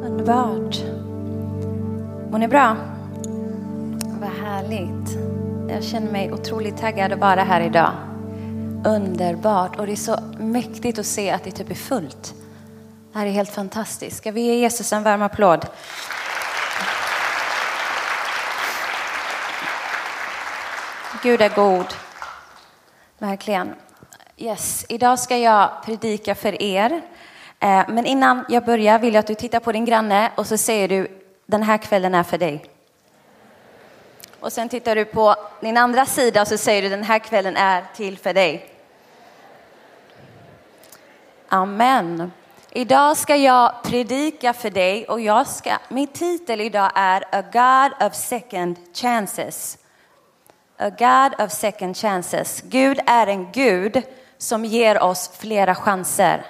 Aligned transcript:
Underbart. 0.00 0.76
Mår 2.30 2.38
ni 2.38 2.48
bra? 2.48 2.76
Vad 4.20 4.30
härligt. 4.30 5.18
Jag 5.68 5.84
känner 5.84 6.12
mig 6.12 6.32
otroligt 6.32 6.78
taggad 6.78 7.12
att 7.12 7.18
vara 7.18 7.44
här 7.44 7.60
idag. 7.60 7.92
Underbart. 8.84 9.78
Och 9.78 9.86
det 9.86 9.92
är 9.92 9.96
så 9.96 10.18
mäktigt 10.38 10.98
att 10.98 11.06
se 11.06 11.30
att 11.30 11.44
det 11.44 11.50
typ 11.50 11.70
är 11.70 11.74
fullt. 11.74 12.34
Det 13.12 13.18
här 13.18 13.26
är 13.26 13.30
helt 13.30 13.50
fantastiskt. 13.50 14.16
Ska 14.16 14.30
vi 14.30 14.40
ge 14.40 14.54
Jesus 14.54 14.92
en 14.92 15.02
varm 15.02 15.22
applåd? 15.22 15.66
Gud 21.22 21.40
är 21.40 21.54
god. 21.54 21.86
Verkligen. 23.18 23.74
Yes, 24.36 24.86
idag 24.88 25.18
ska 25.18 25.36
jag 25.36 25.70
predika 25.84 26.34
för 26.34 26.62
er. 26.62 27.02
Eh, 27.62 27.84
men 27.88 28.06
innan 28.06 28.44
jag 28.48 28.64
börjar 28.64 28.98
vill 28.98 29.14
jag 29.14 29.20
att 29.20 29.26
du 29.26 29.34
tittar 29.34 29.60
på 29.60 29.72
din 29.72 29.84
granne 29.84 30.32
och 30.34 30.46
så 30.46 30.56
säger 30.56 30.88
du 30.88 31.20
den 31.46 31.62
här 31.62 31.78
kvällen 31.78 32.14
är 32.14 32.22
för 32.22 32.38
dig. 32.38 32.64
Och 34.40 34.52
sen 34.52 34.68
tittar 34.68 34.96
du 34.96 35.04
på 35.04 35.36
din 35.60 35.76
andra 35.76 36.06
sida 36.06 36.42
och 36.42 36.48
så 36.48 36.58
säger 36.58 36.82
du 36.82 36.88
den 36.88 37.02
här 37.02 37.18
kvällen 37.18 37.56
är 37.56 37.84
till 37.96 38.18
för 38.18 38.34
dig. 38.34 38.66
Amen. 41.48 42.32
Idag 42.70 43.16
ska 43.16 43.36
jag 43.36 43.82
predika 43.82 44.52
för 44.52 44.70
dig 44.70 45.04
och 45.08 45.20
jag 45.20 45.46
ska, 45.46 45.78
min 45.88 46.06
titel 46.06 46.60
idag 46.60 46.90
är 46.94 47.24
A 47.30 47.42
God 47.52 48.06
of 48.06 48.14
Second 48.14 48.76
Chances. 48.94 49.78
A 50.76 50.90
God 50.90 51.46
of 51.46 51.52
Second 51.52 51.96
Chances. 51.96 52.62
Gud 52.64 53.00
är 53.06 53.26
en 53.26 53.52
Gud 53.52 54.02
som 54.38 54.64
ger 54.64 55.02
oss 55.02 55.30
flera 55.38 55.74
chanser. 55.74 56.44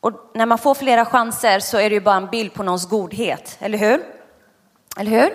Och 0.00 0.30
när 0.34 0.46
man 0.46 0.58
får 0.58 0.74
flera 0.74 1.04
chanser 1.04 1.60
så 1.60 1.78
är 1.78 1.90
det 1.90 1.94
ju 1.94 2.00
bara 2.00 2.16
en 2.16 2.26
bild 2.26 2.54
på 2.54 2.62
någons 2.62 2.88
godhet, 2.88 3.56
eller 3.60 3.78
hur? 3.78 4.04
Eller 4.96 5.10
hur? 5.10 5.30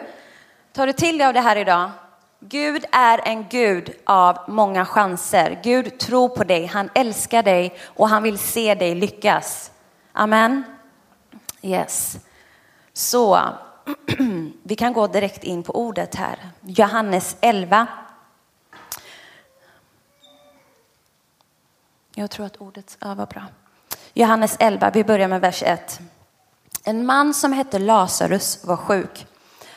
Tar 0.74 0.88
du 0.88 0.94
till 0.94 1.18
dig 1.18 1.28
av 1.28 1.34
det 1.34 1.42
här 1.42 1.56
idag? 1.56 1.92
Gud 2.40 2.86
är 2.92 3.28
en 3.28 3.50
Gud 3.50 3.94
av 4.06 4.38
många 4.48 4.86
chanser. 4.86 5.60
Gud 5.64 5.98
tror 6.00 6.30
på 6.30 6.44
dig, 6.44 6.66
han 6.66 6.90
älskar 6.96 7.44
dig 7.44 7.78
och 7.86 8.10
han 8.10 8.24
vill 8.24 8.38
se 8.38 8.76
dig 8.76 8.96
lyckas. 8.96 9.72
Amen. 10.12 10.64
Yes. 11.62 12.18
Så 12.94 13.40
vi 14.64 14.76
kan 14.76 14.94
gå 14.94 15.08
direkt 15.08 15.44
in 15.44 15.64
på 15.64 15.76
ordet 15.76 16.16
här. 16.16 16.40
Johannes 16.62 17.38
11. 17.42 17.88
Jag 22.16 22.32
tror 22.32 22.46
att 22.46 22.58
ordet 22.58 22.98
ja, 23.02 23.14
var 23.14 23.26
bra. 23.26 23.44
Johannes 24.16 24.56
11, 24.60 24.90
vi 24.90 25.04
börjar 25.04 25.28
med 25.28 25.42
vers 25.42 25.64
1. 25.64 26.00
En 26.84 27.06
man 27.06 27.34
som 27.34 27.54
hette 27.54 27.80
Lazarus 27.80 28.60
var 28.64 28.78
sjuk. 28.78 29.28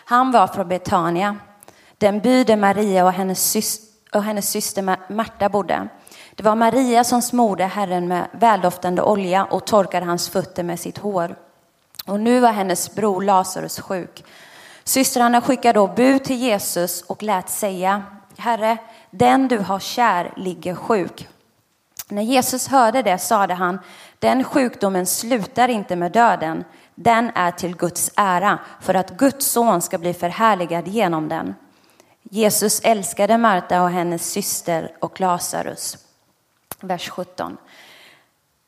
Han 0.05 0.33
var 0.33 0.47
från 0.47 0.69
Betania, 0.69 1.37
den 1.99 2.21
by 2.21 2.45
där 2.45 2.57
Maria 2.57 3.05
och 3.05 3.13
hennes, 3.13 3.51
syster, 3.51 3.87
och 4.13 4.23
hennes 4.23 4.51
syster 4.51 5.13
Marta 5.13 5.49
bodde. 5.49 5.89
Det 6.35 6.43
var 6.43 6.55
Maria 6.55 7.05
som 7.05 7.23
smorde 7.23 7.65
Herren 7.65 8.09
med 8.09 8.27
väldoftande 8.33 9.03
olja 9.03 9.45
och 9.45 9.67
torkade 9.67 10.07
hans 10.07 10.29
fötter 10.29 10.63
med 10.63 10.81
sitt 10.81 10.99
hår. 10.99 11.37
Och 12.07 12.21
nu 12.21 12.41
var 12.41 12.53
hennes 12.53 12.95
bror 12.95 13.23
Lazarus 13.23 13.81
sjuk. 13.81 14.25
Systrarna 14.85 15.41
skickade 15.41 15.79
då 15.79 15.87
bud 15.87 16.25
till 16.25 16.39
Jesus 16.39 17.03
och 17.03 17.23
lät 17.23 17.49
säga, 17.49 18.03
Herre, 18.37 18.77
den 19.11 19.49
du 19.49 19.59
har 19.59 19.81
kär 19.81 20.33
ligger 20.37 20.75
sjuk. 20.75 21.29
När 22.09 22.23
Jesus 22.23 22.69
hörde 22.69 23.03
det 23.03 23.19
sade 23.19 23.55
han, 23.55 23.79
den 24.27 24.45
sjukdomen 24.45 25.07
slutar 25.07 25.69
inte 25.69 25.97
med 25.97 26.13
döden, 26.13 26.65
den 26.95 27.31
är 27.35 27.51
till 27.51 27.77
Guds 27.77 28.11
ära 28.17 28.59
för 28.81 28.95
att 28.95 29.11
Guds 29.11 29.47
son 29.47 29.83
ska 29.83 29.99
bli 29.99 30.15
förhärligad 30.15 30.89
genom 30.89 31.29
den. 31.29 31.55
Jesus 32.23 32.81
älskade 32.85 33.39
Marta 33.39 33.83
och 33.83 33.91
hennes 33.91 34.31
syster 34.31 34.93
och 35.01 35.21
Lazarus. 35.21 35.99
Vers 36.81 37.09
17 37.09 37.57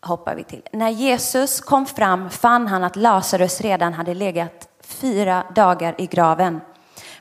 hoppar 0.00 0.34
vi 0.34 0.44
till. 0.44 0.62
När 0.72 0.88
Jesus 0.88 1.60
kom 1.60 1.86
fram 1.86 2.30
fann 2.30 2.66
han 2.66 2.84
att 2.84 2.96
Lazarus 2.96 3.60
redan 3.60 3.92
hade 3.92 4.14
legat 4.14 4.68
fyra 4.80 5.44
dagar 5.54 5.94
i 5.98 6.06
graven. 6.06 6.60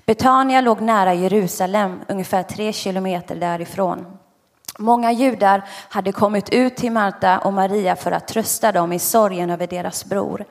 Betania 0.05 0.61
låg 0.61 0.81
nära 0.81 1.13
Jerusalem, 1.13 1.99
ungefär 2.07 2.43
tre 2.43 2.73
kilometer 2.73 3.35
därifrån. 3.35 4.17
Många 4.77 5.11
judar 5.11 5.63
hade 5.89 6.11
kommit 6.11 6.49
ut 6.49 6.75
till 6.75 6.91
Marta 6.91 7.39
och 7.39 7.53
Maria 7.53 7.95
för 7.95 8.11
att 8.11 8.27
trösta 8.27 8.71
dem 8.71 8.93
i 8.93 8.99
sorgen 8.99 9.49
över 9.49 9.67
deras 9.67 10.05
bror. 10.05 10.45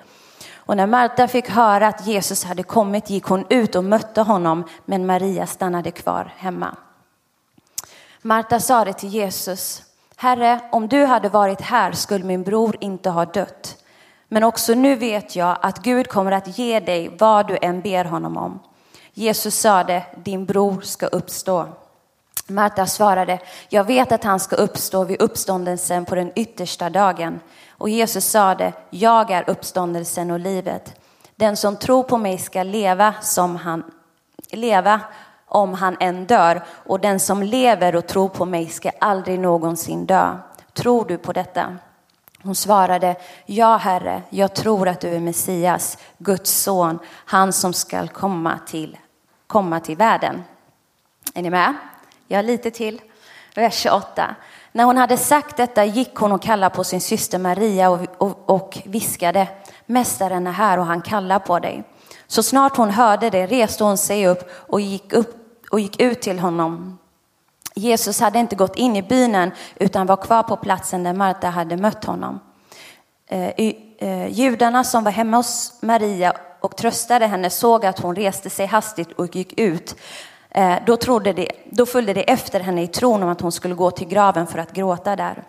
Och 0.55 0.77
när 0.77 0.87
Marta 0.87 1.29
fick 1.29 1.49
höra 1.49 1.89
att 1.89 2.07
Jesus 2.07 2.45
hade 2.45 2.63
kommit 2.63 3.11
gick 3.11 3.25
hon 3.25 3.47
ut 3.51 3.75
och 3.75 3.85
mötte 3.85 4.23
honom, 4.23 4.65
men 4.85 5.07
Maria 5.07 5.47
stannade 5.47 5.91
kvar 5.91 6.33
hemma. 6.37 6.77
Marta 8.23 8.61
sade 8.61 8.93
till 8.93 9.09
Jesus, 9.09 9.83
Herre, 10.17 10.61
om 10.73 10.89
du 10.89 11.05
hade 11.05 11.29
varit 11.29 11.61
här 11.61 11.93
skulle 11.93 12.25
min 12.25 12.43
bror 12.43 12.77
inte 12.81 13.11
ha 13.11 13.25
dött. 13.25 13.83
Men 14.29 14.43
också 14.43 14.75
nu 14.75 14.95
vet 14.95 15.37
jag 15.37 15.59
att 15.63 15.83
Gud 15.83 16.09
kommer 16.09 16.33
att 16.33 16.59
ge 16.59 16.81
dig 16.81 17.17
vad 17.19 17.49
du 17.49 17.59
än 17.63 17.81
ber 17.81 18.05
honom 18.05 18.37
om. 18.37 18.61
Jesus 19.13 19.61
sade, 19.61 20.03
din 20.17 20.47
bror 20.47 20.81
ska 20.81 21.07
uppstå. 21.07 21.67
Marta 22.47 22.87
svarade, 22.87 23.39
jag 23.69 23.85
vet 23.85 24.13
att 24.13 24.25
han 24.25 24.41
ska 24.41 24.57
uppstå 24.57 25.05
vid 25.05 25.23
uppståndelsen 25.23 26.05
på 26.05 26.15
den 26.15 26.33
yttersta 26.37 26.91
dagen. 26.91 27.41
Och 27.71 27.89
Jesus 27.89 28.25
sade, 28.25 28.73
jag 28.91 29.31
är 29.31 29.51
uppståndelsen 29.51 30.31
och 30.31 30.41
livet. 30.41 31.01
Den 31.37 31.57
som 31.57 31.77
tror 31.77 32.03
på 32.03 32.19
mig 32.19 32.39
ska 32.39 32.63
leva 32.63 33.15
som 33.21 33.57
han 33.57 33.85
leva 34.51 35.01
om 35.47 35.75
han 35.75 35.97
än 36.01 36.27
dör 36.27 36.65
och 36.69 37.01
den 37.01 37.21
som 37.21 37.43
lever 37.43 37.97
och 37.97 38.07
tror 38.07 38.29
på 38.29 38.45
mig 38.45 38.69
ska 38.69 38.91
aldrig 39.01 39.41
någonsin 39.41 40.07
dö. 40.07 40.39
Tror 40.73 41.05
du 41.05 41.19
på 41.19 41.33
detta? 41.33 41.77
Hon 42.43 42.55
svarade, 42.55 43.17
ja 43.47 43.77
herre, 43.77 44.23
jag 44.31 44.55
tror 44.55 44.89
att 44.89 45.01
du 45.01 45.09
är 45.09 45.21
Messias, 45.21 45.99
Guds 46.19 46.63
son, 46.63 46.99
han 47.09 47.53
som 47.53 47.73
skall 47.73 48.09
komma 48.09 48.59
till, 48.67 48.99
komma 49.47 49.81
till 49.81 49.97
världen. 49.97 50.45
Är 51.35 51.43
ni 51.43 51.51
med? 51.51 51.75
Ja, 52.29 52.43
lite 52.43 52.71
till. 52.71 53.01
Vers 53.55 53.75
28. 53.75 54.37
När 54.73 54.85
hon 54.85 54.97
hade 54.97 55.17
sagt 55.17 55.57
detta 55.57 55.85
gick 55.85 56.15
hon 56.15 56.33
och 56.33 56.43
kallade 56.43 56.75
på 56.75 56.85
sin 56.85 57.01
syster 57.01 57.39
Maria 57.39 57.91
och, 57.91 58.01
och, 58.19 58.51
och 58.51 58.79
viskade, 58.85 59.49
Mästaren 59.87 60.47
är 60.47 60.53
här 60.53 60.79
och 60.79 60.87
han 60.87 61.03
kallar 61.03 61.39
på 61.39 61.59
dig. 61.59 61.85
Så 62.27 62.43
snart 62.43 62.77
hon 62.77 62.91
hörde 62.91 63.31
det 63.31 63.47
reste 63.47 63.85
hon 63.85 63.99
sig 63.99 64.27
upp 64.27 64.51
och 64.51 64.81
gick, 64.81 65.13
upp 65.13 65.37
och 65.71 65.81
gick 65.81 66.01
ut 66.01 66.21
till 66.21 66.39
honom. 66.39 66.99
Jesus 67.75 68.21
hade 68.21 68.39
inte 68.39 68.57
gått 68.57 68.77
in 68.77 68.97
i 68.97 69.03
byn 69.03 69.35
än 69.35 69.51
utan 69.75 70.07
var 70.07 70.17
kvar 70.17 70.43
på 70.43 70.57
platsen 70.57 71.03
där 71.03 71.13
Marta 71.13 71.49
hade 71.49 71.77
mött 71.77 72.05
honom. 72.05 72.41
Eh, 73.27 73.51
eh, 73.99 74.29
judarna 74.29 74.85
som 74.85 75.05
var 75.05 75.11
hemma 75.11 75.37
hos 75.37 75.79
Maria 75.83 76.33
och 76.61 76.77
tröstade 76.77 77.27
henne 77.27 77.51
såg 77.51 77.87
att 77.87 77.99
hon 77.99 78.17
reste 78.17 78.51
sig 78.51 78.67
hastigt 78.67 79.13
och 79.13 79.37
gick 79.37 79.61
ut. 79.61 79.97
Eh, 80.57 80.77
då, 80.87 80.97
trodde 80.97 81.33
det, 81.33 81.49
då 81.71 81.87
följde 81.87 82.13
det 82.13 82.31
efter 82.31 82.61
henne 82.61 82.83
i 82.83 82.87
tron 82.87 83.23
om 83.23 83.29
att 83.29 83.41
hon 83.41 83.53
skulle 83.53 83.75
gå 83.75 83.91
till 83.91 84.09
graven 84.09 84.47
för 84.47 84.59
att 84.59 84.73
gråta 84.73 85.17
där. 85.17 85.43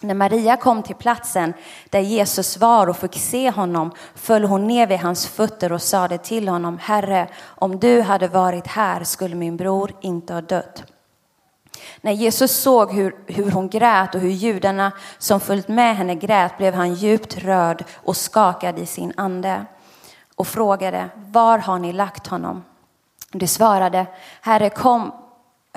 När 0.00 0.14
Maria 0.14 0.56
kom 0.56 0.82
till 0.82 0.94
platsen 0.94 1.54
där 1.90 2.00
Jesus 2.00 2.56
var 2.56 2.86
och 2.86 2.96
fick 2.96 3.18
se 3.18 3.50
honom 3.50 3.90
föll 4.14 4.44
hon 4.44 4.66
ner 4.66 4.86
vid 4.86 4.98
hans 4.98 5.26
fötter 5.26 5.72
och 5.72 5.82
sade 5.82 6.18
till 6.18 6.48
honom, 6.48 6.78
Herre, 6.78 7.28
om 7.44 7.78
du 7.78 8.00
hade 8.00 8.28
varit 8.28 8.66
här 8.66 9.04
skulle 9.04 9.34
min 9.34 9.56
bror 9.56 9.92
inte 10.00 10.34
ha 10.34 10.40
dött. 10.40 10.84
När 12.00 12.12
Jesus 12.12 12.52
såg 12.52 12.92
hur, 12.92 13.16
hur 13.26 13.50
hon 13.50 13.68
grät 13.68 14.14
och 14.14 14.20
hur 14.20 14.30
judarna 14.30 14.92
som 15.18 15.40
följt 15.40 15.68
med 15.68 15.96
henne 15.96 16.14
grät 16.14 16.58
blev 16.58 16.74
han 16.74 16.94
djupt 16.94 17.38
rörd 17.38 17.84
och 17.94 18.16
skakad 18.16 18.78
i 18.78 18.86
sin 18.86 19.12
ande 19.16 19.64
och 20.34 20.46
frågade, 20.46 21.08
var 21.14 21.58
har 21.58 21.78
ni 21.78 21.92
lagt 21.92 22.26
honom? 22.26 22.64
De 23.32 23.46
svarade, 23.46 24.06
Herre 24.40 24.70
kom, 24.70 25.12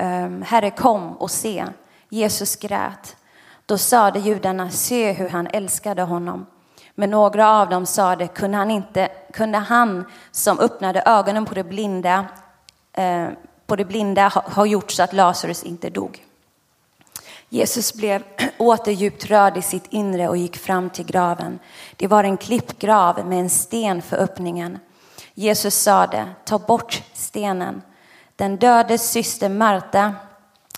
um, 0.01 0.41
Herre 0.41 0.71
kom 0.71 1.17
och 1.17 1.31
se. 1.31 1.65
Jesus 2.09 2.55
grät. 2.55 3.15
Då 3.65 3.77
sade 3.77 4.19
judarna, 4.19 4.69
se 4.69 5.11
hur 5.11 5.29
han 5.29 5.47
älskade 5.47 6.01
honom. 6.01 6.45
Men 6.95 7.09
några 7.09 7.49
av 7.49 7.69
dem 7.69 7.85
sade, 7.85 8.27
kunde 8.27 8.57
han, 8.57 8.71
inte, 8.71 9.09
kunde 9.33 9.57
han 9.57 10.05
som 10.31 10.59
öppnade 10.59 11.03
ögonen 11.05 11.45
på 11.45 11.53
det 11.53 11.63
blinda, 11.63 12.25
eh, 12.93 13.27
på 13.65 13.75
det 13.75 13.85
blinda 13.85 14.27
ha, 14.27 14.41
ha 14.41 14.65
gjort 14.65 14.91
så 14.91 15.03
att 15.03 15.13
Lazarus 15.13 15.63
inte 15.63 15.89
dog? 15.89 16.25
Jesus 17.49 17.93
blev 17.93 18.23
åter 18.57 18.91
djupt 18.91 19.25
rörd 19.25 19.57
i 19.57 19.61
sitt 19.61 19.85
inre 19.89 20.29
och 20.29 20.37
gick 20.37 20.57
fram 20.57 20.89
till 20.89 21.05
graven. 21.05 21.59
Det 21.95 22.07
var 22.07 22.23
en 22.23 22.37
klippgrav 22.37 23.25
med 23.27 23.39
en 23.39 23.49
sten 23.49 24.01
för 24.01 24.17
öppningen. 24.17 24.79
Jesus 25.33 25.75
sade, 25.75 26.27
ta 26.45 26.59
bort 26.59 27.03
stenen. 27.13 27.81
Den 28.35 28.57
dödes 28.57 29.11
syster 29.11 29.49
Marta 29.49 30.15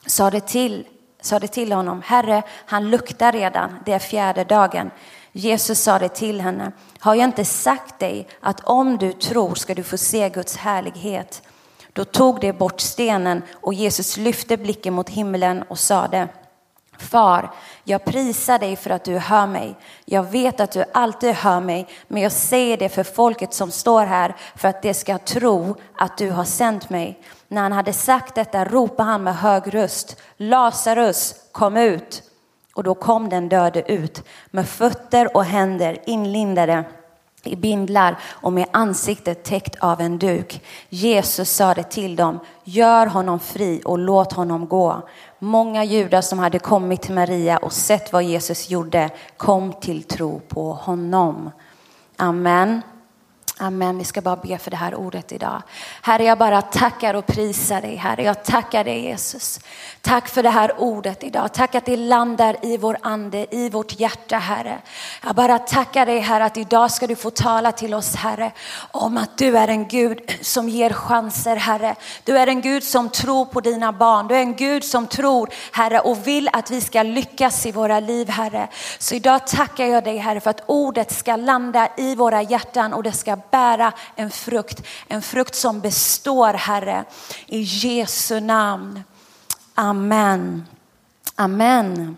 sade 0.05 0.39
till, 0.39 0.87
sade 1.21 1.47
till 1.47 1.71
honom, 1.71 2.01
Herre, 2.05 2.43
han 2.65 2.89
luktar 2.89 3.31
redan, 3.31 3.79
det 3.85 3.93
är 3.93 3.99
fjärde 3.99 4.43
dagen. 4.43 4.91
Jesus 5.31 5.79
sade 5.79 6.09
till 6.09 6.41
henne. 6.41 6.71
Har 6.99 7.15
jag 7.15 7.23
inte 7.23 7.45
sagt 7.45 7.99
dig 7.99 8.27
att 8.39 8.59
om 8.63 8.97
du 8.97 9.13
tror 9.13 9.55
ska 9.55 9.75
du 9.75 9.83
få 9.83 9.97
se 9.97 10.29
Guds 10.29 10.57
härlighet? 10.57 11.41
Då 11.93 12.05
tog 12.05 12.39
de 12.39 12.53
bort 12.53 12.81
stenen 12.81 13.41
och 13.53 13.73
Jesus 13.73 14.17
lyfte 14.17 14.57
blicken 14.57 14.93
mot 14.93 15.09
himlen 15.09 15.63
och 15.63 15.79
sade 15.79 16.27
Far, 16.97 17.53
jag 17.83 18.05
prisar 18.05 18.59
dig 18.59 18.75
för 18.75 18.89
att 18.89 19.03
du 19.03 19.17
hör 19.17 19.47
mig. 19.47 19.75
Jag 20.05 20.23
vet 20.23 20.59
att 20.59 20.71
du 20.71 20.83
alltid 20.93 21.33
hör 21.33 21.59
mig, 21.59 21.87
men 22.07 22.21
jag 22.21 22.31
säger 22.31 22.77
det 22.77 22.89
för 22.89 23.03
folket 23.03 23.53
som 23.53 23.71
står 23.71 24.05
här 24.05 24.35
för 24.55 24.67
att 24.67 24.81
de 24.81 24.93
ska 24.93 25.17
tro 25.17 25.75
att 25.95 26.17
du 26.17 26.29
har 26.29 26.43
sänt 26.43 26.89
mig. 26.89 27.19
När 27.47 27.61
han 27.61 27.71
hade 27.71 27.93
sagt 27.93 28.35
detta 28.35 28.65
ropade 28.65 29.09
han 29.09 29.23
med 29.23 29.35
hög 29.35 29.73
röst, 29.73 30.17
Lazarus, 30.37 31.35
kom 31.51 31.77
ut. 31.77 32.23
Och 32.73 32.83
då 32.83 32.95
kom 32.95 33.29
den 33.29 33.49
döde 33.49 33.91
ut 33.91 34.23
med 34.51 34.67
fötter 34.67 35.37
och 35.37 35.45
händer 35.45 35.97
inlindade 36.05 36.83
i 37.43 37.55
bindlar 37.55 38.19
och 38.31 38.53
med 38.53 38.67
ansiktet 38.71 39.43
täckt 39.43 39.75
av 39.79 40.01
en 40.01 40.19
duk. 40.19 40.63
Jesus 40.89 41.49
sade 41.49 41.83
till 41.83 42.15
dem, 42.15 42.39
gör 42.63 43.07
honom 43.07 43.39
fri 43.39 43.81
och 43.85 43.99
låt 43.99 44.33
honom 44.33 44.67
gå. 44.67 45.09
Många 45.43 45.83
judar 45.83 46.21
som 46.21 46.39
hade 46.39 46.59
kommit 46.59 47.01
till 47.01 47.13
Maria 47.13 47.57
och 47.57 47.73
sett 47.73 48.13
vad 48.13 48.23
Jesus 48.23 48.69
gjorde 48.69 49.09
kom 49.37 49.73
till 49.73 50.03
tro 50.03 50.39
på 50.39 50.73
honom. 50.73 51.51
Amen. 52.17 52.81
Amen. 53.57 53.97
Vi 53.97 54.03
ska 54.03 54.21
bara 54.21 54.35
be 54.35 54.57
för 54.57 54.71
det 54.71 54.77
här 54.77 54.95
ordet 54.95 55.31
idag. 55.31 55.61
Herre, 56.01 56.23
jag 56.23 56.37
bara 56.37 56.61
tackar 56.61 57.13
och 57.13 57.25
prisar 57.25 57.81
dig. 57.81 57.95
Herre, 57.95 58.23
jag 58.23 58.43
tackar 58.43 58.83
dig 58.83 59.03
Jesus. 59.03 59.59
Tack 60.01 60.27
för 60.27 60.43
det 60.43 60.49
här 60.49 60.81
ordet 60.81 61.23
idag. 61.23 61.53
Tack 61.53 61.75
att 61.75 61.85
det 61.85 61.97
landar 61.97 62.57
i 62.61 62.77
vår 62.77 62.97
ande, 63.01 63.55
i 63.55 63.69
vårt 63.69 63.99
hjärta, 63.99 64.37
Herre. 64.37 64.81
Jag 65.25 65.35
bara 65.35 65.59
tackar 65.59 66.05
dig, 66.05 66.19
Herre, 66.19 66.45
att 66.45 66.57
idag 66.57 66.91
ska 66.91 67.07
du 67.07 67.15
få 67.15 67.29
tala 67.29 67.71
till 67.71 67.93
oss, 67.93 68.15
Herre, 68.15 68.51
om 68.91 69.17
att 69.17 69.37
du 69.37 69.57
är 69.57 69.67
en 69.67 69.87
Gud 69.87 70.19
som 70.41 70.69
ger 70.69 70.89
chanser, 70.89 71.55
Herre. 71.55 71.95
Du 72.23 72.37
är 72.37 72.47
en 72.47 72.61
Gud 72.61 72.83
som 72.83 73.09
tror 73.09 73.45
på 73.45 73.61
dina 73.61 73.91
barn. 73.91 74.27
Du 74.27 74.35
är 74.35 74.39
en 74.39 74.55
Gud 74.55 74.83
som 74.83 75.07
tror, 75.07 75.49
Herre, 75.71 75.99
och 75.99 76.27
vill 76.27 76.49
att 76.53 76.71
vi 76.71 76.81
ska 76.81 77.03
lyckas 77.03 77.65
i 77.65 77.71
våra 77.71 77.99
liv, 77.99 78.29
Herre. 78.29 78.67
Så 78.99 79.15
idag 79.15 79.47
tackar 79.47 79.85
jag 79.85 80.03
dig, 80.03 80.17
Herre, 80.17 80.39
för 80.39 80.49
att 80.49 80.63
ordet 80.65 81.11
ska 81.11 81.35
landa 81.35 81.87
i 81.97 82.15
våra 82.15 82.41
hjärtan 82.41 82.93
och 82.93 83.03
det 83.03 83.11
ska 83.11 83.37
bära 83.53 83.93
en 84.15 84.31
frukt. 84.31 84.87
En 85.07 85.21
frukt 85.21 85.55
som 85.55 85.79
består, 85.79 86.53
Herre, 86.53 87.05
i 87.45 87.61
Jesu 87.61 88.39
namn. 88.39 89.03
Amen. 89.75 90.67
Amen. 91.35 92.17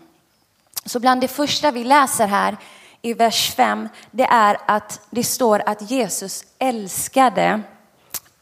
Så 0.84 1.00
bland 1.00 1.20
det 1.20 1.28
första 1.28 1.70
vi 1.70 1.84
läser 1.84 2.26
här 2.26 2.56
i 3.02 3.14
vers 3.14 3.54
5, 3.54 3.88
det 4.10 4.26
är 4.26 4.58
att 4.66 5.00
det 5.10 5.24
står 5.24 5.62
att 5.66 5.90
Jesus 5.90 6.44
älskade 6.58 7.62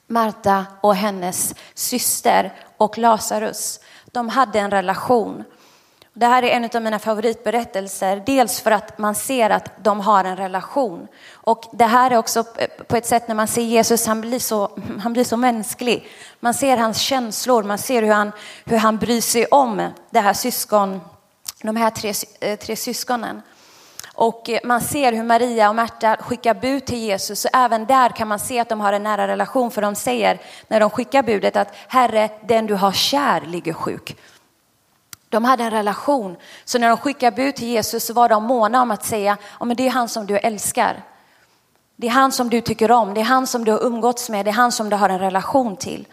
Marta 0.06 0.66
och 0.80 0.94
hennes 0.94 1.54
syster 1.74 2.52
och 2.76 2.98
Lazarus. 2.98 3.80
De 4.06 4.28
hade 4.28 4.60
en 4.60 4.70
relation. 4.70 5.44
Det 6.16 6.26
här 6.26 6.42
är 6.42 6.48
en 6.48 6.70
av 6.74 6.82
mina 6.82 6.98
favoritberättelser. 6.98 8.22
Dels 8.26 8.60
för 8.60 8.70
att 8.70 8.98
man 8.98 9.14
ser 9.14 9.50
att 9.50 9.70
de 9.84 10.00
har 10.00 10.24
en 10.24 10.36
relation. 10.36 11.08
Och 11.32 11.64
det 11.72 11.84
här 11.84 12.10
är 12.10 12.16
också 12.16 12.44
på 12.86 12.96
ett 12.96 13.06
sätt 13.06 13.28
när 13.28 13.34
man 13.34 13.48
ser 13.48 13.62
Jesus, 13.62 14.06
han 14.06 14.20
blir 14.20 14.38
så, 14.38 14.70
han 15.02 15.12
blir 15.12 15.24
så 15.24 15.36
mänsklig. 15.36 16.08
Man 16.40 16.54
ser 16.54 16.76
hans 16.76 16.98
känslor, 16.98 17.62
man 17.62 17.78
ser 17.78 18.02
hur 18.02 18.12
han, 18.12 18.32
hur 18.64 18.76
han 18.76 18.98
bryr 18.98 19.20
sig 19.20 19.46
om 19.46 19.88
det 20.10 20.20
här 20.20 20.32
syskon, 20.32 21.00
de 21.62 21.76
här 21.76 21.90
tre, 21.90 22.12
eh, 22.40 22.58
tre 22.58 22.76
syskonen. 22.76 23.42
Och 24.14 24.50
eh, 24.50 24.60
man 24.64 24.80
ser 24.80 25.12
hur 25.12 25.22
Maria 25.22 25.68
och 25.68 25.74
Märta 25.74 26.16
skickar 26.20 26.54
bud 26.54 26.84
till 26.84 26.98
Jesus 26.98 27.44
och 27.44 27.50
även 27.54 27.86
där 27.86 28.08
kan 28.08 28.28
man 28.28 28.38
se 28.38 28.58
att 28.58 28.68
de 28.68 28.80
har 28.80 28.92
en 28.92 29.02
nära 29.02 29.28
relation 29.28 29.70
för 29.70 29.82
de 29.82 29.94
säger 29.94 30.40
när 30.68 30.80
de 30.80 30.90
skickar 30.90 31.22
budet 31.22 31.56
att 31.56 31.74
Herre, 31.88 32.30
den 32.42 32.66
du 32.66 32.74
har 32.74 32.92
kär 32.92 33.40
ligger 33.40 33.72
sjuk. 33.72 34.16
De 35.34 35.44
hade 35.44 35.64
en 35.64 35.70
relation. 35.70 36.36
Så 36.64 36.78
när 36.78 36.88
de 36.88 36.96
skickade 36.96 37.36
bud 37.36 37.54
till 37.54 37.68
Jesus 37.68 38.04
så 38.04 38.12
var 38.12 38.28
de 38.28 38.44
måna 38.44 38.82
om 38.82 38.90
att 38.90 39.04
säga, 39.04 39.36
ja, 39.60 39.64
men 39.64 39.76
det 39.76 39.86
är 39.86 39.90
han 39.90 40.08
som 40.08 40.26
du 40.26 40.38
älskar. 40.38 41.02
Det 41.96 42.06
är 42.06 42.10
han 42.10 42.32
som 42.32 42.50
du 42.50 42.60
tycker 42.60 42.90
om, 42.90 43.14
det 43.14 43.20
är 43.20 43.24
han 43.24 43.46
som 43.46 43.64
du 43.64 43.72
har 43.72 43.84
umgåtts 43.84 44.30
med, 44.30 44.46
det 44.46 44.50
är 44.50 44.52
han 44.52 44.72
som 44.72 44.90
du 44.90 44.96
har 44.96 45.08
en 45.08 45.18
relation 45.18 45.76
till. 45.76 46.06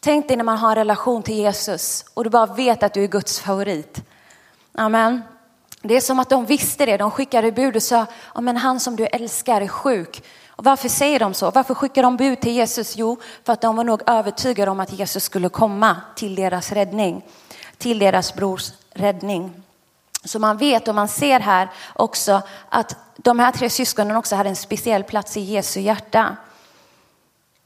Tänk 0.00 0.28
dig 0.28 0.36
när 0.36 0.44
man 0.44 0.58
har 0.58 0.70
en 0.70 0.76
relation 0.76 1.22
till 1.22 1.34
Jesus 1.34 2.04
och 2.14 2.24
du 2.24 2.30
bara 2.30 2.46
vet 2.46 2.82
att 2.82 2.94
du 2.94 3.04
är 3.04 3.08
Guds 3.08 3.40
favorit. 3.40 4.02
Amen. 4.74 5.22
Det 5.82 5.96
är 5.96 6.00
som 6.00 6.18
att 6.18 6.30
de 6.30 6.46
visste 6.46 6.86
det, 6.86 6.96
de 6.96 7.10
skickade 7.10 7.52
bud 7.52 7.76
och 7.76 7.82
sa, 7.82 8.06
ja, 8.34 8.40
men 8.40 8.56
han 8.56 8.80
som 8.80 8.96
du 8.96 9.06
älskar 9.06 9.60
är 9.60 9.68
sjuk. 9.68 10.22
Och 10.48 10.64
varför 10.64 10.88
säger 10.88 11.18
de 11.18 11.34
så? 11.34 11.50
Varför 11.50 11.74
skickar 11.74 12.02
de 12.02 12.16
bud 12.16 12.40
till 12.40 12.52
Jesus? 12.52 12.96
Jo, 12.96 13.16
för 13.44 13.52
att 13.52 13.60
de 13.60 13.76
var 13.76 13.84
nog 13.84 14.02
övertygade 14.06 14.70
om 14.70 14.80
att 14.80 14.92
Jesus 14.92 15.24
skulle 15.24 15.48
komma 15.48 15.96
till 16.16 16.34
deras 16.34 16.72
räddning 16.72 17.24
till 17.84 17.98
deras 17.98 18.34
brors 18.34 18.72
räddning. 18.92 19.62
Så 20.24 20.38
man 20.38 20.56
vet 20.56 20.88
och 20.88 20.94
man 20.94 21.08
ser 21.08 21.40
här 21.40 21.68
också 21.94 22.42
att 22.68 22.96
de 23.16 23.38
här 23.38 23.52
tre 23.52 23.70
syskonen 23.70 24.16
också 24.16 24.36
hade 24.36 24.48
en 24.48 24.56
speciell 24.56 25.04
plats 25.04 25.36
i 25.36 25.40
Jesu 25.40 25.80
hjärta. 25.80 26.36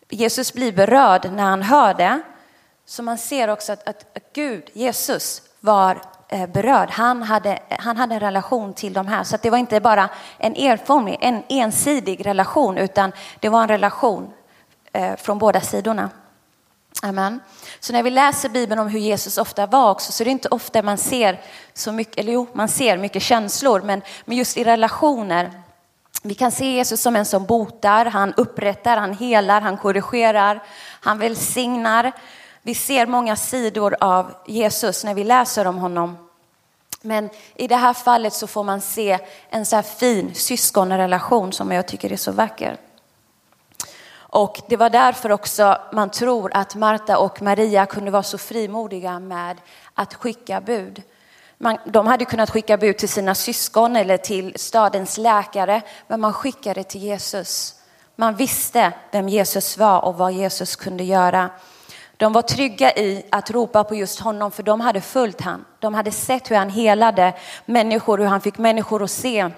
Jesus 0.08 0.52
blir 0.52 0.72
berörd 0.72 1.32
när 1.32 1.44
han 1.44 1.62
hör 1.62 1.94
det. 1.94 2.20
Så 2.86 3.02
man 3.02 3.18
ser 3.18 3.48
också 3.48 3.72
att, 3.72 3.88
att, 3.88 4.16
att 4.16 4.32
Gud, 4.32 4.70
Jesus, 4.72 5.42
var 5.60 6.02
eh, 6.28 6.46
berörd. 6.46 6.90
Han 6.90 7.22
hade, 7.22 7.58
han 7.68 7.96
hade 7.96 8.14
en 8.14 8.20
relation 8.20 8.74
till 8.74 8.92
de 8.92 9.06
här. 9.06 9.24
Så 9.24 9.36
det 9.42 9.50
var 9.50 9.58
inte 9.58 9.80
bara 9.80 10.08
en 10.38 10.56
erformlig, 10.56 11.18
en 11.20 11.42
ensidig 11.48 12.26
relation, 12.26 12.78
utan 12.78 13.12
det 13.40 13.48
var 13.48 13.62
en 13.62 13.68
relation 13.68 14.32
eh, 14.92 15.16
från 15.16 15.38
båda 15.38 15.60
sidorna. 15.60 16.10
Amen. 17.02 17.40
Så 17.80 17.92
när 17.92 18.02
vi 18.02 18.10
läser 18.10 18.48
Bibeln 18.48 18.80
om 18.80 18.88
hur 18.88 19.00
Jesus 19.00 19.38
ofta 19.38 19.66
var 19.66 19.90
också 19.90 20.12
så 20.12 20.22
är 20.22 20.24
det 20.24 20.30
inte 20.30 20.48
ofta 20.48 20.82
man 20.82 20.98
ser 20.98 21.40
så 21.74 21.92
mycket, 21.92 22.18
eller 22.18 22.32
jo, 22.32 22.46
man 22.52 22.68
ser 22.68 22.96
mycket 22.96 23.22
känslor, 23.22 23.80
men, 23.80 24.02
men 24.24 24.36
just 24.36 24.56
i 24.56 24.64
relationer. 24.64 25.62
Vi 26.22 26.34
kan 26.34 26.52
se 26.52 26.72
Jesus 26.72 27.00
som 27.00 27.16
en 27.16 27.24
som 27.24 27.46
botar, 27.46 28.04
han 28.04 28.34
upprättar, 28.36 28.96
han 28.96 29.14
helar, 29.14 29.60
han 29.60 29.76
korrigerar, 29.76 30.62
han 31.00 31.18
välsignar. 31.18 32.12
Vi 32.62 32.74
ser 32.74 33.06
många 33.06 33.36
sidor 33.36 33.96
av 34.00 34.34
Jesus 34.46 35.04
när 35.04 35.14
vi 35.14 35.24
läser 35.24 35.66
om 35.66 35.78
honom. 35.78 36.28
Men 37.02 37.30
i 37.54 37.68
det 37.68 37.76
här 37.76 37.94
fallet 37.94 38.32
så 38.32 38.46
får 38.46 38.64
man 38.64 38.80
se 38.80 39.18
en 39.50 39.66
så 39.66 39.76
här 39.76 39.82
fin 39.82 40.34
syskonrelation 40.34 41.52
som 41.52 41.72
jag 41.72 41.88
tycker 41.88 42.12
är 42.12 42.16
så 42.16 42.32
vacker. 42.32 42.76
Och 44.30 44.60
det 44.68 44.76
var 44.76 44.90
därför 44.90 45.32
också 45.32 45.78
man 45.92 46.10
tror 46.10 46.50
att 46.54 46.74
Marta 46.74 47.18
och 47.18 47.42
Maria 47.42 47.86
kunde 47.86 48.10
vara 48.10 48.22
så 48.22 48.38
frimodiga 48.38 49.18
med 49.18 49.56
att 49.94 50.14
skicka 50.14 50.60
bud. 50.60 51.02
Man, 51.58 51.78
de 51.86 52.06
hade 52.06 52.24
kunnat 52.24 52.50
skicka 52.50 52.76
bud 52.76 52.98
till 52.98 53.08
sina 53.08 53.34
syskon 53.34 53.96
eller 53.96 54.16
till 54.16 54.52
stadens 54.56 55.18
läkare, 55.18 55.82
men 56.06 56.20
man 56.20 56.32
skickade 56.32 56.84
till 56.84 57.02
Jesus. 57.02 57.74
Man 58.16 58.36
visste 58.36 58.92
vem 59.12 59.28
Jesus 59.28 59.78
var 59.78 60.04
och 60.04 60.14
vad 60.14 60.32
Jesus 60.32 60.76
kunde 60.76 61.04
göra. 61.04 61.50
De 62.16 62.32
var 62.32 62.42
trygga 62.42 62.92
i 62.92 63.26
att 63.30 63.50
ropa 63.50 63.84
på 63.84 63.94
just 63.94 64.20
honom, 64.20 64.50
för 64.50 64.62
de 64.62 64.80
hade 64.80 65.00
följt 65.00 65.40
han. 65.40 65.64
De 65.78 65.94
hade 65.94 66.10
sett 66.10 66.50
hur 66.50 66.56
han 66.56 66.70
helade 66.70 67.34
människor, 67.64 68.18
hur 68.18 68.26
han 68.26 68.40
fick 68.40 68.58
människor 68.58 69.02
att 69.02 69.10
se 69.10 69.50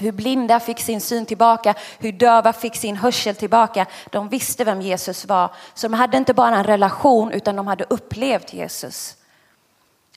hur 0.00 0.12
blinda 0.12 0.60
fick 0.60 0.80
sin 0.80 1.00
syn 1.00 1.26
tillbaka, 1.26 1.74
hur 1.98 2.12
döva 2.12 2.52
fick 2.52 2.76
sin 2.76 2.96
hörsel 2.96 3.36
tillbaka. 3.36 3.86
De 4.10 4.28
visste 4.28 4.64
vem 4.64 4.80
Jesus 4.80 5.26
var. 5.26 5.50
Så 5.74 5.88
de 5.88 5.94
hade 5.94 6.16
inte 6.16 6.34
bara 6.34 6.56
en 6.56 6.64
relation 6.64 7.32
utan 7.32 7.56
de 7.56 7.66
hade 7.66 7.84
upplevt 7.88 8.52
Jesus. 8.52 9.16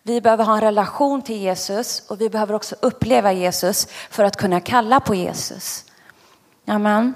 Vi 0.03 0.21
behöver 0.21 0.43
ha 0.43 0.55
en 0.55 0.61
relation 0.61 1.21
till 1.21 1.37
Jesus 1.37 2.09
och 2.09 2.21
vi 2.21 2.29
behöver 2.29 2.53
också 2.53 2.75
uppleva 2.79 3.31
Jesus 3.31 3.87
för 4.09 4.23
att 4.23 4.37
kunna 4.37 4.59
kalla 4.59 4.99
på 4.99 5.15
Jesus. 5.15 5.85
Amen. 6.67 7.13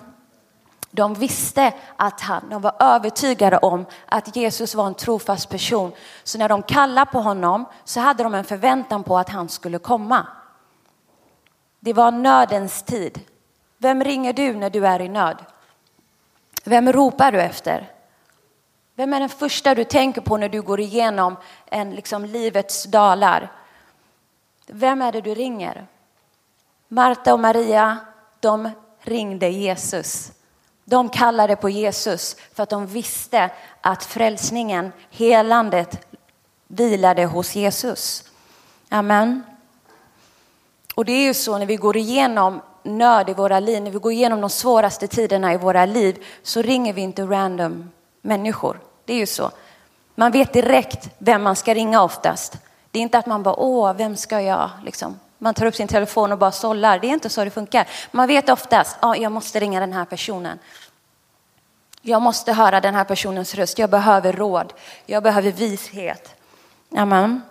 De 0.91 1.13
visste 1.13 1.73
att 1.95 2.21
han, 2.21 2.49
de 2.49 2.61
var 2.61 2.75
övertygade 2.79 3.57
om 3.57 3.85
att 4.05 4.35
Jesus 4.35 4.75
var 4.75 4.87
en 4.87 4.95
trofast 4.95 5.49
person. 5.49 5.91
Så 6.23 6.37
när 6.37 6.49
de 6.49 6.63
kallade 6.63 7.11
på 7.11 7.19
honom 7.19 7.65
så 7.83 7.99
hade 7.99 8.23
de 8.23 8.33
en 8.33 8.43
förväntan 8.43 9.03
på 9.03 9.17
att 9.17 9.29
han 9.29 9.49
skulle 9.49 9.79
komma. 9.79 10.27
Det 11.79 11.93
var 11.93 12.11
nödens 12.11 12.83
tid. 12.83 13.19
Vem 13.77 14.03
ringer 14.03 14.33
du 14.33 14.53
när 14.53 14.69
du 14.69 14.87
är 14.87 15.01
i 15.01 15.09
nöd? 15.09 15.45
Vem 16.63 16.93
ropar 16.93 17.31
du 17.31 17.41
efter? 17.41 17.91
Vem 18.95 19.13
är 19.13 19.19
den 19.19 19.29
första 19.29 19.75
du 19.75 19.83
tänker 19.83 20.21
på 20.21 20.37
när 20.37 20.49
du 20.49 20.61
går 20.61 20.79
igenom 20.79 21.35
en 21.65 21.95
liksom 21.95 22.25
livets 22.25 22.83
dalar? 22.83 23.51
Vem 24.67 25.01
är 25.01 25.11
det 25.11 25.21
du 25.21 25.35
ringer? 25.35 25.87
Marta 26.87 27.33
och 27.33 27.39
Maria, 27.39 27.97
de 28.39 28.69
ringde 29.01 29.49
Jesus. 29.49 30.31
De 30.85 31.09
kallade 31.09 31.55
på 31.55 31.69
Jesus 31.69 32.35
för 32.53 32.63
att 32.63 32.69
de 32.69 32.87
visste 32.87 33.49
att 33.81 34.03
frälsningen, 34.03 34.91
helandet 35.09 36.07
vilade 36.67 37.25
hos 37.25 37.55
Jesus. 37.55 38.23
Amen. 38.89 39.43
Och 40.97 41.05
det 41.05 41.11
är 41.11 41.23
ju 41.23 41.33
så 41.33 41.57
när 41.57 41.65
vi 41.65 41.75
går 41.75 41.97
igenom 41.97 42.61
nöd 42.83 43.29
i 43.29 43.33
våra 43.33 43.59
liv, 43.59 43.83
när 43.83 43.91
vi 43.91 43.99
går 43.99 44.11
igenom 44.11 44.41
de 44.41 44.49
svåraste 44.49 45.07
tiderna 45.07 45.53
i 45.53 45.57
våra 45.57 45.85
liv, 45.85 46.25
så 46.43 46.61
ringer 46.61 46.93
vi 46.93 47.01
inte 47.01 47.23
random 47.23 47.91
människor. 48.21 48.79
Det 49.05 49.13
är 49.13 49.17
ju 49.17 49.25
så. 49.25 49.51
Man 50.15 50.31
vet 50.31 50.53
direkt 50.53 51.09
vem 51.17 51.43
man 51.43 51.55
ska 51.55 51.73
ringa 51.73 52.03
oftast. 52.03 52.57
Det 52.91 52.99
är 52.99 53.03
inte 53.03 53.17
att 53.17 53.25
man 53.25 53.43
bara, 53.43 53.55
åh, 53.55 53.93
vem 53.93 54.15
ska 54.15 54.41
jag? 54.41 54.69
Liksom. 54.85 55.19
Man 55.37 55.53
tar 55.53 55.65
upp 55.65 55.75
sin 55.75 55.87
telefon 55.87 56.31
och 56.31 56.37
bara 56.37 56.51
sållar. 56.51 56.99
Det 56.99 57.07
är 57.07 57.13
inte 57.13 57.29
så 57.29 57.43
det 57.43 57.51
funkar. 57.51 57.87
Man 58.11 58.27
vet 58.27 58.49
oftast, 58.49 58.97
ja, 59.01 59.15
jag 59.15 59.31
måste 59.31 59.59
ringa 59.59 59.79
den 59.79 59.93
här 59.93 60.05
personen. 60.05 60.59
Jag 62.01 62.21
måste 62.21 62.53
höra 62.53 62.81
den 62.81 62.95
här 62.95 63.03
personens 63.03 63.55
röst. 63.55 63.79
Jag 63.79 63.89
behöver 63.89 64.33
råd. 64.33 64.73
Jag 65.05 65.23
behöver 65.23 65.51
vishet. 65.51 66.35
Amen. 66.95 67.41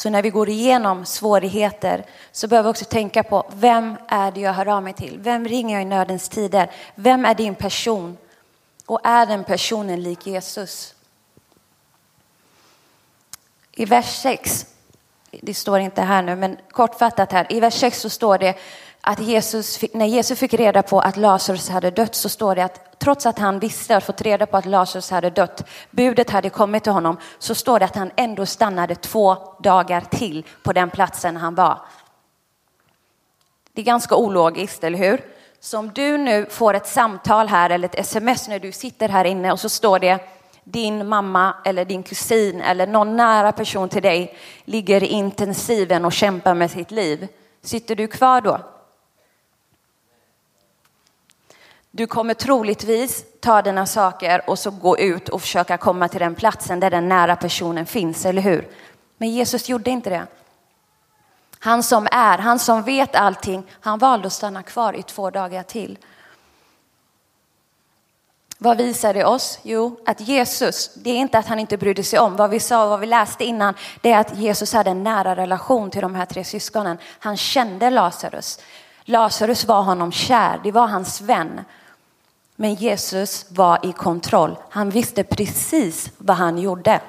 Så 0.00 0.10
när 0.10 0.22
vi 0.22 0.30
går 0.30 0.48
igenom 0.48 1.04
svårigheter 1.04 2.04
så 2.32 2.48
behöver 2.48 2.68
vi 2.68 2.72
också 2.72 2.84
tänka 2.84 3.22
på 3.22 3.50
vem 3.54 3.96
är 4.08 4.32
det 4.32 4.40
jag 4.40 4.52
hör 4.52 4.68
av 4.68 4.82
mig 4.82 4.92
till? 4.92 5.18
Vem 5.18 5.44
ringer 5.44 5.74
jag 5.74 5.82
i 5.82 5.84
nödens 5.84 6.28
tider? 6.28 6.70
Vem 6.94 7.24
är 7.24 7.34
din 7.34 7.54
person? 7.54 8.18
Och 8.86 9.00
är 9.04 9.26
den 9.26 9.44
personen 9.44 10.02
lik 10.02 10.26
Jesus? 10.26 10.94
I 13.72 13.84
vers 13.84 14.22
6, 14.22 14.66
det 15.30 15.54
står 15.54 15.80
inte 15.80 16.02
här 16.02 16.22
nu, 16.22 16.36
men 16.36 16.56
kortfattat 16.70 17.32
här, 17.32 17.52
i 17.52 17.60
vers 17.60 17.74
6 17.74 18.00
så 18.00 18.10
står 18.10 18.38
det 18.38 18.58
att 19.00 19.20
Jesus, 19.20 19.80
när 19.92 20.06
Jesus 20.06 20.38
fick 20.38 20.54
reda 20.54 20.82
på 20.82 21.00
att 21.00 21.16
Lazarus 21.16 21.68
hade 21.68 21.90
dött 21.90 22.14
så 22.14 22.28
står 22.28 22.54
det 22.54 22.64
att 22.64 22.98
trots 23.00 23.26
att 23.26 23.38
han 23.38 23.58
visste 23.58 23.96
och 23.96 24.02
fått 24.02 24.20
reda 24.20 24.46
på 24.46 24.56
att 24.56 24.66
Lazarus 24.66 25.10
hade 25.10 25.30
dött, 25.30 25.64
budet 25.90 26.30
hade 26.30 26.50
kommit 26.50 26.82
till 26.82 26.92
honom, 26.92 27.16
så 27.38 27.54
står 27.54 27.78
det 27.78 27.84
att 27.84 27.96
han 27.96 28.10
ändå 28.16 28.46
stannade 28.46 28.94
två 28.94 29.36
dagar 29.58 30.00
till 30.00 30.46
på 30.62 30.72
den 30.72 30.90
platsen 30.90 31.36
han 31.36 31.54
var. 31.54 31.78
Det 33.72 33.80
är 33.80 33.84
ganska 33.84 34.16
ologiskt, 34.16 34.84
eller 34.84 34.98
hur? 34.98 35.24
Så 35.60 35.78
om 35.78 35.90
du 35.94 36.18
nu 36.18 36.46
får 36.50 36.74
ett 36.74 36.86
samtal 36.86 37.48
här 37.48 37.70
eller 37.70 37.88
ett 37.88 38.00
sms 38.00 38.48
när 38.48 38.58
du 38.58 38.72
sitter 38.72 39.08
här 39.08 39.24
inne 39.24 39.52
och 39.52 39.60
så 39.60 39.68
står 39.68 39.98
det 39.98 40.18
din 40.64 41.08
mamma 41.08 41.54
eller 41.64 41.84
din 41.84 42.02
kusin 42.02 42.60
eller 42.60 42.86
någon 42.86 43.16
nära 43.16 43.52
person 43.52 43.88
till 43.88 44.02
dig 44.02 44.36
ligger 44.64 45.02
i 45.02 45.06
intensiven 45.06 46.04
och 46.04 46.12
kämpar 46.12 46.54
med 46.54 46.70
sitt 46.70 46.90
liv. 46.90 47.28
Sitter 47.62 47.96
du 47.96 48.06
kvar 48.06 48.40
då? 48.40 48.60
Du 51.90 52.06
kommer 52.06 52.34
troligtvis 52.34 53.24
ta 53.40 53.62
dina 53.62 53.86
saker 53.86 54.50
och 54.50 54.58
så 54.58 54.70
gå 54.70 54.98
ut 54.98 55.28
och 55.28 55.40
försöka 55.40 55.76
komma 55.78 56.08
till 56.08 56.20
den 56.20 56.34
platsen 56.34 56.80
där 56.80 56.90
den 56.90 57.08
nära 57.08 57.36
personen 57.36 57.86
finns, 57.86 58.26
eller 58.26 58.42
hur? 58.42 58.68
Men 59.18 59.30
Jesus 59.30 59.68
gjorde 59.68 59.90
inte 59.90 60.10
det. 60.10 60.26
Han 61.58 61.82
som 61.82 62.08
är, 62.12 62.38
han 62.38 62.58
som 62.58 62.82
vet 62.82 63.14
allting, 63.14 63.66
han 63.80 63.98
valde 63.98 64.26
att 64.26 64.32
stanna 64.32 64.62
kvar 64.62 64.92
i 64.92 65.02
två 65.02 65.30
dagar 65.30 65.62
till. 65.62 65.98
Vad 68.58 68.76
visar 68.76 69.14
det 69.14 69.24
oss? 69.24 69.58
Jo, 69.62 70.00
att 70.06 70.20
Jesus, 70.20 70.94
det 70.94 71.10
är 71.10 71.16
inte 71.16 71.38
att 71.38 71.46
han 71.46 71.58
inte 71.58 71.76
brydde 71.76 72.02
sig 72.02 72.18
om. 72.18 72.36
Vad 72.36 72.50
vi 72.50 72.60
sa 72.60 72.84
och 72.84 72.90
vad 72.90 73.00
vi 73.00 73.06
läste 73.06 73.44
innan, 73.44 73.74
det 74.00 74.12
är 74.12 74.18
att 74.18 74.36
Jesus 74.36 74.72
hade 74.72 74.90
en 74.90 75.02
nära 75.02 75.36
relation 75.36 75.90
till 75.90 76.00
de 76.02 76.14
här 76.14 76.26
tre 76.26 76.44
syskonen. 76.44 76.98
Han 77.18 77.36
kände 77.36 77.90
Lazarus. 77.90 78.60
Lazarus 79.04 79.64
var 79.64 79.82
honom 79.82 80.12
kär, 80.12 80.60
det 80.64 80.72
var 80.72 80.86
hans 80.86 81.20
vän. 81.20 81.60
Men 82.60 82.74
Jesus 82.74 83.46
var 83.50 83.86
i 83.86 83.92
kontroll. 83.92 84.56
Han 84.70 84.90
visste 84.90 85.24
precis 85.24 86.10
vad 86.18 86.36
han 86.36 86.58
gjorde. 86.58 87.00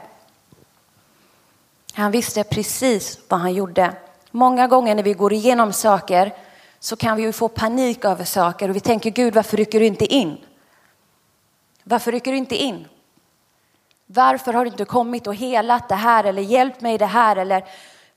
Han 1.93 2.12
visste 2.12 2.43
precis 2.43 3.20
vad 3.27 3.39
han 3.39 3.53
gjorde. 3.53 3.93
Många 4.31 4.67
gånger 4.67 4.96
när 4.96 5.03
vi 5.03 5.13
går 5.13 5.34
igenom 5.34 5.74
saker 5.74 6.34
så 6.79 6.96
kan 6.96 7.17
vi 7.17 7.34
få 7.34 7.48
panik 7.48 8.05
över 8.05 8.24
saker 8.25 8.70
och 8.70 8.75
vi 8.75 8.79
tänker 8.79 9.10
Gud 9.10 9.34
varför 9.34 9.58
rycker 9.58 9.79
du 9.79 9.86
inte 9.86 10.13
in? 10.13 10.38
Varför 11.84 12.12
rycker 12.12 12.31
du 12.31 12.38
inte 12.38 12.55
in? 12.55 12.88
Varför 14.05 14.53
har 14.53 14.65
du 14.65 14.72
inte 14.72 14.86
kommit 14.86 15.27
och 15.27 15.36
helat 15.36 15.89
det 15.89 15.96
här 15.96 16.24
eller 16.24 16.41
hjälpt 16.41 16.81
mig 16.81 16.96
i 16.96 16.98
det 16.98 17.05
här 17.05 17.36
eller 17.36 17.65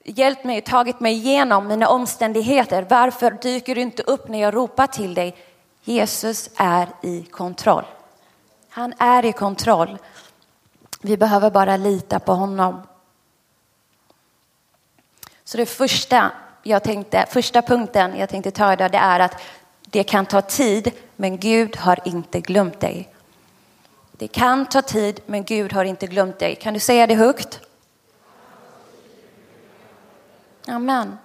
hjälpt 0.05 0.45
mig 0.45 0.59
och 0.59 0.65
tagit 0.65 1.01
mig 1.01 1.13
igenom 1.13 1.67
mina 1.67 1.89
omständigheter? 1.89 2.87
Varför 2.89 3.31
dyker 3.31 3.75
du 3.75 3.81
inte 3.81 4.03
upp 4.03 4.29
när 4.29 4.41
jag 4.41 4.55
ropar 4.55 4.87
till 4.87 5.15
dig? 5.15 5.37
Jesus 5.85 6.51
är 6.57 6.89
i 7.03 7.23
kontroll. 7.23 7.85
Han 8.69 8.95
är 8.99 9.25
i 9.25 9.33
kontroll. 9.33 9.99
Vi 11.01 11.17
behöver 11.17 11.51
bara 11.51 11.77
lita 11.77 12.19
på 12.19 12.33
honom. 12.33 12.83
Så 15.45 15.57
det 15.57 15.67
första, 15.67 16.33
jag 16.63 16.83
tänkte, 16.83 17.27
första 17.31 17.63
punkten 17.63 18.19
jag 18.19 18.29
tänkte 18.29 18.51
ta 18.51 18.73
idag 18.73 18.93
det 18.93 18.99
är 18.99 19.21
att 19.21 19.41
det 19.81 20.05
kan 20.05 20.27
ta 20.27 20.41
tid 20.41 20.93
men 21.17 21.39
Gud 21.39 21.77
har 21.77 22.01
inte 22.05 22.41
glömt 22.41 22.81
dig. 22.81 23.15
Det 24.13 24.29
kan 24.29 24.67
ta 24.67 24.83
tid 24.83 25.21
men 25.27 25.45
Gud 25.45 25.73
har 25.73 25.85
inte 25.85 26.07
glömt 26.07 26.39
dig. 26.39 26.55
Kan 26.55 26.75
du 26.75 26.81
säga 26.81 27.07
det 27.07 27.15
högt? 27.15 27.61
Amen. 30.67 31.19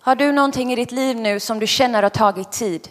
Har 0.00 0.16
du 0.16 0.32
någonting 0.32 0.72
i 0.72 0.76
ditt 0.76 0.92
liv 0.92 1.16
nu 1.16 1.40
som 1.40 1.58
du 1.58 1.66
känner 1.66 2.02
har 2.02 2.10
tagit 2.10 2.52
tid? 2.52 2.88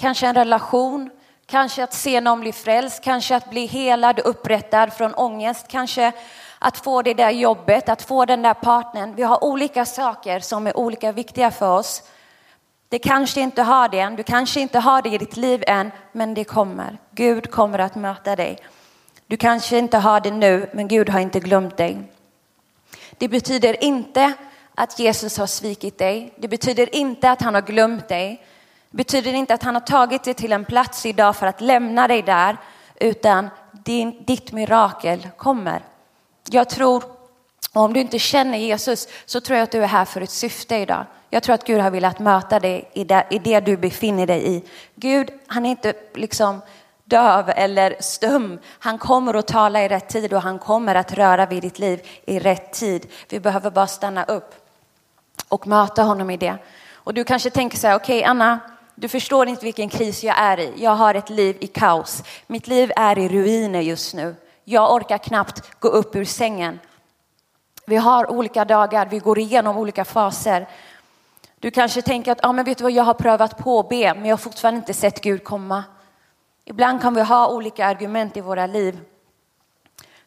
Kanske 0.00 0.26
en 0.26 0.34
relation, 0.34 1.10
kanske 1.46 1.84
att 1.84 1.94
se 1.94 2.20
någon 2.20 2.40
bli 2.40 2.52
frälst, 2.52 3.04
kanske 3.04 3.36
att 3.36 3.50
bli 3.50 3.66
helad 3.66 4.20
och 4.20 4.30
upprättad 4.30 4.92
från 4.92 5.14
ångest, 5.14 5.68
kanske 5.68 6.12
att 6.58 6.78
få 6.78 7.02
det 7.02 7.14
där 7.14 7.30
jobbet, 7.30 7.88
att 7.88 8.02
få 8.02 8.24
den 8.24 8.42
där 8.42 8.54
partnern. 8.54 9.14
Vi 9.14 9.22
har 9.22 9.44
olika 9.44 9.84
saker 9.84 10.40
som 10.40 10.66
är 10.66 10.76
olika 10.76 11.12
viktiga 11.12 11.50
för 11.50 11.78
oss. 11.78 12.02
Det 12.88 12.98
kanske 12.98 13.40
inte 13.40 13.62
har 13.62 13.88
det 13.88 14.00
än, 14.00 14.16
du 14.16 14.22
kanske 14.22 14.60
inte 14.60 14.78
har 14.78 15.02
det 15.02 15.08
i 15.08 15.18
ditt 15.18 15.36
liv 15.36 15.64
än, 15.66 15.90
men 16.12 16.34
det 16.34 16.44
kommer. 16.44 16.98
Gud 17.10 17.50
kommer 17.50 17.78
att 17.78 17.94
möta 17.94 18.36
dig. 18.36 18.58
Du 19.26 19.36
kanske 19.36 19.78
inte 19.78 19.98
har 19.98 20.20
det 20.20 20.30
nu, 20.30 20.70
men 20.72 20.88
Gud 20.88 21.08
har 21.08 21.20
inte 21.20 21.40
glömt 21.40 21.76
dig. 21.76 21.98
Det 23.18 23.28
betyder 23.28 23.84
inte 23.84 24.32
att 24.74 24.98
Jesus 24.98 25.38
har 25.38 25.46
svikit 25.46 25.98
dig. 25.98 26.32
Det 26.36 26.48
betyder 26.48 26.94
inte 26.94 27.30
att 27.30 27.42
han 27.42 27.54
har 27.54 27.62
glömt 27.62 28.08
dig 28.08 28.44
betyder 28.90 29.34
inte 29.34 29.54
att 29.54 29.62
han 29.62 29.74
har 29.74 29.80
tagit 29.80 30.24
dig 30.24 30.34
till 30.34 30.52
en 30.52 30.64
plats 30.64 31.06
idag 31.06 31.36
för 31.36 31.46
att 31.46 31.60
lämna 31.60 32.08
dig 32.08 32.22
där, 32.22 32.56
utan 33.00 33.50
din, 33.72 34.24
ditt 34.24 34.52
mirakel 34.52 35.28
kommer. 35.36 35.82
Jag 36.50 36.68
tror, 36.68 37.04
om 37.72 37.92
du 37.92 38.00
inte 38.00 38.18
känner 38.18 38.58
Jesus, 38.58 39.08
så 39.26 39.40
tror 39.40 39.56
jag 39.56 39.64
att 39.64 39.72
du 39.72 39.82
är 39.82 39.86
här 39.86 40.04
för 40.04 40.20
ett 40.20 40.30
syfte 40.30 40.76
idag. 40.76 41.04
Jag 41.30 41.42
tror 41.42 41.54
att 41.54 41.66
Gud 41.66 41.80
har 41.80 41.90
velat 41.90 42.18
möta 42.18 42.60
dig 42.60 42.90
i 42.92 43.04
det, 43.04 43.26
i 43.30 43.38
det 43.38 43.60
du 43.60 43.76
befinner 43.76 44.26
dig 44.26 44.56
i. 44.56 44.64
Gud, 44.94 45.30
han 45.46 45.66
är 45.66 45.70
inte 45.70 45.92
liksom 46.14 46.60
döv 47.04 47.52
eller 47.56 47.96
stum. 48.00 48.58
Han 48.78 48.98
kommer 48.98 49.34
att 49.34 49.46
tala 49.46 49.84
i 49.84 49.88
rätt 49.88 50.08
tid 50.08 50.32
och 50.32 50.42
han 50.42 50.58
kommer 50.58 50.94
att 50.94 51.12
röra 51.12 51.46
vid 51.46 51.62
ditt 51.62 51.78
liv 51.78 52.06
i 52.26 52.38
rätt 52.38 52.72
tid. 52.72 53.06
Vi 53.28 53.40
behöver 53.40 53.70
bara 53.70 53.86
stanna 53.86 54.24
upp 54.24 54.54
och 55.48 55.66
möta 55.66 56.02
honom 56.02 56.30
i 56.30 56.36
det. 56.36 56.56
Och 56.94 57.14
du 57.14 57.24
kanske 57.24 57.50
tänker 57.50 57.78
så 57.78 57.86
här, 57.86 57.94
okej 57.94 58.18
okay, 58.18 58.30
Anna, 58.30 58.60
du 59.00 59.08
förstår 59.08 59.48
inte 59.48 59.64
vilken 59.64 59.88
kris 59.88 60.24
jag 60.24 60.38
är 60.38 60.60
i. 60.60 60.72
Jag 60.76 60.90
har 60.90 61.14
ett 61.14 61.30
liv 61.30 61.56
i 61.60 61.66
kaos. 61.66 62.22
Mitt 62.46 62.66
liv 62.66 62.92
är 62.96 63.18
i 63.18 63.28
ruiner 63.28 63.80
just 63.80 64.14
nu. 64.14 64.36
Jag 64.64 64.94
orkar 64.94 65.18
knappt 65.18 65.80
gå 65.80 65.88
upp 65.88 66.16
ur 66.16 66.24
sängen. 66.24 66.78
Vi 67.86 67.96
har 67.96 68.30
olika 68.30 68.64
dagar, 68.64 69.06
vi 69.06 69.18
går 69.18 69.38
igenom 69.38 69.76
olika 69.76 70.04
faser. 70.04 70.68
Du 71.58 71.70
kanske 71.70 72.02
tänker 72.02 72.32
att, 72.32 72.38
ja 72.42 72.52
men 72.52 72.64
vet 72.64 72.78
du 72.78 72.84
vad, 72.84 72.92
jag 72.92 73.04
har 73.04 73.14
prövat 73.14 73.58
på 73.58 73.80
att 73.80 73.88
be, 73.88 74.14
men 74.14 74.24
jag 74.24 74.32
har 74.32 74.36
fortfarande 74.36 74.78
inte 74.78 74.94
sett 74.94 75.20
Gud 75.20 75.44
komma. 75.44 75.84
Ibland 76.64 77.02
kan 77.02 77.14
vi 77.14 77.22
ha 77.22 77.48
olika 77.48 77.86
argument 77.86 78.36
i 78.36 78.40
våra 78.40 78.66
liv. 78.66 79.00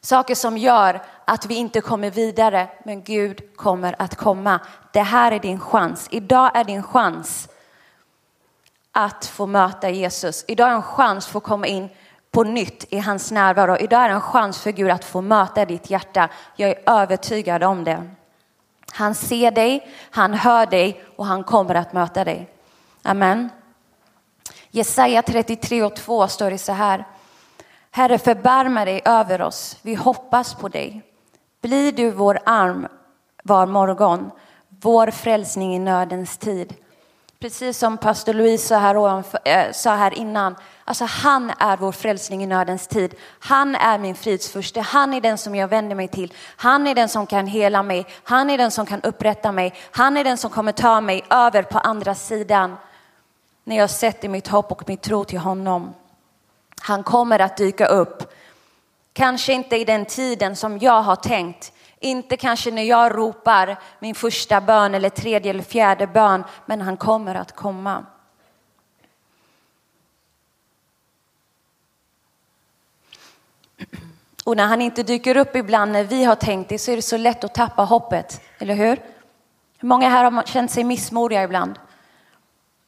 Saker 0.01 0.35
som 0.35 0.57
gör 0.57 1.01
att 1.25 1.45
vi 1.45 1.55
inte 1.55 1.81
kommer 1.81 2.11
vidare, 2.11 2.67
men 2.85 3.03
Gud 3.03 3.57
kommer 3.57 3.95
att 3.99 4.15
komma. 4.15 4.59
Det 4.93 5.01
här 5.01 5.31
är 5.31 5.39
din 5.39 5.59
chans. 5.59 6.07
Idag 6.11 6.51
är 6.53 6.63
din 6.63 6.83
chans 6.83 7.47
att 8.91 9.25
få 9.25 9.45
möta 9.45 9.89
Jesus. 9.89 10.45
Idag 10.47 10.69
är 10.69 10.75
en 10.75 10.83
chans 10.83 11.25
att 11.25 11.31
få 11.31 11.39
komma 11.39 11.67
in 11.67 11.89
på 12.31 12.43
nytt 12.43 12.85
i 12.89 12.99
hans 12.99 13.31
närvaro. 13.31 13.77
Idag 13.77 14.05
är 14.05 14.09
en 14.09 14.21
chans 14.21 14.61
för 14.61 14.71
Gud 14.71 14.91
att 14.91 15.05
få 15.05 15.21
möta 15.21 15.65
ditt 15.65 15.89
hjärta. 15.89 16.29
Jag 16.55 16.69
är 16.69 16.89
övertygad 16.89 17.63
om 17.63 17.83
det. 17.83 18.09
Han 18.91 19.15
ser 19.15 19.51
dig, 19.51 19.87
han 20.11 20.33
hör 20.33 20.65
dig 20.65 21.03
och 21.15 21.25
han 21.25 21.43
kommer 21.43 21.75
att 21.75 21.93
möta 21.93 22.23
dig. 22.23 22.49
Amen. 23.03 23.49
Jesaja 24.69 25.21
33 25.21 25.83
och 25.83 25.95
2 25.95 26.27
står 26.27 26.51
det 26.51 26.57
så 26.57 26.71
här. 26.71 27.05
Herre 27.91 28.17
förbarma 28.17 28.85
dig 28.85 29.01
över 29.05 29.41
oss, 29.41 29.77
vi 29.81 29.95
hoppas 29.95 30.53
på 30.53 30.67
dig. 30.67 31.01
Blir 31.61 31.91
du 31.91 32.11
vår 32.11 32.39
arm 32.45 32.87
var 33.43 33.65
morgon, 33.65 34.31
vår 34.69 35.11
frälsning 35.11 35.75
i 35.75 35.79
nödens 35.79 36.37
tid. 36.37 36.73
Precis 37.41 37.77
som 37.77 37.97
pastor 37.97 38.33
Louise 38.33 38.67
sa 38.67 38.77
här, 38.77 38.97
ovanför, 38.97 39.39
äh, 39.45 39.71
sa 39.71 39.95
här 39.95 40.13
innan, 40.13 40.55
alltså 40.85 41.05
han 41.05 41.51
är 41.59 41.77
vår 41.77 41.91
frälsning 41.91 42.43
i 42.43 42.45
nödens 42.45 42.87
tid. 42.87 43.15
Han 43.39 43.75
är 43.75 43.97
min 43.97 44.15
fridsfurste, 44.15 44.81
han 44.81 45.13
är 45.13 45.21
den 45.21 45.37
som 45.37 45.55
jag 45.55 45.67
vänder 45.67 45.95
mig 45.95 46.07
till. 46.07 46.33
Han 46.55 46.87
är 46.87 46.95
den 46.95 47.09
som 47.09 47.27
kan 47.27 47.47
hela 47.47 47.83
mig, 47.83 48.05
han 48.23 48.49
är 48.49 48.57
den 48.57 48.71
som 48.71 48.85
kan 48.85 49.01
upprätta 49.01 49.51
mig. 49.51 49.73
Han 49.91 50.17
är 50.17 50.23
den 50.23 50.37
som 50.37 50.49
kommer 50.49 50.71
ta 50.71 51.01
mig 51.01 51.23
över 51.29 51.63
på 51.63 51.79
andra 51.79 52.15
sidan 52.15 52.75
när 53.63 53.77
jag 53.77 53.89
sätter 53.89 54.29
mitt 54.29 54.47
hopp 54.47 54.71
och 54.71 54.83
min 54.87 54.97
tro 54.97 55.23
till 55.23 55.39
honom. 55.39 55.93
Han 56.81 57.03
kommer 57.03 57.39
att 57.39 57.57
dyka 57.57 57.85
upp. 57.85 58.33
Kanske 59.13 59.53
inte 59.53 59.77
i 59.77 59.85
den 59.85 60.05
tiden 60.05 60.55
som 60.55 60.79
jag 60.79 61.01
har 61.01 61.15
tänkt, 61.15 61.73
inte 62.01 62.37
kanske 62.37 62.71
när 62.71 62.83
jag 62.83 63.17
ropar 63.17 63.79
min 63.99 64.15
första 64.15 64.61
bön 64.61 64.95
eller 64.95 65.09
tredje 65.09 65.49
eller 65.49 65.63
fjärde 65.63 66.07
bön, 66.07 66.43
men 66.65 66.81
han 66.81 66.97
kommer 66.97 67.35
att 67.35 67.55
komma. 67.55 68.05
Och 74.43 74.57
när 74.57 74.67
han 74.67 74.81
inte 74.81 75.03
dyker 75.03 75.37
upp 75.37 75.55
ibland 75.55 75.91
när 75.91 76.03
vi 76.03 76.23
har 76.23 76.35
tänkt 76.35 76.69
det 76.69 76.79
så 76.79 76.91
är 76.91 76.95
det 76.95 77.01
så 77.01 77.17
lätt 77.17 77.43
att 77.43 77.53
tappa 77.53 77.83
hoppet, 77.83 78.41
eller 78.59 78.75
hur? 78.75 78.99
Hur 79.77 79.87
många 79.87 80.09
här 80.09 80.31
har 80.31 80.43
känt 80.43 80.71
sig 80.71 80.83
missmodiga 80.83 81.43
ibland? 81.43 81.79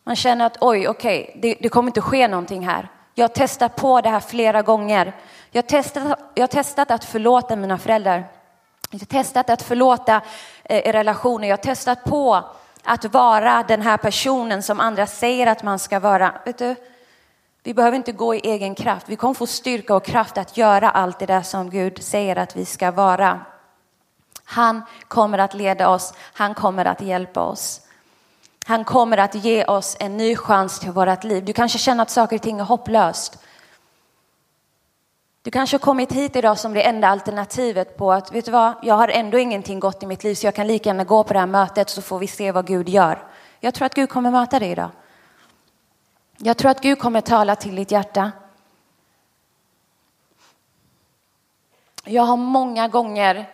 Man 0.04 0.16
känner 0.16 0.46
att 0.46 0.58
oj, 0.62 0.88
okej, 0.88 1.24
okay, 1.30 1.42
det, 1.42 1.58
det, 1.62 1.70
kommer 1.70 1.90
inte 1.90 2.02
ske 2.02 2.28
någonting 2.28 2.68
här. 2.68 2.90
Jag 3.14 3.24
har 3.24 3.34
testat 3.34 3.76
på 3.76 4.02
det 4.02 4.10
här 4.10 4.20
flera 4.20 4.62
gånger. 4.62 5.16
Jag 5.52 5.62
har 5.62 5.68
testat, 5.68 6.20
jag 6.36 6.44
har 6.44 6.48
testat 6.48 6.92
att 6.92 7.06
förlåta 7.06 7.56
mina 7.56 7.78
föräldrar. 7.78 8.24
Jag 8.94 9.00
har 9.00 9.06
testat 9.24 9.50
att 9.50 9.62
förlåta 9.62 10.22
eh, 10.64 10.90
i 10.90 10.92
relationer. 10.92 11.48
Jag 11.48 11.58
har 11.58 11.64
testat 11.64 12.04
på 12.04 12.44
att 12.84 13.06
vara 13.06 13.64
den 13.68 13.82
här 13.82 13.98
personen 13.98 14.64
som 14.64 14.80
andra 14.80 15.08
säger 15.08 15.48
att 15.48 15.64
man 15.64 15.80
ska 15.80 16.00
vara. 16.00 16.34
Vet 16.46 16.58
du, 16.58 16.76
vi 17.64 17.74
behöver 17.74 17.98
inte 17.98 18.12
gå 18.12 18.36
i 18.36 18.40
egen 18.40 18.76
kraft. 18.76 19.10
Vi 19.10 19.16
kommer 19.16 19.34
få 19.34 19.48
styrka 19.48 19.96
och 19.96 20.06
kraft 20.06 20.38
att 20.38 20.58
göra 20.58 20.90
allt 20.90 21.20
det 21.20 21.26
där 21.26 21.42
som 21.42 21.70
Gud 21.70 22.04
säger 22.04 22.36
att 22.36 22.56
vi 22.56 22.66
ska 22.66 22.92
vara. 22.92 23.42
Han 24.44 24.82
kommer 25.08 25.38
att 25.38 25.54
leda 25.54 25.90
oss. 25.90 26.14
Han 26.34 26.54
kommer 26.54 26.86
att 26.86 27.02
hjälpa 27.02 27.42
oss. 27.42 27.82
Han 28.66 28.84
kommer 28.84 29.18
att 29.18 29.36
ge 29.36 29.66
oss 29.66 29.98
en 30.00 30.18
ny 30.18 30.36
chans 30.36 30.80
till 30.80 30.92
vårt 30.92 31.24
liv. 31.24 31.46
Du 31.46 31.54
kanske 31.54 31.78
känner 31.78 32.04
att 32.04 32.10
saker 32.10 32.36
och 32.36 32.42
ting 32.42 32.60
är 32.60 32.64
hopplöst. 32.64 33.43
Du 35.44 35.52
kanske 35.52 35.74
har 35.74 35.80
kommit 35.80 36.12
hit 36.12 36.36
idag 36.36 36.60
som 36.60 36.74
det 36.74 36.84
enda 36.84 37.08
alternativet 37.08 37.98
på 37.98 38.12
att, 38.12 38.32
vet 38.32 38.46
du 38.46 38.52
vad, 38.52 38.74
jag 38.82 38.96
har 38.96 39.08
ändå 39.08 39.38
ingenting 39.40 39.80
gott 39.80 40.04
i 40.04 40.06
mitt 40.06 40.24
liv 40.24 40.36
så 40.36 40.48
jag 40.48 40.56
kan 40.56 40.68
lika 40.68 40.90
gärna 40.90 41.04
gå 41.04 41.24
på 41.24 41.34
det 41.34 41.40
här 41.40 41.48
mötet 41.48 41.90
så 41.90 42.02
får 42.02 42.20
vi 42.20 42.28
se 42.28 42.52
vad 42.52 42.68
Gud 42.68 42.90
gör. 42.90 43.28
Jag 43.60 43.74
tror 43.74 43.86
att 43.86 43.94
Gud 43.94 44.10
kommer 44.10 44.32
möta 44.32 44.60
dig 44.60 44.72
idag. 44.72 44.90
Jag 46.38 46.58
tror 46.58 46.72
att 46.72 46.82
Gud 46.82 47.00
kommer 47.00 47.22
tala 47.22 47.56
till 47.56 47.76
ditt 47.76 47.92
hjärta. 47.92 48.32
Jag 52.04 52.24
har 52.24 52.38
många 52.38 52.88
gånger 52.88 53.50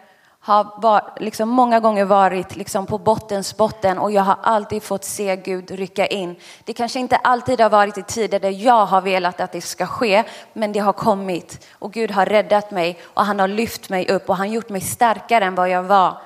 har 0.50 0.68
var, 0.78 1.02
liksom 1.20 1.50
många 1.50 1.80
gånger 1.80 2.06
varit 2.06 2.56
liksom 2.56 2.86
på 2.86 2.98
bottens 2.98 3.58
botten 3.58 3.98
och 3.98 4.12
jag 4.12 4.22
har 4.22 4.38
alltid 4.44 4.84
fått 4.84 5.04
se 5.04 5.36
Gud 5.36 5.72
rycka 5.72 6.08
in. 6.08 6.36
Det 6.64 6.74
kanske 6.74 7.00
inte 7.00 7.16
alltid 7.16 7.62
har 7.62 7.70
varit 7.70 7.98
i 7.98 8.04
tider 8.04 8.40
där 8.40 8.66
jag 8.66 8.86
har 8.86 9.02
velat 9.02 9.40
att 9.40 9.52
det 9.52 9.62
ska 9.62 9.86
ske, 9.86 10.24
men 10.54 10.72
det 10.72 10.80
har 10.80 10.94
kommit 10.94 11.68
och 11.80 11.94
Gud 11.94 12.12
har 12.12 12.26
räddat 12.26 12.72
mig 12.72 13.00
och 13.04 13.26
han 13.26 13.40
har 13.40 13.48
lyft 13.48 13.90
mig 13.90 14.08
upp 14.12 14.30
och 14.30 14.38
han 14.38 14.52
gjort 14.52 14.70
mig 14.70 14.82
starkare 14.82 15.46
än 15.46 15.56
vad 15.56 15.70
jag 15.70 15.84
var 15.84 16.18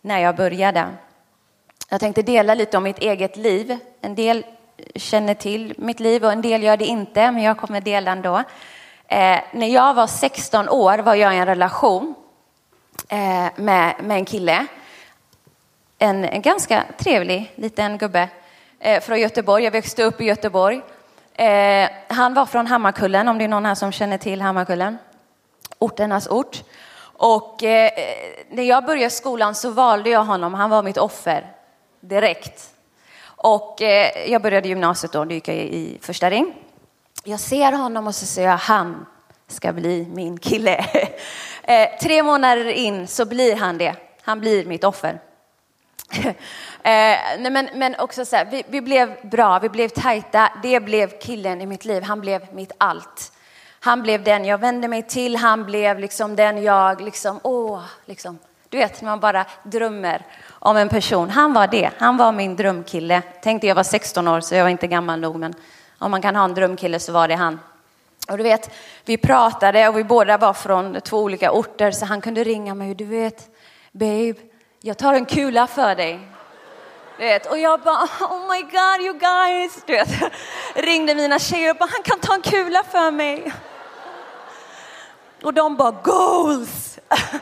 när 0.00 0.18
jag 0.18 0.36
började. 0.36 0.88
Jag 1.88 2.00
tänkte 2.00 2.22
dela 2.22 2.54
lite 2.54 2.76
om 2.76 2.82
mitt 2.82 2.98
eget 2.98 3.36
liv. 3.36 3.78
En 4.00 4.14
del 4.14 4.44
känner 4.94 5.34
till 5.34 5.74
mitt 5.78 6.00
liv 6.00 6.24
och 6.24 6.32
en 6.32 6.42
del 6.42 6.62
gör 6.62 6.76
det 6.76 6.86
inte, 6.86 7.30
men 7.30 7.42
jag 7.42 7.58
kommer 7.58 7.80
dela 7.80 8.10
ändå. 8.10 8.36
Eh, 9.08 9.38
när 9.52 9.66
jag 9.66 9.94
var 9.94 10.06
16 10.06 10.68
år 10.68 10.98
var 10.98 11.14
jag 11.14 11.34
i 11.34 11.38
en 11.38 11.46
relation 11.46 12.14
Eh, 13.08 13.48
med, 13.56 13.94
med 14.00 14.16
en 14.16 14.24
kille. 14.24 14.66
En, 15.98 16.24
en 16.24 16.42
ganska 16.42 16.84
trevlig 16.98 17.52
liten 17.54 17.98
gubbe 17.98 18.28
eh, 18.78 19.00
från 19.00 19.20
Göteborg. 19.20 19.64
Jag 19.64 19.70
växte 19.70 20.04
upp 20.04 20.20
i 20.20 20.24
Göteborg. 20.24 20.82
Eh, 21.34 21.90
han 22.08 22.34
var 22.34 22.46
från 22.46 22.66
Hammarkullen, 22.66 23.28
om 23.28 23.38
det 23.38 23.44
är 23.44 23.48
någon 23.48 23.66
här 23.66 23.74
som 23.74 23.92
känner 23.92 24.18
till 24.18 24.40
Hammarkullen. 24.40 24.98
Orternas 25.78 26.28
ort. 26.28 26.62
Och 27.02 27.62
eh, 27.62 27.90
när 28.50 28.62
jag 28.62 28.84
började 28.84 29.10
skolan 29.10 29.54
så 29.54 29.70
valde 29.70 30.10
jag 30.10 30.24
honom. 30.24 30.54
Han 30.54 30.70
var 30.70 30.82
mitt 30.82 30.98
offer 30.98 31.46
direkt. 32.00 32.70
Och 33.24 33.82
eh, 33.82 34.30
jag 34.30 34.42
började 34.42 34.68
gymnasiet 34.68 35.12
då, 35.12 35.24
då 35.24 35.34
gick 35.34 35.48
jag 35.48 35.56
i 35.56 35.98
första 36.00 36.30
ring. 36.30 36.54
Jag 37.24 37.40
ser 37.40 37.72
honom 37.72 38.06
och 38.06 38.14
så 38.14 38.26
säger 38.26 38.48
jag, 38.48 38.56
han 38.56 39.06
ska 39.48 39.72
bli 39.72 40.08
min 40.14 40.38
kille. 40.38 40.84
Eh, 41.62 41.98
tre 42.00 42.22
månader 42.22 42.64
in 42.64 43.06
så 43.06 43.24
blir 43.24 43.56
han 43.56 43.78
det. 43.78 43.94
Han 44.22 44.40
blir 44.40 44.64
mitt 44.64 44.84
offer. 44.84 45.20
eh, 46.24 46.32
nej 46.82 47.50
men, 47.50 47.68
men 47.74 47.94
också 47.98 48.24
så 48.24 48.36
här, 48.36 48.44
vi, 48.44 48.62
vi, 48.68 48.80
blev 48.80 49.16
bra, 49.22 49.58
vi 49.58 49.68
blev 49.68 49.88
tajta. 49.88 50.52
Det 50.62 50.80
blev 50.80 51.18
killen 51.18 51.60
i 51.60 51.66
mitt 51.66 51.84
liv. 51.84 52.02
Han 52.02 52.20
blev 52.20 52.46
mitt 52.52 52.72
allt. 52.78 53.32
Han 53.80 54.02
blev 54.02 54.24
den 54.24 54.44
jag 54.44 54.58
vände 54.58 54.88
mig 54.88 55.02
till. 55.02 55.36
Han 55.36 55.64
blev 55.64 55.98
liksom 55.98 56.36
den 56.36 56.62
jag 56.62 57.00
liksom, 57.00 57.40
åh, 57.42 57.82
liksom. 58.04 58.38
Du 58.68 58.78
vet, 58.78 59.02
när 59.02 59.10
man 59.10 59.20
bara 59.20 59.44
drömmer 59.62 60.26
om 60.48 60.76
en 60.76 60.88
person. 60.88 61.30
Han 61.30 61.52
var 61.52 61.66
det. 61.66 61.90
Han 61.98 62.16
var 62.16 62.32
min 62.32 62.56
drömkille. 62.56 63.22
Tänkte 63.42 63.66
jag 63.66 63.74
var 63.74 63.82
16 63.82 64.28
år 64.28 64.40
så 64.40 64.54
jag 64.54 64.62
var 64.62 64.70
inte 64.70 64.86
gammal 64.86 65.20
nog, 65.20 65.36
men 65.36 65.54
om 65.98 66.10
man 66.10 66.22
kan 66.22 66.36
ha 66.36 66.44
en 66.44 66.54
drömkille 66.54 66.98
så 66.98 67.12
var 67.12 67.28
det 67.28 67.34
han. 67.34 67.58
Och 68.28 68.36
du 68.36 68.42
vet, 68.42 68.70
vi 69.04 69.16
pratade 69.16 69.88
och 69.88 69.98
vi 69.98 70.04
båda 70.04 70.38
var 70.38 70.52
från 70.52 71.00
två 71.00 71.18
olika 71.18 71.52
orter 71.52 71.90
så 71.90 72.06
han 72.06 72.20
kunde 72.20 72.44
ringa 72.44 72.74
mig. 72.74 72.94
Du 72.94 73.04
vet, 73.04 73.50
babe, 73.92 74.34
jag 74.80 74.98
tar 74.98 75.14
en 75.14 75.26
kula 75.26 75.66
för 75.66 75.94
dig. 75.94 76.20
Du 77.18 77.24
vet, 77.24 77.46
och 77.46 77.58
jag 77.58 77.80
bara, 77.80 78.08
oh 78.20 78.48
my 78.50 78.62
god 78.62 79.06
you 79.06 79.18
guys. 79.18 79.82
Du 79.86 79.92
vet, 79.92 80.08
ringde 80.74 81.14
mina 81.14 81.38
tjejer 81.38 81.70
och 81.70 81.76
bara, 81.76 81.88
han 81.92 82.02
kan 82.02 82.20
ta 82.20 82.34
en 82.34 82.42
kula 82.42 82.82
för 82.90 83.10
mig. 83.10 83.52
Och 85.42 85.54
de 85.54 85.76
bara, 85.76 85.90
goals, 85.90 86.98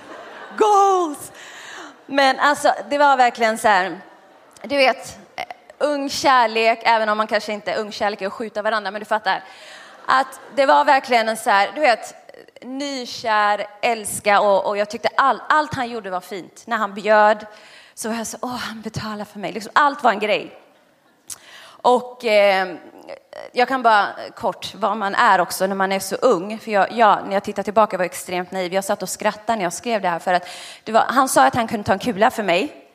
goals. 0.59 1.33
Men 2.07 2.39
alltså, 2.39 2.75
det 2.91 2.99
var 2.99 3.17
verkligen 3.17 3.59
så 3.59 3.69
här, 3.69 4.01
du 4.63 4.77
vet, 4.77 5.19
eh, 5.37 5.45
ung 5.79 6.11
kärlek, 6.11 6.81
även 6.83 7.09
om 7.09 7.19
man 7.19 7.27
kanske 7.27 7.53
inte, 7.53 7.75
ung 7.75 7.93
kärlek 7.93 8.23
är 8.23 8.27
att 8.27 8.33
skjuta 8.33 8.63
varandra, 8.63 8.91
men 8.91 9.01
du 9.01 9.05
fattar. 9.05 9.45
Att 10.07 10.41
det 10.55 10.67
var 10.67 10.85
verkligen 10.85 11.29
en 11.29 11.37
så 11.37 11.51
här, 11.51 11.71
du 11.75 11.81
vet, 11.81 12.15
nykär, 12.63 13.67
älska 13.83 14.41
och, 14.41 14.67
och 14.67 14.77
jag 14.77 14.91
tyckte 14.91 15.09
all, 15.17 15.43
allt 15.49 15.75
han 15.75 15.91
gjorde 15.91 16.11
var 16.11 16.21
fint. 16.21 16.63
När 16.67 16.77
han 16.77 16.95
bjöd 16.95 17.47
så 17.95 18.09
var 18.09 18.17
jag 18.17 18.27
så, 18.27 18.37
åh, 18.41 18.57
han 18.57 18.81
betalar 18.81 19.25
för 19.25 19.39
mig. 19.39 19.53
Liksom, 19.53 19.73
allt 19.75 20.03
var 20.03 20.11
en 20.11 20.19
grej. 20.19 20.61
Och 21.83 22.25
eh, 22.25 22.77
jag 23.53 23.69
kan 23.69 23.83
bara 23.83 24.09
kort 24.37 24.75
vad 24.75 24.97
man 24.97 25.15
är 25.15 25.41
också 25.41 25.67
när 25.67 25.75
man 25.75 25.93
är 25.93 25.99
så 25.99 26.17
ung. 26.17 26.59
För 26.59 26.71
jag, 26.71 26.93
jag, 26.93 27.19
när 27.27 27.33
jag 27.33 27.45
tittar 27.45 27.63
tillbaka 27.63 27.97
var 27.97 28.05
jag 28.05 28.11
extremt 28.11 28.51
naiv. 28.51 28.75
Jag 28.75 28.85
satt 28.85 29.03
och 29.03 29.09
skrattade 29.09 29.57
när 29.57 29.65
jag 29.65 29.73
skrev 29.73 30.03
det 30.03 30.09
här 30.09 30.19
för 30.19 30.35
att 30.35 30.49
det 30.85 30.93
var, 30.93 31.05
han 31.09 31.29
sa 31.29 31.47
att 31.47 31.55
han 31.55 31.69
kunde 31.69 31.85
ta 31.85 31.93
en 31.93 31.99
kula 31.99 32.31
för 32.31 32.43
mig. 32.43 32.87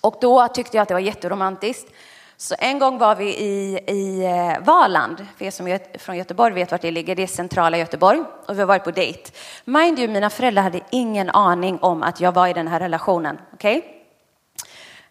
Och 0.00 0.16
då 0.20 0.48
tyckte 0.48 0.76
jag 0.76 0.82
att 0.82 0.88
det 0.88 0.94
var 0.94 1.00
jätteromantiskt. 1.00 1.92
Så 2.40 2.54
en 2.58 2.78
gång 2.78 2.98
var 2.98 3.14
vi 3.14 3.24
i, 3.24 3.78
i 3.86 4.24
eh, 4.24 4.64
Valand, 4.64 5.26
för 5.36 5.44
er 5.44 5.50
som 5.50 5.68
är 5.68 5.98
från 5.98 6.16
Göteborg 6.16 6.54
vet 6.54 6.70
vart 6.70 6.82
det 6.82 6.90
ligger, 6.90 7.16
det 7.16 7.22
är 7.22 7.26
centrala 7.26 7.78
Göteborg 7.78 8.22
och 8.46 8.54
vi 8.54 8.60
har 8.60 8.66
varit 8.66 8.84
på 8.84 8.90
dejt. 8.90 9.30
Mind 9.64 9.98
you, 9.98 10.08
mina 10.08 10.30
föräldrar 10.30 10.62
hade 10.62 10.80
ingen 10.90 11.30
aning 11.30 11.78
om 11.78 12.02
att 12.02 12.20
jag 12.20 12.32
var 12.32 12.48
i 12.48 12.52
den 12.52 12.68
här 12.68 12.80
relationen. 12.80 13.38
Okay? 13.54 13.82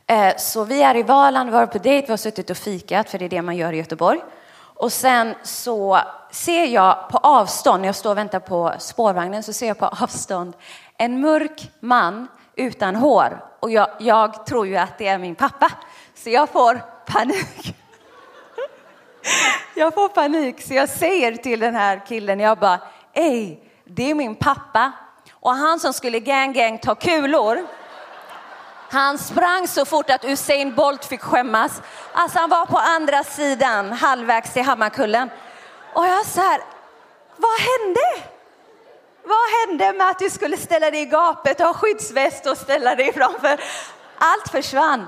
Eh, 0.07 0.35
så 0.37 0.63
vi 0.63 0.81
är 0.81 0.95
i 0.97 1.03
Valand, 1.03 1.49
vi 1.49 1.55
har 1.55 1.65
varit 1.65 1.71
på 1.71 1.77
dejt, 1.77 2.07
vi 2.07 2.11
har 2.11 2.17
suttit 2.17 2.49
och 2.49 2.57
fikat, 2.57 3.09
för 3.09 3.19
det 3.19 3.25
är 3.25 3.29
det 3.29 3.41
man 3.41 3.57
gör 3.57 3.73
i 3.73 3.77
Göteborg. 3.77 4.19
Och 4.55 4.91
sen 4.91 5.35
så 5.43 5.99
ser 6.31 6.65
jag 6.65 7.09
på 7.09 7.17
avstånd, 7.17 7.81
när 7.81 7.87
jag 7.87 7.95
står 7.95 8.11
och 8.11 8.17
väntar 8.17 8.39
på 8.39 8.73
spårvagnen, 8.79 9.43
så 9.43 9.53
ser 9.53 9.67
jag 9.67 9.77
på 9.77 9.85
avstånd 9.85 10.53
en 10.97 11.21
mörk 11.21 11.71
man 11.79 12.27
utan 12.55 12.95
hår. 12.95 13.45
Och 13.59 13.71
jag, 13.71 13.87
jag 13.99 14.45
tror 14.45 14.67
ju 14.67 14.77
att 14.77 14.97
det 14.97 15.07
är 15.07 15.17
min 15.17 15.35
pappa. 15.35 15.71
Så 16.15 16.29
jag 16.29 16.49
får 16.49 16.98
panik. 17.13 17.75
Jag 19.73 19.93
får 19.93 20.09
panik 20.09 20.61
så 20.61 20.73
jag 20.73 20.89
säger 20.89 21.35
till 21.35 21.59
den 21.59 21.75
här 21.75 22.01
killen, 22.07 22.39
jag 22.39 22.59
bara, 22.59 22.79
ej, 23.13 23.63
det 23.85 24.11
är 24.11 24.15
min 24.15 24.35
pappa. 24.35 24.91
Och 25.31 25.51
han 25.51 25.79
som 25.79 25.93
skulle 25.93 26.19
gang 26.19 26.53
gang 26.53 26.77
ta 26.77 26.95
kulor, 26.95 27.67
han 28.91 29.17
sprang 29.17 29.67
så 29.67 29.85
fort 29.85 30.09
att 30.09 30.25
Usain 30.25 30.75
Bolt 30.75 31.05
fick 31.05 31.21
skämmas. 31.21 31.81
Alltså 32.13 32.39
han 32.39 32.49
var 32.49 32.65
på 32.65 32.77
andra 32.77 33.23
sidan, 33.23 33.91
halvvägs 33.91 34.53
till 34.53 34.63
Hammarkullen. 34.63 35.29
Och 35.93 36.07
jag 36.07 36.25
så 36.25 36.41
här, 36.41 36.61
vad 37.35 37.59
hände? 37.59 38.29
Vad 39.23 39.67
hände 39.67 39.97
med 39.97 40.09
att 40.09 40.19
du 40.19 40.29
skulle 40.29 40.57
ställa 40.57 40.91
dig 40.91 41.01
i 41.01 41.05
gapet, 41.05 41.59
ha 41.59 41.73
skyddsväst 41.73 42.45
och 42.45 42.57
ställa 42.57 42.95
dig 42.95 43.13
framför? 43.13 43.59
Allt 44.17 44.51
försvann. 44.51 45.07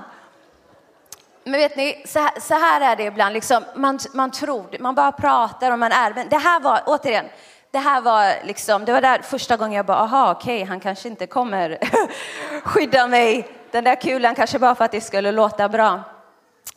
Men 1.44 1.60
vet 1.60 1.76
ni, 1.76 2.02
så 2.06 2.18
här, 2.18 2.40
så 2.40 2.54
här 2.54 2.80
är 2.80 2.96
det 2.96 3.02
ibland. 3.02 3.32
Liksom, 3.32 3.64
man, 3.74 3.98
man 4.12 4.30
tror, 4.30 4.76
man 4.80 4.94
bara 4.94 5.12
pratar 5.12 5.70
och 5.70 5.78
man 5.78 5.92
är. 5.92 6.14
Men 6.14 6.28
det 6.28 6.36
här 6.36 6.60
var, 6.60 6.82
återigen, 6.86 7.24
det 7.70 7.78
här 7.78 8.00
var 8.00 8.34
liksom, 8.44 8.84
det 8.84 8.92
var 8.92 9.00
där 9.00 9.18
första 9.18 9.56
gången 9.56 9.72
jag 9.72 9.86
bara, 9.86 9.98
aha, 9.98 10.30
okej, 10.30 10.56
okay, 10.56 10.68
han 10.68 10.80
kanske 10.80 11.08
inte 11.08 11.26
kommer 11.26 11.78
skydda 12.64 13.06
mig. 13.06 13.48
Den 13.70 13.84
där 13.84 13.94
kulan 13.94 14.34
kanske 14.34 14.58
bara 14.58 14.74
för 14.74 14.84
att 14.84 14.92
det 14.92 15.00
skulle 15.00 15.32
låta 15.32 15.68
bra. 15.68 16.00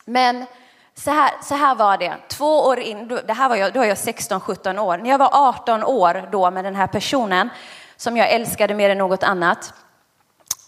Men 0.06 0.46
så 0.94 1.12
här, 1.12 1.32
så 1.42 1.56
här 1.56 1.76
var 1.76 1.98
det, 1.98 2.16
två 2.28 2.60
år 2.60 2.80
in, 2.80 3.08
det 3.08 3.34
här 3.34 3.50
var 3.50 3.56
jag, 3.56 3.74
då 3.74 3.80
var 3.80 3.86
jag 3.86 3.96
16-17 3.96 4.80
år. 4.80 4.98
När 4.98 5.10
jag 5.10 5.18
var 5.18 5.30
18 5.32 5.84
år 5.84 6.30
då 6.32 6.52
med 6.52 6.66
den 6.66 6.76
här 6.76 6.88
personen 6.88 7.50
som 7.98 8.18
jag 8.18 8.30
älskade 8.32 8.74
mer 8.74 8.90
än 8.90 8.98
något 8.98 9.24
annat, 9.24 9.74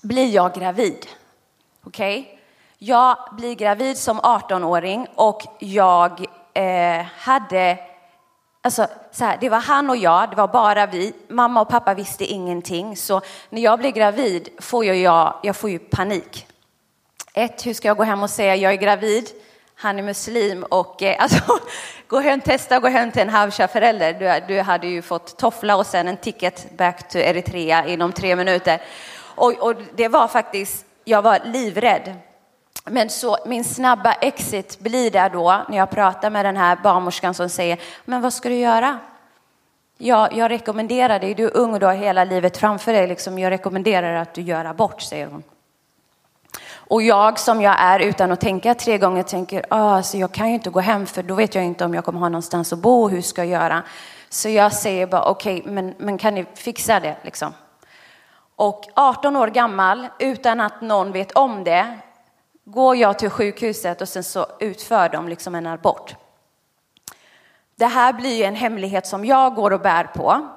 blir 0.03 0.35
jag 0.35 0.53
gravid. 0.53 1.07
Okej? 1.83 2.21
Okay? 2.21 2.36
Jag 2.79 3.17
blir 3.31 3.55
gravid 3.55 3.97
som 3.97 4.19
18-åring 4.19 5.07
och 5.15 5.41
jag 5.59 6.25
eh, 6.53 7.05
hade, 7.17 7.77
alltså 8.61 8.87
så 9.11 9.25
här, 9.25 9.37
det 9.41 9.49
var 9.49 9.59
han 9.59 9.89
och 9.89 9.97
jag, 9.97 10.29
det 10.29 10.35
var 10.35 10.47
bara 10.47 10.85
vi. 10.85 11.13
Mamma 11.27 11.61
och 11.61 11.69
pappa 11.69 11.93
visste 11.93 12.25
ingenting. 12.25 12.97
Så 12.97 13.21
när 13.49 13.61
jag 13.61 13.79
blir 13.79 13.91
gravid 13.91 14.49
får 14.59 14.85
jag, 14.85 15.33
jag 15.43 15.55
får 15.55 15.69
ju 15.69 15.79
panik. 15.79 16.47
Ett, 17.33 17.65
hur 17.65 17.73
ska 17.73 17.87
jag 17.87 17.97
gå 17.97 18.03
hem 18.03 18.23
och 18.23 18.29
säga 18.29 18.55
jag 18.55 18.73
är 18.73 18.77
gravid? 18.77 19.29
Han 19.75 19.99
är 19.99 20.03
muslim 20.03 20.63
och 20.63 21.03
eh, 21.03 21.15
alltså, 21.23 21.59
gå 22.07 22.19
hem, 22.19 22.41
testa 22.41 22.79
gå 22.79 22.87
hem 22.87 23.11
till 23.11 23.21
en 23.21 23.29
Havsha-förälder. 23.29 24.13
Du, 24.13 24.53
du 24.53 24.61
hade 24.61 24.87
ju 24.87 25.01
fått 25.01 25.37
toffla 25.37 25.75
och 25.75 25.85
sen 25.85 26.07
en 26.07 26.17
ticket 26.17 26.77
back 26.77 27.09
to 27.09 27.17
Eritrea 27.17 27.87
inom 27.87 28.11
tre 28.11 28.35
minuter. 28.35 28.81
Och, 29.19 29.53
och 29.53 29.75
det 29.95 30.07
var 30.07 30.27
faktiskt, 30.27 30.85
jag 31.03 31.21
var 31.21 31.39
livrädd. 31.45 32.15
Men 32.89 33.09
så 33.09 33.37
min 33.45 33.63
snabba 33.63 34.13
exit 34.13 34.79
blir 34.79 35.11
där 35.11 35.29
då 35.29 35.65
när 35.69 35.77
jag 35.77 35.89
pratar 35.89 36.29
med 36.29 36.45
den 36.45 36.57
här 36.57 36.77
barnmorskan 36.83 37.33
som 37.33 37.49
säger, 37.49 37.79
men 38.05 38.21
vad 38.21 38.33
ska 38.33 38.49
du 38.49 38.55
göra? 38.55 38.99
Ja, 39.97 40.29
jag 40.31 40.51
rekommenderar 40.51 41.19
dig, 41.19 41.33
du 41.33 41.45
är 41.45 41.57
ung 41.57 41.73
och 41.73 41.79
du 41.79 41.85
har 41.85 41.93
hela 41.93 42.23
livet 42.23 42.57
framför 42.57 42.93
dig, 42.93 43.07
liksom, 43.07 43.39
jag 43.39 43.51
rekommenderar 43.51 44.13
att 44.13 44.33
du 44.33 44.41
gör 44.41 44.65
abort, 44.65 45.01
säger 45.01 45.27
hon. 45.27 45.43
Och 46.89 47.01
jag 47.01 47.39
som 47.39 47.61
jag 47.61 47.75
är 47.79 47.99
utan 47.99 48.31
att 48.31 48.41
tänka 48.41 48.73
tre 48.73 48.97
gånger 48.97 49.23
tänker, 49.23 49.65
ah, 49.69 50.03
så 50.03 50.17
jag 50.17 50.31
kan 50.31 50.47
ju 50.47 50.53
inte 50.53 50.69
gå 50.69 50.79
hem 50.79 51.05
för 51.05 51.23
då 51.23 51.35
vet 51.35 51.55
jag 51.55 51.63
inte 51.63 51.85
om 51.85 51.93
jag 51.93 52.05
kommer 52.05 52.19
ha 52.19 52.29
någonstans 52.29 52.73
att 52.73 52.79
bo, 52.79 53.09
hur 53.09 53.21
ska 53.21 53.43
jag 53.43 53.61
göra? 53.61 53.83
Så 54.29 54.49
jag 54.49 54.73
säger 54.73 55.07
bara, 55.07 55.23
okej, 55.23 55.59
okay, 55.59 55.71
men, 55.71 55.93
men 55.97 56.17
kan 56.17 56.35
ni 56.35 56.45
fixa 56.53 56.99
det 56.99 57.15
liksom? 57.21 57.53
Och 58.55 58.85
18 58.95 59.35
år 59.35 59.47
gammal, 59.47 60.07
utan 60.19 60.59
att 60.59 60.81
någon 60.81 61.11
vet 61.11 61.31
om 61.31 61.63
det, 61.63 61.97
går 62.69 62.95
jag 62.95 63.19
till 63.19 63.29
sjukhuset 63.29 64.01
och 64.01 64.09
sen 64.09 64.23
så 64.23 64.47
utför 64.59 65.09
de 65.09 65.27
liksom 65.27 65.55
en 65.55 65.67
abort. 65.67 66.15
Det 67.75 67.85
här 67.85 68.13
blir 68.13 68.37
ju 68.37 68.43
en 68.43 68.55
hemlighet 68.55 69.07
som 69.07 69.25
jag 69.25 69.55
går 69.55 69.73
och 69.73 69.81
bär 69.81 70.03
på. 70.03 70.47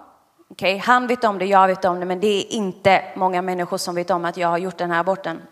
Okay, 0.48 0.78
han 0.78 1.06
vet 1.06 1.24
om 1.24 1.38
det, 1.38 1.46
jag 1.46 1.66
vet 1.66 1.84
om 1.84 2.00
det, 2.00 2.06
men 2.06 2.20
det 2.20 2.26
är 2.26 2.52
inte 2.52 3.04
många 3.16 3.42
människor 3.42 3.78
som 3.78 3.94
vet 3.94 4.10
om 4.10 4.24
att 4.24 4.36
jag 4.36 4.48
har 4.48 4.58
gjort 4.58 4.78
den 4.78 4.90
här 4.90 5.00
aborten. 5.00 5.42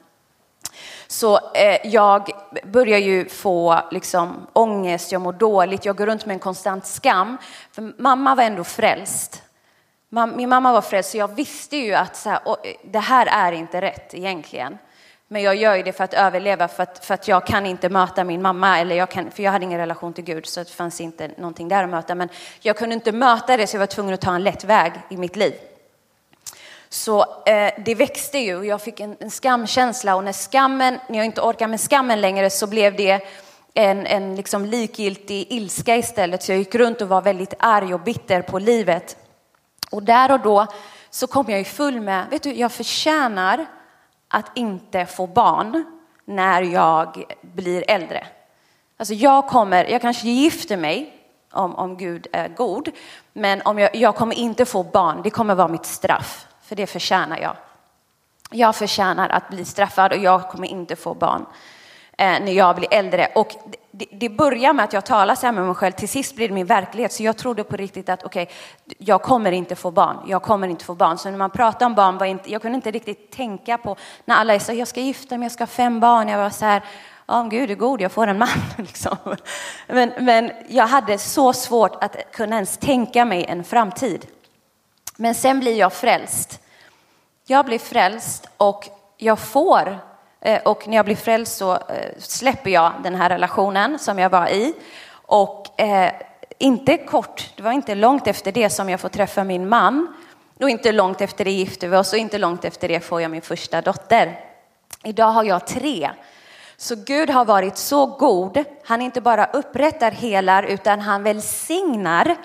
Så 1.07 1.37
eh, 1.55 1.87
jag 1.87 2.31
börjar 2.64 2.99
ju 2.99 3.29
få 3.29 3.81
liksom, 3.90 4.47
ångest, 4.53 5.12
jag 5.12 5.21
mår 5.21 5.33
dåligt, 5.33 5.85
jag 5.85 5.97
går 5.97 6.07
runt 6.07 6.27
med 6.27 6.35
en 6.35 6.40
konstant 6.40 6.87
skam. 6.87 7.38
För 7.73 8.03
mamma 8.03 8.35
var 8.35 8.42
ändå 8.44 8.64
frälst. 8.64 9.42
Min 10.37 10.49
mamma 10.49 10.73
var 10.73 10.81
frälst, 10.81 11.11
så 11.11 11.16
jag 11.16 11.35
visste 11.35 11.77
ju 11.77 11.94
att 11.94 12.16
så 12.16 12.31
här, 12.31 12.40
det 12.85 12.99
här 12.99 13.27
är 13.27 13.53
inte 13.53 13.81
rätt 13.81 14.14
egentligen. 14.14 14.79
Men 15.31 15.43
jag 15.43 15.57
gör 15.57 15.75
ju 15.75 15.83
det 15.83 15.93
för 15.93 16.05
att 16.05 16.14
överleva, 16.14 16.69
för 16.69 16.83
att, 16.83 17.05
för 17.05 17.14
att 17.14 17.29
jag 17.29 17.47
kan 17.47 17.67
inte 17.67 17.88
möta 17.88 18.25
min 18.25 18.43
mamma, 18.43 18.79
eller 18.79 18.97
jag 18.97 19.11
kan, 19.11 19.31
för 19.31 19.43
jag 19.43 19.53
hade 19.53 19.64
ingen 19.64 19.79
relation 19.79 20.12
till 20.12 20.25
Gud, 20.25 20.47
så 20.47 20.61
det 20.61 20.71
fanns 20.71 21.01
inte 21.01 21.31
någonting 21.37 21.69
där 21.69 21.85
att 21.85 21.91
möta. 21.91 22.14
Men 22.14 22.29
jag 22.61 22.77
kunde 22.77 22.95
inte 22.95 23.12
möta 23.12 23.57
det, 23.57 23.67
så 23.67 23.77
jag 23.77 23.81
var 23.81 23.87
tvungen 23.87 24.14
att 24.14 24.21
ta 24.21 24.35
en 24.35 24.45
lätt 24.45 24.64
väg 24.64 24.93
i 25.11 25.17
mitt 25.17 25.37
liv. 25.37 25.55
Så 26.88 27.21
eh, 27.47 27.73
det 27.85 27.95
växte 27.95 28.38
ju 28.38 28.57
och 28.57 28.67
jag 28.67 28.83
fick 28.83 29.01
en, 29.01 29.17
en, 29.21 29.31
skamkänsla 29.31 30.17
och 30.17 30.25
när 30.25 30.33
skammen, 30.33 30.99
när 31.09 31.17
jag 31.19 31.27
inte 31.27 31.41
orkade 31.41 31.71
med 31.71 31.81
skammen 31.81 32.21
längre 32.21 32.51
så 32.51 32.67
blev 32.67 32.97
det 32.97 33.21
en, 33.75 34.07
en 34.07 34.37
liksom 34.37 34.64
likgiltig 34.67 35.47
ilska 35.51 35.97
istället. 35.97 36.43
Så 36.43 36.53
jag 36.53 36.59
gick 36.59 36.75
runt 36.75 37.01
och 37.01 37.09
var 37.09 37.23
väldigt 37.23 37.55
arg 37.59 37.95
och 37.95 38.01
bitter 38.01 38.43
på 38.43 38.59
livet. 38.59 39.17
Och 39.91 40.03
där 40.03 40.33
och 40.33 40.41
då 40.41 40.67
så 41.11 41.27
kom 41.27 41.47
jag 41.49 41.59
ju 41.59 41.64
full 41.64 42.01
med, 42.01 42.27
vet 42.31 42.43
du, 42.43 42.53
jag 42.53 42.73
förtjänar 42.73 43.67
att 44.29 44.51
inte 44.55 45.07
få 45.07 45.27
barn 45.27 45.85
när 46.25 46.62
jag 46.62 47.25
blir 47.41 47.85
äldre. 47.91 48.27
Alltså 48.97 49.14
jag 49.14 49.47
kommer, 49.47 49.85
jag 49.85 50.01
kanske 50.01 50.29
gifter 50.29 50.77
mig 50.77 51.14
om, 51.53 51.75
om 51.75 51.97
Gud 51.97 52.27
är 52.33 52.49
god, 52.49 52.88
men 53.33 53.62
om 53.62 53.79
jag, 53.79 53.97
jag 53.97 54.14
kommer 54.17 54.35
inte 54.35 54.64
få 54.64 54.83
barn, 54.83 55.21
det 55.23 55.31
kommer 55.31 55.55
vara 55.55 55.69
mitt 55.69 55.87
straff, 55.87 56.47
för 56.62 56.77
det 56.77 56.87
förtjänar 56.87 57.38
jag. 57.38 57.57
Jag 58.51 58.77
förtjänar 58.77 59.29
att 59.29 59.49
bli 59.49 59.64
straffad 59.64 60.12
och 60.12 60.19
jag 60.19 60.49
kommer 60.49 60.69
inte 60.69 60.97
få 60.97 61.14
barn 61.14 61.47
eh, 62.19 62.27
när 62.41 62.53
jag 62.53 62.77
blir 62.77 62.95
äldre. 62.95 63.29
Och 63.35 63.55
det, 63.99 64.07
det, 64.11 64.29
börjar 64.29 64.73
med 64.73 64.85
att 64.85 64.93
jag 64.93 65.07
talar 65.07 65.35
så 65.35 65.47
här 65.47 65.53
med 65.53 65.65
mig 65.65 65.75
själv, 65.75 65.93
till 65.93 66.09
sist 66.09 66.37
blir 66.37 66.49
det 66.49 66.55
min 66.55 66.67
verklighet. 66.67 67.13
Så 67.13 67.23
jag 67.23 67.37
trodde 67.37 67.65
på 67.65 67.77
riktigt 67.77 68.09
att 68.09 68.25
okej, 68.25 68.43
okay, 68.43 68.55
jag 68.99 69.23
kommer 69.23 69.53
inte 69.53 69.77
få 69.77 69.91
barn, 69.91 70.17
jag 70.27 70.43
kommer 70.43 70.69
inte 70.69 70.85
få 70.85 70.95
barn. 70.95 71.19
Så 71.19 71.31
när 71.31 71.39
man 71.39 71.51
pratar 71.51 71.87
om 71.87 71.95
barn, 71.95 72.19
var 72.19 72.27
inte, 72.27 72.53
jag 72.53 72.63
kunde 72.63 72.77
inte 72.77 72.91
riktigt 72.91 73.31
tänka 73.31 73.79
på, 73.79 73.97
när 74.25 74.37
alla 74.37 74.55
är 74.55 74.59
så 74.59 74.73
jag 74.73 74.89
ska 74.89 75.01
gifta 75.01 75.39
mig, 75.39 75.45
jag 75.45 75.53
ska 75.53 75.63
ha 75.63 75.67
fem 75.67 76.01
barn. 76.01 76.29
Jag 76.29 76.39
var 76.39 76.51
så 76.51 76.65
här, 76.65 76.83
ja 77.27 77.41
oh, 77.41 77.49
Gud 77.49 77.71
är 77.71 77.75
god, 77.75 78.01
jag 78.01 78.13
får 78.13 78.27
en 78.27 78.39
man. 78.39 78.49
Liksom. 78.79 79.17
Men, 79.87 80.13
men 80.21 80.53
jag 80.69 80.87
hade 80.87 81.19
så 81.19 81.53
svårt 81.53 82.05
att 82.05 82.17
kunna 82.33 82.57
ens 82.57 82.79
tänka 82.79 83.25
mig 83.25 83.45
en 83.45 83.65
framtid. 83.65 84.27
Men 85.17 85.35
sen 85.35 85.61
blir 85.61 85.77
jag 85.77 85.93
frälst. 85.93 86.61
Jag 87.47 87.67
blir 87.67 87.79
frälst 87.79 88.49
och 88.57 88.89
jag 89.17 89.39
får 89.39 90.08
Eh, 90.40 90.62
och 90.62 90.88
när 90.88 90.96
jag 90.96 91.05
blir 91.05 91.16
frälst 91.16 91.57
så 91.57 91.72
eh, 91.72 92.12
släpper 92.18 92.70
jag 92.70 92.92
den 93.03 93.14
här 93.14 93.29
relationen 93.29 93.98
som 93.98 94.18
jag 94.18 94.31
var 94.31 94.48
i. 94.48 94.74
Och 95.12 95.81
eh, 95.81 96.12
inte 96.59 96.96
kort, 96.96 97.51
det 97.57 97.62
var 97.62 97.72
inte 97.72 97.94
långt 97.94 98.27
efter 98.27 98.53
det 98.53 98.70
som 98.70 98.88
jag 98.88 99.01
får 99.01 99.09
träffa 99.09 99.44
min 99.44 99.68
man. 99.68 100.14
Och 100.61 100.70
inte 100.70 100.92
långt 100.92 101.20
efter 101.20 101.44
det 101.44 101.51
gifter 101.51 101.88
vi 101.88 101.96
oss 101.96 102.12
och 102.12 102.18
inte 102.18 102.38
långt 102.38 102.64
efter 102.64 102.88
det 102.88 103.01
får 103.01 103.22
jag 103.22 103.31
min 103.31 103.42
första 103.42 103.81
dotter. 103.81 104.40
Idag 105.05 105.31
har 105.31 105.44
jag 105.44 105.66
tre. 105.66 106.11
Så 106.77 106.96
Gud 106.96 107.31
har 107.31 107.44
varit 107.44 107.77
så 107.77 108.07
god. 108.07 108.64
Han 108.85 109.03
inte 109.03 109.20
bara 109.20 109.46
upprättar, 109.46 110.11
helar, 110.11 110.62
utan 110.62 111.01
han 111.01 111.22
välsignar 111.22 112.37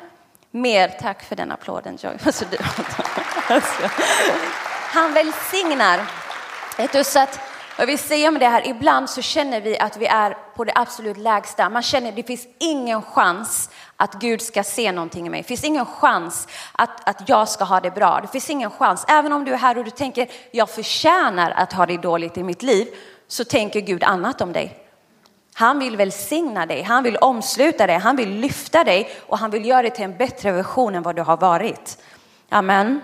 mer. 0.51 0.87
Tack 0.87 1.23
för 1.23 1.35
den 1.35 1.51
applåden 1.51 1.97
Joy. 2.01 2.17
Alltså. 3.47 3.89
Han 4.93 5.13
välsignar. 5.13 5.99
Så 7.03 7.19
att 7.19 7.39
jag 7.77 7.85
vill 7.85 7.99
säga 7.99 8.31
med 8.31 8.41
det 8.41 8.47
här, 8.47 8.67
ibland 8.67 9.09
så 9.09 9.21
känner 9.21 9.61
vi 9.61 9.79
att 9.79 9.97
vi 9.97 10.05
är 10.05 10.37
på 10.55 10.63
det 10.63 10.71
absolut 10.75 11.17
lägsta. 11.17 11.69
Man 11.69 11.81
känner 11.81 12.09
att 12.09 12.15
det 12.15 12.23
finns 12.23 12.47
ingen 12.59 13.01
chans 13.01 13.69
att 13.97 14.13
Gud 14.13 14.41
ska 14.41 14.63
se 14.63 14.91
någonting 14.91 15.27
i 15.27 15.29
mig. 15.29 15.41
Det 15.41 15.47
finns 15.47 15.63
ingen 15.63 15.85
chans 15.85 16.47
att, 16.71 17.09
att 17.09 17.29
jag 17.29 17.49
ska 17.49 17.63
ha 17.63 17.79
det 17.79 17.91
bra. 17.91 18.19
Det 18.21 18.27
finns 18.27 18.49
ingen 18.49 18.69
chans. 18.69 19.05
Även 19.07 19.33
om 19.33 19.45
du 19.45 19.53
är 19.53 19.57
här 19.57 19.77
och 19.77 19.83
du 19.83 19.91
tänker, 19.91 20.27
jag 20.51 20.69
förtjänar 20.69 21.51
att 21.51 21.73
ha 21.73 21.85
det 21.85 21.97
dåligt 21.97 22.37
i 22.37 22.43
mitt 22.43 22.63
liv, 22.63 22.87
så 23.27 23.45
tänker 23.45 23.79
Gud 23.79 24.03
annat 24.03 24.41
om 24.41 24.53
dig. 24.53 24.79
Han 25.53 25.79
vill 25.79 25.97
välsigna 25.97 26.65
dig, 26.65 26.81
han 26.81 27.03
vill 27.03 27.17
omsluta 27.17 27.87
dig, 27.87 27.97
han 27.97 28.15
vill 28.15 28.29
lyfta 28.29 28.83
dig 28.83 29.09
och 29.27 29.37
han 29.37 29.51
vill 29.51 29.65
göra 29.65 29.81
dig 29.81 29.91
till 29.91 30.03
en 30.03 30.17
bättre 30.17 30.51
version 30.51 30.95
än 30.95 31.03
vad 31.03 31.15
du 31.15 31.21
har 31.21 31.37
varit. 31.37 31.97
Amen. 32.49 33.01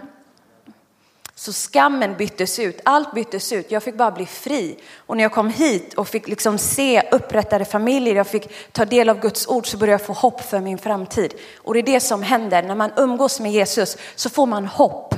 Så 1.39 1.54
skammen 1.54 2.17
byttes 2.17 2.60
ut, 2.60 2.80
allt 2.86 3.13
byttes 3.13 3.52
ut. 3.52 3.71
Jag 3.71 3.84
fick 3.84 3.97
bara 3.97 4.12
bli 4.12 4.25
fri. 4.25 4.78
Och 4.97 5.17
när 5.17 5.23
jag 5.23 5.32
kom 5.32 5.49
hit 5.49 5.93
och 5.93 6.08
fick 6.08 6.28
liksom 6.28 6.58
se 6.58 7.02
upprättade 7.12 7.65
familjer, 7.65 8.15
jag 8.15 8.28
fick 8.28 8.71
ta 8.71 8.86
del 8.86 9.10
av 9.10 9.19
Guds 9.19 9.47
ord 9.47 9.67
så 9.67 9.78
började 9.78 9.93
jag 9.93 10.08
få 10.08 10.13
hopp 10.13 10.41
för 10.41 10.60
min 10.60 10.78
framtid. 10.78 11.34
Och 11.58 11.73
det 11.73 11.80
är 11.80 11.84
det 11.84 11.99
som 11.99 12.23
händer 12.23 12.63
när 12.63 12.75
man 12.75 12.91
umgås 12.95 13.39
med 13.39 13.52
Jesus 13.52 13.97
så 14.15 14.30
får 14.30 14.45
man 14.45 14.65
hopp. 14.65 15.15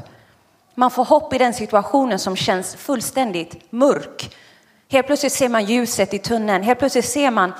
Man 0.75 0.91
får 0.91 1.05
hopp 1.05 1.33
i 1.33 1.37
den 1.37 1.53
situationen 1.53 2.19
som 2.19 2.35
känns 2.35 2.75
fullständigt 2.75 3.71
mörk. 3.71 4.35
Helt 4.89 5.07
plötsligt 5.07 5.33
ser 5.33 5.49
man 5.49 5.65
ljuset 5.65 6.13
i 6.13 6.19
tunneln, 6.19 6.63
helt 6.63 6.79
plötsligt 6.79 7.05
ser 7.05 7.31
man 7.31 7.53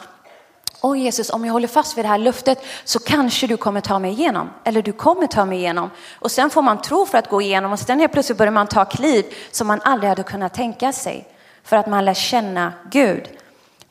Åh 0.84 1.00
Jesus, 1.00 1.30
om 1.30 1.46
jag 1.46 1.54
håller 1.54 1.68
fast 1.68 1.98
vid 1.98 2.06
det 2.06 2.10
här 2.10 2.18
löftet 2.18 2.64
så 2.84 3.00
kanske 3.00 3.48
du 3.48 3.58
kommer 3.58 3.82
ta 3.82 4.00
mig 4.00 4.12
igenom. 4.12 4.50
Eller 4.64 4.82
du 4.82 4.92
kommer 4.92 5.28
ta 5.28 5.46
mig 5.46 5.58
igenom. 5.58 5.90
Och 6.20 6.32
sen 6.32 6.50
får 6.50 6.62
man 6.62 6.82
tro 6.82 7.06
för 7.06 7.18
att 7.18 7.30
gå 7.30 7.42
igenom 7.42 7.72
och 7.72 7.80
sen 7.80 8.00
helt 8.00 8.14
plötsligt 8.14 8.38
börjar 8.38 8.52
man 8.52 8.68
ta 8.68 8.86
kliv 8.86 9.26
som 9.52 9.68
man 9.68 9.82
aldrig 9.84 10.10
hade 10.10 10.24
kunnat 10.24 10.54
tänka 10.54 10.94
sig. 10.94 11.28
För 11.64 11.78
att 11.78 11.88
man 11.88 12.06
lär 12.06 12.14
känna 12.14 12.74
Gud. 12.92 13.30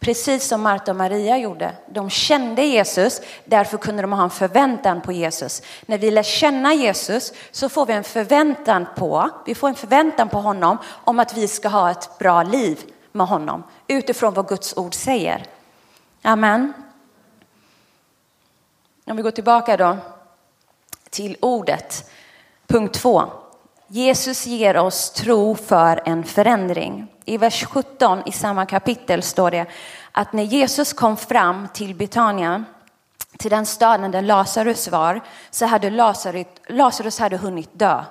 Precis 0.00 0.48
som 0.48 0.62
Marta 0.62 0.90
och 0.90 0.96
Maria 0.96 1.38
gjorde. 1.38 1.72
De 1.88 2.10
kände 2.10 2.62
Jesus, 2.62 3.20
därför 3.44 3.78
kunde 3.78 4.02
de 4.02 4.12
ha 4.12 4.24
en 4.24 4.30
förväntan 4.30 5.00
på 5.00 5.12
Jesus. 5.12 5.62
När 5.86 5.98
vi 5.98 6.10
lär 6.10 6.22
känna 6.22 6.74
Jesus 6.74 7.32
så 7.50 7.68
får 7.68 7.86
vi 7.86 7.92
en 7.92 8.04
förväntan 8.04 8.86
på, 8.96 9.30
vi 9.46 9.54
får 9.54 9.68
en 9.68 9.74
förväntan 9.74 10.28
på 10.28 10.38
honom 10.38 10.78
om 11.04 11.18
att 11.18 11.36
vi 11.36 11.48
ska 11.48 11.68
ha 11.68 11.90
ett 11.90 12.18
bra 12.18 12.42
liv 12.42 12.78
med 13.12 13.26
honom 13.26 13.62
utifrån 13.88 14.34
vad 14.34 14.48
Guds 14.48 14.76
ord 14.76 14.94
säger. 14.94 15.46
Amen. 16.22 16.72
Om 19.04 19.16
vi 19.16 19.22
går 19.22 19.30
tillbaka 19.30 19.76
då 19.76 19.96
till 21.10 21.36
ordet. 21.40 22.10
Punkt 22.66 22.94
två. 22.94 23.22
Jesus 23.86 24.46
ger 24.46 24.76
oss 24.76 25.10
tro 25.10 25.54
för 25.54 26.02
en 26.04 26.24
förändring. 26.24 27.06
I 27.24 27.36
vers 27.36 27.64
17 27.64 28.22
i 28.26 28.32
samma 28.32 28.66
kapitel 28.66 29.22
står 29.22 29.50
det 29.50 29.66
att 30.12 30.32
när 30.32 30.42
Jesus 30.42 30.92
kom 30.92 31.16
fram 31.16 31.68
till 31.74 31.94
Betania, 31.94 32.64
till 33.38 33.50
den 33.50 33.66
staden 33.66 34.10
där 34.10 34.22
Lazarus 34.22 34.88
var, 34.88 35.20
så 35.50 35.66
hade 35.66 35.90
Lazarus, 35.90 36.46
Lazarus 36.66 37.18
hade 37.18 37.36
hunnit 37.36 37.70
dö. 37.72 38.04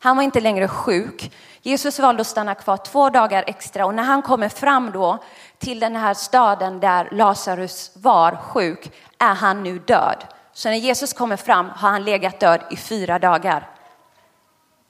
Han 0.00 0.16
var 0.16 0.22
inte 0.22 0.40
längre 0.40 0.68
sjuk. 0.68 1.32
Jesus 1.66 1.98
valde 1.98 2.20
att 2.20 2.26
stanna 2.26 2.54
kvar 2.54 2.76
två 2.76 3.10
dagar 3.10 3.44
extra 3.46 3.86
och 3.86 3.94
när 3.94 4.02
han 4.02 4.22
kommer 4.22 4.48
fram 4.48 4.90
då 4.90 5.18
till 5.58 5.80
den 5.80 5.96
här 5.96 6.14
staden 6.14 6.80
där 6.80 7.08
Lazarus 7.12 7.90
var 7.94 8.36
sjuk 8.36 8.92
är 9.18 9.34
han 9.34 9.62
nu 9.62 9.78
död. 9.78 10.24
Så 10.52 10.68
när 10.68 10.76
Jesus 10.76 11.12
kommer 11.12 11.36
fram 11.36 11.68
har 11.68 11.90
han 11.90 12.04
legat 12.04 12.40
död 12.40 12.60
i 12.70 12.76
fyra 12.76 13.18
dagar. 13.18 13.70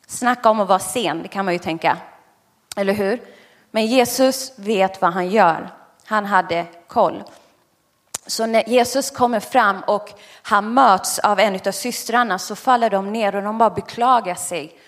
Snacka 0.06 0.50
om 0.50 0.60
att 0.60 0.68
vara 0.68 0.78
sen, 0.78 1.22
det 1.22 1.28
kan 1.28 1.44
man 1.44 1.54
ju 1.54 1.58
tänka. 1.58 1.96
Eller 2.76 2.92
hur? 2.92 3.20
Men 3.70 3.86
Jesus 3.86 4.52
vet 4.58 5.00
vad 5.00 5.12
han 5.12 5.30
gör. 5.30 5.70
Han 6.04 6.24
hade 6.24 6.66
koll. 6.86 7.22
Så 8.26 8.46
när 8.46 8.68
Jesus 8.68 9.10
kommer 9.10 9.40
fram 9.40 9.80
och 9.86 10.12
han 10.42 10.74
möts 10.74 11.18
av 11.18 11.40
en 11.40 11.60
av 11.66 11.72
systrarna 11.72 12.38
så 12.38 12.56
faller 12.56 12.90
de 12.90 13.12
ner 13.12 13.36
och 13.36 13.42
de 13.42 13.58
bara 13.58 13.70
beklagar 13.70 14.34
sig 14.34 14.78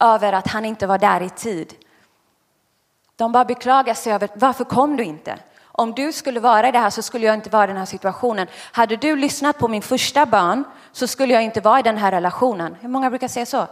över 0.00 0.32
att 0.32 0.48
han 0.48 0.64
inte 0.64 0.86
var 0.86 0.98
där 0.98 1.20
i 1.20 1.30
tid. 1.30 1.74
De 3.16 3.32
bara 3.32 3.44
beklagar 3.44 3.94
sig 3.94 4.12
över 4.12 4.28
varför 4.34 4.64
kom 4.64 4.96
du 4.96 5.04
inte? 5.04 5.38
Om 5.62 5.92
du 5.92 6.12
skulle 6.12 6.40
vara 6.40 6.68
i 6.68 6.72
det 6.72 6.78
här 6.78 6.90
så 6.90 7.02
skulle 7.02 7.26
jag 7.26 7.34
inte 7.34 7.50
vara 7.50 7.64
i 7.64 7.66
den 7.66 7.76
här 7.76 7.84
situationen. 7.84 8.46
Hade 8.72 8.96
du 8.96 9.16
lyssnat 9.16 9.58
på 9.58 9.68
min 9.68 9.82
första 9.82 10.26
bön 10.26 10.64
så 10.92 11.06
skulle 11.06 11.34
jag 11.34 11.42
inte 11.42 11.60
vara 11.60 11.78
i 11.78 11.82
den 11.82 11.98
här 11.98 12.10
relationen. 12.10 12.76
Hur 12.80 12.88
många 12.88 13.10
brukar 13.10 13.28
säga 13.28 13.46
så? 13.46 13.66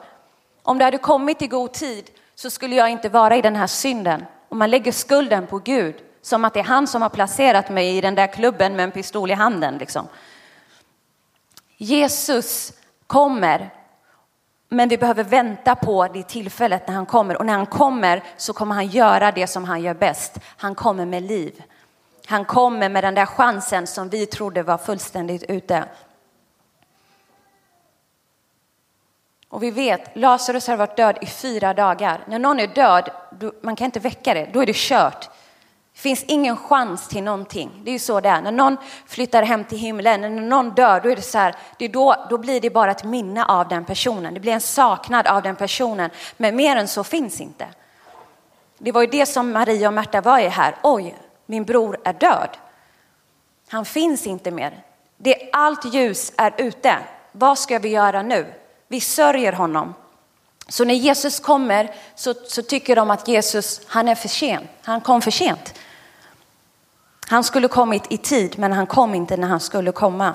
Om 0.62 0.78
du 0.78 0.84
hade 0.84 0.98
kommit 0.98 1.42
i 1.42 1.46
god 1.46 1.72
tid 1.72 2.10
så 2.34 2.50
skulle 2.50 2.74
jag 2.74 2.90
inte 2.90 3.08
vara 3.08 3.36
i 3.36 3.42
den 3.42 3.56
här 3.56 3.66
synden. 3.66 4.24
Och 4.48 4.56
man 4.56 4.70
lägger 4.70 4.92
skulden 4.92 5.46
på 5.46 5.58
Gud 5.58 5.94
som 6.22 6.44
att 6.44 6.54
det 6.54 6.60
är 6.60 6.64
han 6.64 6.86
som 6.86 7.02
har 7.02 7.08
placerat 7.08 7.70
mig 7.70 7.96
i 7.96 8.00
den 8.00 8.14
där 8.14 8.26
klubben 8.26 8.76
med 8.76 8.84
en 8.84 8.92
pistol 8.92 9.30
i 9.30 9.34
handen. 9.34 9.78
Liksom. 9.78 10.08
Jesus 11.76 12.72
kommer, 13.06 13.70
men 14.68 14.88
vi 14.88 14.98
behöver 14.98 15.24
vänta 15.24 15.74
på 15.74 16.08
det 16.08 16.22
tillfället 16.22 16.88
när 16.88 16.94
han 16.94 17.06
kommer. 17.06 17.36
Och 17.36 17.46
när 17.46 17.52
han 17.52 17.66
kommer 17.66 18.22
så 18.36 18.52
kommer 18.52 18.74
han 18.74 18.86
göra 18.86 19.32
det 19.32 19.46
som 19.46 19.64
han 19.64 19.82
gör 19.82 19.94
bäst. 19.94 20.38
Han 20.56 20.74
kommer 20.74 21.06
med 21.06 21.22
liv. 21.22 21.62
Han 22.26 22.44
kommer 22.44 22.88
med 22.88 23.04
den 23.04 23.14
där 23.14 23.26
chansen 23.26 23.86
som 23.86 24.08
vi 24.08 24.26
trodde 24.26 24.62
var 24.62 24.78
fullständigt 24.78 25.42
ute. 25.42 25.84
Och 29.48 29.62
vi 29.62 29.70
vet, 29.70 30.16
Lazarus 30.16 30.66
har 30.66 30.76
varit 30.76 30.96
död 30.96 31.18
i 31.20 31.26
fyra 31.26 31.74
dagar. 31.74 32.24
När 32.26 32.38
någon 32.38 32.60
är 32.60 32.66
död, 32.66 33.10
man 33.60 33.76
kan 33.76 33.84
inte 33.84 34.00
väcka 34.00 34.34
det, 34.34 34.50
då 34.52 34.62
är 34.62 34.66
det 34.66 34.76
kört. 34.76 35.30
Det 35.96 36.02
finns 36.02 36.22
ingen 36.22 36.56
chans 36.56 37.08
till 37.08 37.22
någonting. 37.22 37.70
Det 37.84 37.90
är 37.90 37.92
ju 37.92 37.98
så 37.98 38.20
det 38.20 38.28
är. 38.28 38.42
När 38.42 38.52
någon 38.52 38.76
flyttar 39.06 39.42
hem 39.42 39.64
till 39.64 39.78
himlen, 39.78 40.20
när 40.20 40.28
någon 40.28 40.70
dör, 40.70 41.00
då 41.00 41.08
är 41.08 41.16
det 41.16 41.22
så 41.22 41.38
här, 41.38 41.56
det 41.78 41.84
är 41.84 41.88
då, 41.88 42.26
då 42.30 42.38
blir 42.38 42.60
det 42.60 42.70
bara 42.70 42.90
ett 42.90 43.04
minne 43.04 43.44
av 43.44 43.68
den 43.68 43.84
personen. 43.84 44.34
Det 44.34 44.40
blir 44.40 44.52
en 44.52 44.60
saknad 44.60 45.26
av 45.26 45.42
den 45.42 45.56
personen. 45.56 46.10
Men 46.36 46.56
mer 46.56 46.76
än 46.76 46.88
så 46.88 47.04
finns 47.04 47.40
inte. 47.40 47.66
Det 48.78 48.92
var 48.92 49.00
ju 49.00 49.06
det 49.06 49.26
som 49.26 49.52
Maria 49.52 49.88
och 49.88 49.94
Märta 49.94 50.20
var 50.20 50.38
i 50.38 50.48
här. 50.48 50.76
Oj, 50.82 51.16
min 51.46 51.64
bror 51.64 51.98
är 52.04 52.12
död. 52.12 52.48
Han 53.68 53.84
finns 53.84 54.26
inte 54.26 54.50
mer. 54.50 54.82
Det, 55.16 55.48
allt 55.52 55.94
ljus 55.94 56.32
är 56.36 56.54
ute. 56.58 56.96
Vad 57.32 57.58
ska 57.58 57.78
vi 57.78 57.88
göra 57.88 58.22
nu? 58.22 58.54
Vi 58.88 59.00
sörjer 59.00 59.52
honom. 59.52 59.94
Så 60.68 60.84
när 60.84 60.94
Jesus 60.94 61.40
kommer 61.40 61.94
så, 62.14 62.34
så 62.34 62.62
tycker 62.62 62.96
de 62.96 63.10
att 63.10 63.28
Jesus, 63.28 63.80
han 63.86 64.08
är 64.08 64.14
för 64.14 64.28
sen. 64.28 64.68
Han 64.82 65.00
kom 65.00 65.22
för 65.22 65.30
sent. 65.30 65.74
Han 67.28 67.44
skulle 67.44 67.68
kommit 67.68 68.12
i 68.12 68.16
tid, 68.16 68.58
men 68.58 68.72
han 68.72 68.86
kom 68.86 69.14
inte 69.14 69.36
när 69.36 69.48
han 69.48 69.60
skulle 69.60 69.92
komma. 69.92 70.34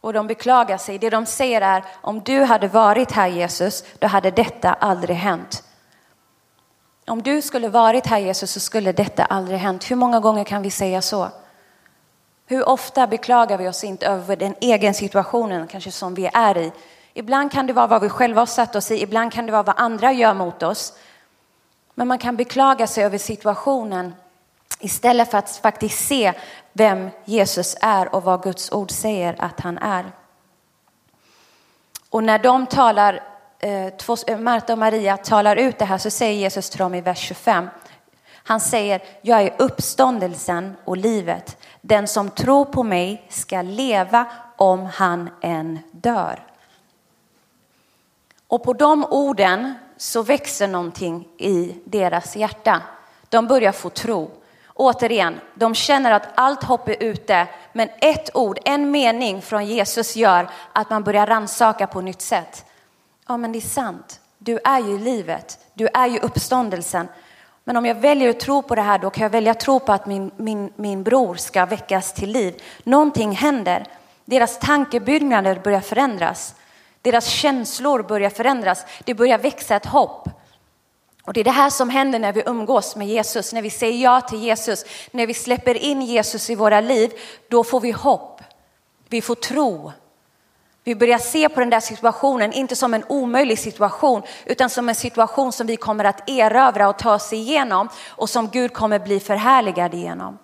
Och 0.00 0.12
de 0.12 0.26
beklagar 0.26 0.78
sig. 0.78 0.98
Det 0.98 1.10
de 1.10 1.26
säger 1.26 1.60
är, 1.60 1.84
om 2.00 2.20
du 2.20 2.42
hade 2.42 2.68
varit 2.68 3.12
här 3.12 3.28
Jesus, 3.28 3.84
då 3.98 4.06
hade 4.06 4.30
detta 4.30 4.72
aldrig 4.72 5.16
hänt. 5.16 5.64
Om 7.06 7.22
du 7.22 7.42
skulle 7.42 7.68
varit 7.68 8.06
här 8.06 8.18
Jesus 8.18 8.50
så 8.50 8.60
skulle 8.60 8.92
detta 8.92 9.24
aldrig 9.24 9.58
hänt. 9.58 9.90
Hur 9.90 9.96
många 9.96 10.20
gånger 10.20 10.44
kan 10.44 10.62
vi 10.62 10.70
säga 10.70 11.02
så? 11.02 11.28
Hur 12.46 12.68
ofta 12.68 13.06
beklagar 13.06 13.58
vi 13.58 13.68
oss 13.68 13.84
inte 13.84 14.06
över 14.06 14.36
den 14.36 14.54
egen 14.60 14.94
situationen 14.94 15.66
kanske 15.66 15.92
som 15.92 16.14
vi 16.14 16.30
är 16.32 16.58
i? 16.58 16.72
Ibland 17.14 17.52
kan 17.52 17.66
det 17.66 17.72
vara 17.72 17.86
vad 17.86 18.02
vi 18.02 18.08
själva 18.08 18.40
har 18.40 18.46
satt 18.46 18.76
oss 18.76 18.90
i, 18.90 19.02
ibland 19.02 19.32
kan 19.32 19.46
det 19.46 19.52
vara 19.52 19.62
vad 19.62 19.74
andra 19.78 20.12
gör 20.12 20.34
mot 20.34 20.62
oss. 20.62 20.92
Men 22.00 22.08
man 22.08 22.18
kan 22.18 22.36
beklaga 22.36 22.86
sig 22.86 23.04
över 23.04 23.18
situationen 23.18 24.14
istället 24.78 25.30
för 25.30 25.38
att 25.38 25.56
faktiskt 25.56 26.06
se 26.06 26.32
vem 26.72 27.10
Jesus 27.24 27.76
är 27.80 28.14
och 28.14 28.22
vad 28.22 28.42
Guds 28.42 28.72
ord 28.72 28.90
säger 28.90 29.36
att 29.38 29.60
han 29.60 29.78
är. 29.78 30.12
Och 32.10 32.24
när 32.24 32.38
de 32.38 32.66
talar, 32.66 33.22
eh, 33.58 33.86
eh, 34.26 34.38
Marta 34.38 34.72
och 34.72 34.78
Maria 34.78 35.16
talar 35.16 35.56
ut 35.56 35.78
det 35.78 35.84
här 35.84 35.98
så 35.98 36.10
säger 36.10 36.34
Jesus 36.40 36.70
till 36.70 36.78
dem 36.78 36.94
i 36.94 37.00
vers 37.00 37.18
25. 37.18 37.68
Han 38.32 38.60
säger, 38.60 39.02
jag 39.22 39.42
är 39.42 39.54
uppståndelsen 39.58 40.76
och 40.84 40.96
livet. 40.96 41.56
Den 41.80 42.08
som 42.08 42.30
tror 42.30 42.64
på 42.64 42.82
mig 42.82 43.26
ska 43.28 43.62
leva 43.62 44.26
om 44.56 44.86
han 44.86 45.30
än 45.40 45.78
dör. 45.90 46.46
Och 48.46 48.62
på 48.62 48.72
de 48.72 49.04
orden 49.04 49.74
så 50.00 50.22
växer 50.22 50.68
någonting 50.68 51.28
i 51.38 51.74
deras 51.84 52.36
hjärta. 52.36 52.82
De 53.28 53.46
börjar 53.46 53.72
få 53.72 53.90
tro. 53.90 54.30
Återigen, 54.74 55.40
de 55.54 55.74
känner 55.74 56.10
att 56.10 56.28
allt 56.34 56.64
hopp 56.64 56.88
är 56.88 57.02
ute, 57.02 57.46
men 57.72 57.88
ett 58.00 58.36
ord, 58.36 58.58
en 58.64 58.90
mening 58.90 59.42
från 59.42 59.66
Jesus 59.66 60.16
gör 60.16 60.50
att 60.72 60.90
man 60.90 61.04
börjar 61.04 61.26
ransaka 61.26 61.86
på 61.86 62.00
nytt 62.00 62.22
sätt. 62.22 62.64
Ja, 63.28 63.36
men 63.36 63.52
det 63.52 63.58
är 63.58 63.60
sant. 63.60 64.20
Du 64.38 64.58
är 64.64 64.78
ju 64.80 64.98
livet. 64.98 65.58
Du 65.74 65.88
är 65.94 66.06
ju 66.06 66.18
uppståndelsen. 66.18 67.08
Men 67.64 67.76
om 67.76 67.86
jag 67.86 67.94
väljer 67.94 68.30
att 68.30 68.40
tro 68.40 68.62
på 68.62 68.74
det 68.74 68.82
här, 68.82 68.98
då 68.98 69.10
kan 69.10 69.22
jag 69.22 69.30
välja 69.30 69.50
att 69.50 69.60
tro 69.60 69.80
på 69.80 69.92
att 69.92 70.06
min, 70.06 70.30
min, 70.36 70.72
min 70.76 71.02
bror 71.02 71.34
ska 71.34 71.66
väckas 71.66 72.12
till 72.12 72.30
liv. 72.30 72.62
Någonting 72.84 73.32
händer. 73.32 73.84
Deras 74.24 74.58
tankebyggnader 74.58 75.60
börjar 75.64 75.80
förändras. 75.80 76.54
Deras 77.02 77.26
känslor 77.26 78.02
börjar 78.02 78.30
förändras. 78.30 78.84
Det 79.04 79.14
börjar 79.14 79.38
växa 79.38 79.76
ett 79.76 79.86
hopp. 79.86 80.28
Och 81.22 81.32
det 81.32 81.40
är 81.40 81.44
det 81.44 81.50
här 81.50 81.70
som 81.70 81.90
händer 81.90 82.18
när 82.18 82.32
vi 82.32 82.42
umgås 82.46 82.96
med 82.96 83.08
Jesus, 83.08 83.52
när 83.52 83.62
vi 83.62 83.70
säger 83.70 84.02
ja 84.02 84.20
till 84.20 84.42
Jesus, 84.42 84.84
när 85.10 85.26
vi 85.26 85.34
släpper 85.34 85.74
in 85.74 86.02
Jesus 86.02 86.50
i 86.50 86.54
våra 86.54 86.80
liv, 86.80 87.10
då 87.48 87.64
får 87.64 87.80
vi 87.80 87.90
hopp. 87.90 88.40
Vi 89.08 89.22
får 89.22 89.34
tro. 89.34 89.92
Vi 90.84 90.94
börjar 90.94 91.18
se 91.18 91.48
på 91.48 91.60
den 91.60 91.70
där 91.70 91.80
situationen, 91.80 92.52
inte 92.52 92.76
som 92.76 92.94
en 92.94 93.04
omöjlig 93.08 93.58
situation, 93.58 94.22
utan 94.44 94.70
som 94.70 94.88
en 94.88 94.94
situation 94.94 95.52
som 95.52 95.66
vi 95.66 95.76
kommer 95.76 96.04
att 96.04 96.30
erövra 96.30 96.88
och 96.88 96.98
ta 96.98 97.14
oss 97.14 97.32
igenom 97.32 97.88
och 98.08 98.30
som 98.30 98.48
Gud 98.48 98.72
kommer 98.72 98.98
bli 98.98 99.20
förhärligad 99.20 99.94
igenom. 99.94 100.38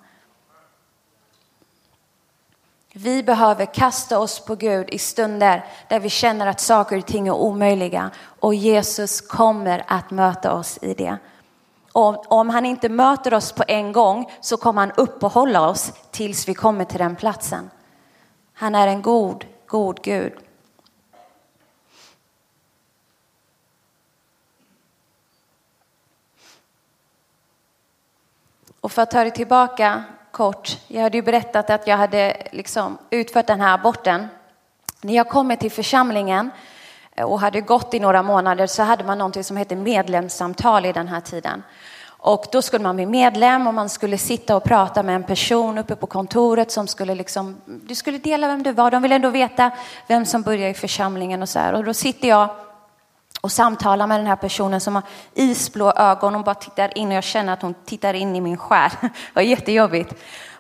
Vi 2.98 3.22
behöver 3.22 3.74
kasta 3.74 4.18
oss 4.18 4.44
på 4.44 4.54
Gud 4.54 4.88
i 4.90 4.98
stunder 4.98 5.64
där 5.88 6.00
vi 6.00 6.08
känner 6.08 6.46
att 6.46 6.60
saker 6.60 6.98
och 6.98 7.06
ting 7.06 7.28
är 7.28 7.32
omöjliga 7.32 8.10
och 8.40 8.54
Jesus 8.54 9.20
kommer 9.20 9.84
att 9.86 10.10
möta 10.10 10.52
oss 10.52 10.78
i 10.82 10.94
det. 10.94 11.18
Och 11.92 12.32
om 12.32 12.50
han 12.50 12.66
inte 12.66 12.88
möter 12.88 13.34
oss 13.34 13.52
på 13.52 13.64
en 13.68 13.92
gång 13.92 14.32
så 14.40 14.56
kommer 14.56 14.80
han 14.80 14.92
uppehålla 14.96 15.68
oss 15.68 15.92
tills 16.10 16.48
vi 16.48 16.54
kommer 16.54 16.84
till 16.84 16.98
den 16.98 17.16
platsen. 17.16 17.70
Han 18.52 18.74
är 18.74 18.86
en 18.86 19.02
god 19.02 19.44
god 19.66 20.02
Gud. 20.02 20.32
Och 28.80 28.92
för 28.92 29.02
att 29.02 29.10
ta 29.10 29.24
det 29.24 29.30
tillbaka 29.30 30.04
kort. 30.36 30.78
Jag 30.88 31.02
hade 31.02 31.16
ju 31.16 31.22
berättat 31.22 31.70
att 31.70 31.86
jag 31.86 31.96
hade 31.96 32.36
liksom 32.52 32.98
utfört 33.10 33.46
den 33.46 33.60
här 33.60 33.74
aborten. 33.74 34.28
När 35.00 35.14
jag 35.14 35.28
kommer 35.28 35.56
till 35.56 35.70
församlingen 35.70 36.50
eh, 37.16 37.24
och 37.24 37.40
hade 37.40 37.60
gått 37.60 37.94
i 37.94 38.00
några 38.00 38.22
månader 38.22 38.66
så 38.66 38.82
hade 38.82 39.04
man 39.04 39.18
någonting 39.18 39.44
som 39.44 39.56
hette 39.56 39.76
medlemssamtal 39.76 40.86
i 40.86 40.92
den 40.92 41.08
här 41.08 41.20
tiden. 41.20 41.62
Och 42.06 42.46
då 42.52 42.62
skulle 42.62 42.82
man 42.82 42.96
bli 42.96 43.06
medlem 43.06 43.66
och 43.66 43.74
man 43.74 43.88
skulle 43.88 44.18
sitta 44.18 44.56
och 44.56 44.64
prata 44.64 45.02
med 45.02 45.14
en 45.14 45.24
person 45.24 45.78
uppe 45.78 45.96
på 45.96 46.06
kontoret 46.06 46.70
som 46.70 46.86
skulle 46.86 47.14
liksom, 47.14 47.56
du 47.64 47.94
skulle 47.94 48.18
dela 48.18 48.48
vem 48.48 48.62
du 48.62 48.72
var. 48.72 48.90
De 48.90 49.02
ville 49.02 49.14
ändå 49.14 49.30
veta 49.30 49.70
vem 50.06 50.26
som 50.26 50.42
började 50.42 50.70
i 50.70 50.74
församlingen 50.74 51.42
och 51.42 51.48
så 51.48 51.58
här. 51.58 51.72
Och 51.72 51.84
då 51.84 51.94
sitter 51.94 52.28
jag 52.28 52.48
och 53.46 53.52
samtalar 53.52 54.06
med 54.06 54.20
den 54.20 54.26
här 54.26 54.36
personen 54.36 54.80
som 54.80 54.94
har 54.94 55.04
isblå 55.34 55.92
ögon. 55.92 56.34
Hon 56.34 56.42
bara 56.42 56.54
tittar 56.54 56.98
in 56.98 57.08
och 57.08 57.14
jag 57.14 57.24
känner 57.24 57.52
att 57.52 57.62
hon 57.62 57.74
tittar 57.74 58.14
in 58.14 58.36
i 58.36 58.40
min 58.40 58.56
själ. 58.56 58.90
Det 59.00 59.10
var 59.34 59.42
jättejobbigt. 59.42 60.10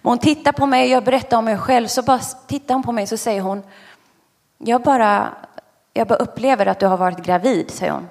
Men 0.02 0.10
hon 0.10 0.18
tittar 0.18 0.52
på 0.52 0.66
mig 0.66 0.84
och 0.84 0.90
jag 0.90 1.04
berättar 1.04 1.36
om 1.36 1.44
mig 1.44 1.58
själv. 1.58 1.86
Så 1.86 2.02
bara 2.02 2.18
tittar 2.18 2.74
hon 2.74 2.82
på 2.82 2.92
mig 2.92 3.06
så 3.06 3.16
säger 3.16 3.40
hon, 3.40 3.62
jag 4.58 4.82
bara, 4.82 5.34
jag 5.92 6.06
bara 6.06 6.18
upplever 6.18 6.66
att 6.66 6.80
du 6.80 6.86
har 6.86 6.96
varit 6.96 7.18
gravid, 7.18 7.70
säger 7.70 7.92
hon. 7.92 8.08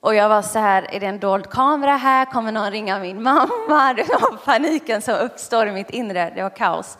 Och 0.00 0.14
jag 0.14 0.28
var 0.28 0.42
så 0.42 0.58
här, 0.58 0.94
är 0.94 1.00
det 1.00 1.06
en 1.06 1.18
dold 1.18 1.50
kamera 1.50 1.96
här? 1.96 2.24
Kommer 2.24 2.52
någon 2.52 2.70
ringa 2.70 2.98
min 2.98 3.22
mamma? 3.22 3.94
Det 3.96 4.08
var 4.08 4.36
paniken 4.44 5.02
som 5.02 5.14
uppstår 5.14 5.66
i 5.66 5.72
mitt 5.72 5.90
inre, 5.90 6.32
det 6.34 6.42
var 6.42 6.50
kaos. 6.50 6.98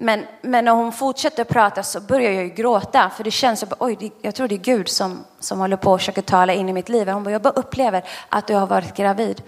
Men, 0.00 0.26
men 0.42 0.64
när 0.64 0.72
hon 0.72 0.92
fortsätter 0.92 1.44
prata 1.44 1.82
så 1.82 2.00
börjar 2.00 2.30
jag 2.30 2.44
ju 2.44 2.50
gråta, 2.50 3.10
för 3.10 3.24
det 3.24 3.30
känns 3.30 3.60
som, 3.60 3.68
oj, 3.78 4.12
jag 4.22 4.34
tror 4.34 4.48
det 4.48 4.54
är 4.54 4.58
Gud 4.58 4.88
som, 4.88 5.24
som 5.38 5.58
håller 5.58 5.76
på 5.76 5.92
och 5.92 6.00
försöker 6.00 6.22
tala 6.22 6.54
in 6.54 6.68
i 6.68 6.72
mitt 6.72 6.88
liv. 6.88 7.08
Hon 7.08 7.24
bara, 7.24 7.30
jag 7.30 7.42
bara 7.42 7.52
upplever 7.52 8.04
att 8.28 8.46
du 8.46 8.54
har 8.54 8.66
varit 8.66 8.96
gravid. 8.96 9.42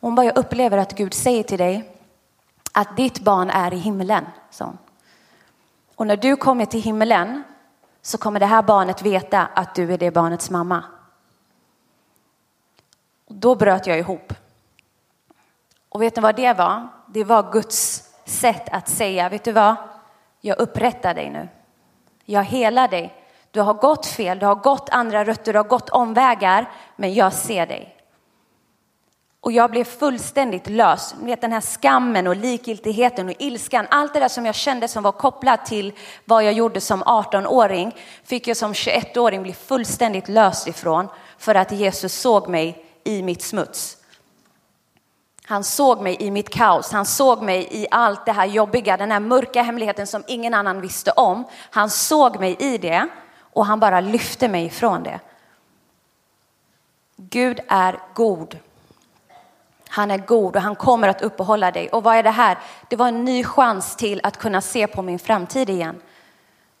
Hon 0.00 0.14
bara, 0.14 0.26
jag 0.26 0.38
upplever 0.38 0.78
att 0.78 0.94
Gud 0.94 1.14
säger 1.14 1.42
till 1.42 1.58
dig 1.58 1.92
att 2.72 2.96
ditt 2.96 3.20
barn 3.20 3.50
är 3.50 3.74
i 3.74 3.76
himlen. 3.76 4.24
Så. 4.50 4.72
Och 5.94 6.06
när 6.06 6.16
du 6.16 6.36
kommer 6.36 6.66
till 6.66 6.82
himlen 6.82 7.42
så 8.02 8.18
kommer 8.18 8.40
det 8.40 8.46
här 8.46 8.62
barnet 8.62 9.02
veta 9.02 9.48
att 9.54 9.74
du 9.74 9.92
är 9.92 9.98
det 9.98 10.10
barnets 10.10 10.50
mamma. 10.50 10.84
Och 13.28 13.34
då 13.34 13.54
bröt 13.54 13.86
jag 13.86 13.98
ihop. 13.98 14.34
Och 15.88 16.02
vet 16.02 16.16
ni 16.16 16.22
vad 16.22 16.36
det 16.36 16.52
var? 16.52 16.88
Det 17.06 17.24
var 17.24 17.52
Guds 17.52 18.10
sätt 18.24 18.68
att 18.72 18.88
säga, 18.88 19.28
vet 19.28 19.44
du 19.44 19.52
vad? 19.52 19.76
Jag 20.46 20.58
upprättar 20.58 21.14
dig 21.14 21.30
nu. 21.30 21.48
Jag 22.24 22.44
helar 22.44 22.88
dig. 22.88 23.14
Du 23.50 23.60
har 23.60 23.74
gått 23.74 24.06
fel, 24.06 24.38
du 24.38 24.46
har 24.46 24.54
gått 24.54 24.88
andra 24.88 25.24
rötter, 25.24 25.52
du 25.52 25.58
har 25.58 25.64
gått 25.64 25.90
omvägar, 25.90 26.70
men 26.96 27.14
jag 27.14 27.32
ser 27.32 27.66
dig. 27.66 27.96
Och 29.40 29.52
jag 29.52 29.70
blev 29.70 29.84
fullständigt 29.84 30.68
lös. 30.68 31.14
Ni 31.20 31.26
Vet, 31.26 31.40
den 31.40 31.52
här 31.52 31.60
skammen 31.60 32.26
och 32.26 32.36
likgiltigheten 32.36 33.28
och 33.28 33.34
ilskan, 33.38 33.86
allt 33.90 34.14
det 34.14 34.20
där 34.20 34.28
som 34.28 34.46
jag 34.46 34.54
kände 34.54 34.88
som 34.88 35.02
var 35.02 35.12
kopplat 35.12 35.66
till 35.66 35.92
vad 36.24 36.44
jag 36.44 36.52
gjorde 36.52 36.80
som 36.80 37.02
18-åring, 37.02 37.96
fick 38.24 38.48
jag 38.48 38.56
som 38.56 38.72
21-åring 38.72 39.42
bli 39.42 39.52
fullständigt 39.52 40.28
lös 40.28 40.68
ifrån 40.68 41.08
för 41.38 41.54
att 41.54 41.72
Jesus 41.72 42.20
såg 42.20 42.48
mig 42.48 42.86
i 43.04 43.22
mitt 43.22 43.42
smuts. 43.42 44.03
Han 45.46 45.64
såg 45.64 46.00
mig 46.00 46.16
i 46.20 46.30
mitt 46.30 46.50
kaos, 46.50 46.92
han 46.92 47.06
såg 47.06 47.42
mig 47.42 47.68
i 47.70 47.86
allt 47.90 48.26
det 48.26 48.32
här 48.32 48.46
jobbiga, 48.46 48.96
den 48.96 49.10
här 49.10 49.20
mörka 49.20 49.62
hemligheten 49.62 50.06
som 50.06 50.24
ingen 50.26 50.54
annan 50.54 50.80
visste 50.80 51.10
om. 51.10 51.44
Han 51.70 51.90
såg 51.90 52.40
mig 52.40 52.56
i 52.58 52.78
det 52.78 53.08
och 53.40 53.66
han 53.66 53.80
bara 53.80 54.00
lyfte 54.00 54.48
mig 54.48 54.64
ifrån 54.64 55.02
det. 55.02 55.20
Gud 57.16 57.60
är 57.68 57.98
god. 58.14 58.58
Han 59.88 60.10
är 60.10 60.18
god 60.18 60.56
och 60.56 60.62
han 60.62 60.76
kommer 60.76 61.08
att 61.08 61.22
uppehålla 61.22 61.70
dig. 61.70 61.88
Och 61.88 62.02
vad 62.02 62.16
är 62.16 62.22
det 62.22 62.30
här? 62.30 62.58
Det 62.88 62.96
var 62.96 63.08
en 63.08 63.24
ny 63.24 63.44
chans 63.44 63.96
till 63.96 64.20
att 64.22 64.36
kunna 64.36 64.60
se 64.60 64.86
på 64.86 65.02
min 65.02 65.18
framtid 65.18 65.70
igen. 65.70 66.00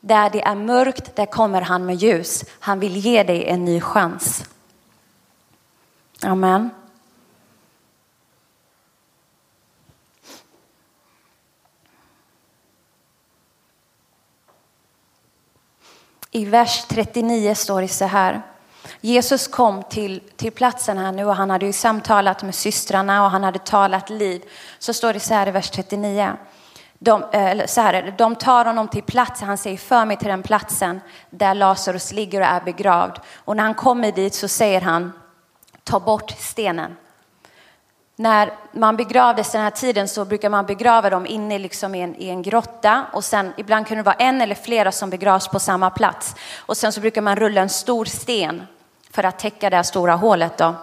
Där 0.00 0.30
det 0.30 0.42
är 0.42 0.54
mörkt, 0.54 1.16
där 1.16 1.26
kommer 1.26 1.60
han 1.60 1.86
med 1.86 1.96
ljus. 1.96 2.44
Han 2.60 2.80
vill 2.80 2.96
ge 2.96 3.22
dig 3.22 3.44
en 3.44 3.64
ny 3.64 3.80
chans. 3.80 4.44
Amen. 6.22 6.70
I 16.36 16.44
vers 16.44 16.84
39 16.88 17.54
står 17.54 17.80
det 17.80 17.88
så 17.88 18.04
här. 18.04 18.42
Jesus 19.00 19.48
kom 19.48 19.82
till, 19.82 20.20
till 20.36 20.52
platsen 20.52 20.98
här 20.98 21.12
nu 21.12 21.24
och 21.24 21.36
han 21.36 21.50
hade 21.50 21.66
ju 21.66 21.72
samtalat 21.72 22.42
med 22.42 22.54
systrarna 22.54 23.24
och 23.24 23.30
han 23.30 23.44
hade 23.44 23.58
talat 23.58 24.10
liv. 24.10 24.42
Så 24.78 24.92
står 24.92 25.12
det 25.12 25.20
så 25.20 25.34
här 25.34 25.48
i 25.48 25.50
vers 25.50 25.70
39. 25.70 26.32
De, 26.98 27.22
eh, 27.22 27.44
eller 27.44 27.66
så 27.66 27.80
här, 27.80 28.14
de 28.18 28.34
tar 28.36 28.64
honom 28.64 28.88
till 28.88 29.02
platsen, 29.02 29.48
han 29.48 29.58
säger 29.58 29.76
för 29.76 30.04
mig 30.04 30.16
till 30.16 30.28
den 30.28 30.42
platsen 30.42 31.00
där 31.30 31.54
Lazarus 31.54 32.12
ligger 32.12 32.40
och 32.40 32.46
är 32.46 32.60
begravd. 32.60 33.20
Och 33.36 33.56
när 33.56 33.64
han 33.64 33.74
kommer 33.74 34.12
dit 34.12 34.34
så 34.34 34.48
säger 34.48 34.80
han 34.80 35.12
ta 35.84 36.00
bort 36.00 36.30
stenen. 36.30 36.96
När 38.16 38.52
man 38.72 38.96
begravdes 38.96 39.52
den 39.52 39.62
här 39.62 39.70
tiden 39.70 40.08
så 40.08 40.24
brukar 40.24 40.50
man 40.50 40.66
begrava 40.66 41.10
dem 41.10 41.26
inne 41.26 41.58
liksom 41.58 41.94
i, 41.94 42.00
en, 42.00 42.14
i 42.16 42.28
en 42.28 42.42
grotta 42.42 43.06
och 43.12 43.24
sen 43.24 43.52
ibland 43.56 43.86
kunde 43.86 44.02
det 44.02 44.06
vara 44.06 44.14
en 44.14 44.40
eller 44.40 44.54
flera 44.54 44.92
som 44.92 45.10
begravs 45.10 45.48
på 45.48 45.60
samma 45.60 45.90
plats. 45.90 46.34
Och 46.58 46.76
sen 46.76 46.92
så 46.92 47.00
brukar 47.00 47.22
man 47.22 47.36
rulla 47.36 47.60
en 47.60 47.68
stor 47.68 48.04
sten 48.04 48.62
för 49.10 49.24
att 49.24 49.38
täcka 49.38 49.70
det 49.70 49.76
här 49.76 49.82
stora 49.82 50.14
hålet. 50.14 50.58
Då. 50.58 50.74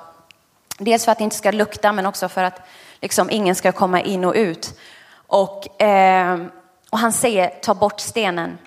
Dels 0.78 1.06
för 1.06 1.12
att 1.12 1.18
det 1.18 1.24
inte 1.24 1.36
ska 1.36 1.52
lukta 1.52 1.92
men 1.92 2.06
också 2.06 2.30
för 2.30 2.44
att 2.44 2.62
liksom 3.02 3.30
ingen 3.30 3.56
ska 3.56 3.72
komma 3.72 4.02
in 4.02 4.26
och 4.26 4.34
ut. 4.36 4.80
Och, 5.28 5.82
eh, 5.82 6.40
och 6.90 7.00
han 7.00 7.12
säger 7.14 7.48
ta 7.48 7.74
bort 7.74 8.00
stenen. 8.00 8.58